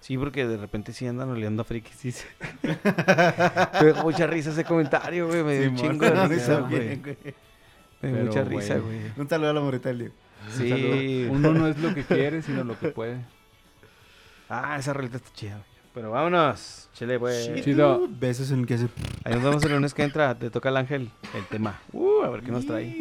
[0.00, 1.94] Sí, porque de repente sí andan oleando a frikis.
[1.94, 2.12] Sí.
[2.12, 2.26] sí.
[2.62, 5.42] me dio mucha risa ese comentario, güey.
[5.44, 6.72] Me dio un chingo de risa, güey.
[6.80, 7.14] Me dio
[8.00, 9.00] Pero, mucha risa, güey.
[9.16, 10.14] Un saludo a la morita del Diego.
[10.56, 11.28] Sí.
[11.30, 13.18] Uno no es lo que quiere, sino lo que puede.
[14.48, 15.70] Ah, esa rolita está chida, güey.
[15.92, 16.88] Pero vámonos.
[16.94, 17.62] Chile, güey.
[17.62, 18.08] Chido.
[18.08, 18.88] Besos en que se...
[19.24, 20.36] Ahí nos vemos el lunes que entra.
[20.36, 21.80] Te toca el ángel el tema.
[21.92, 22.96] Uh, a ver qué nos trae.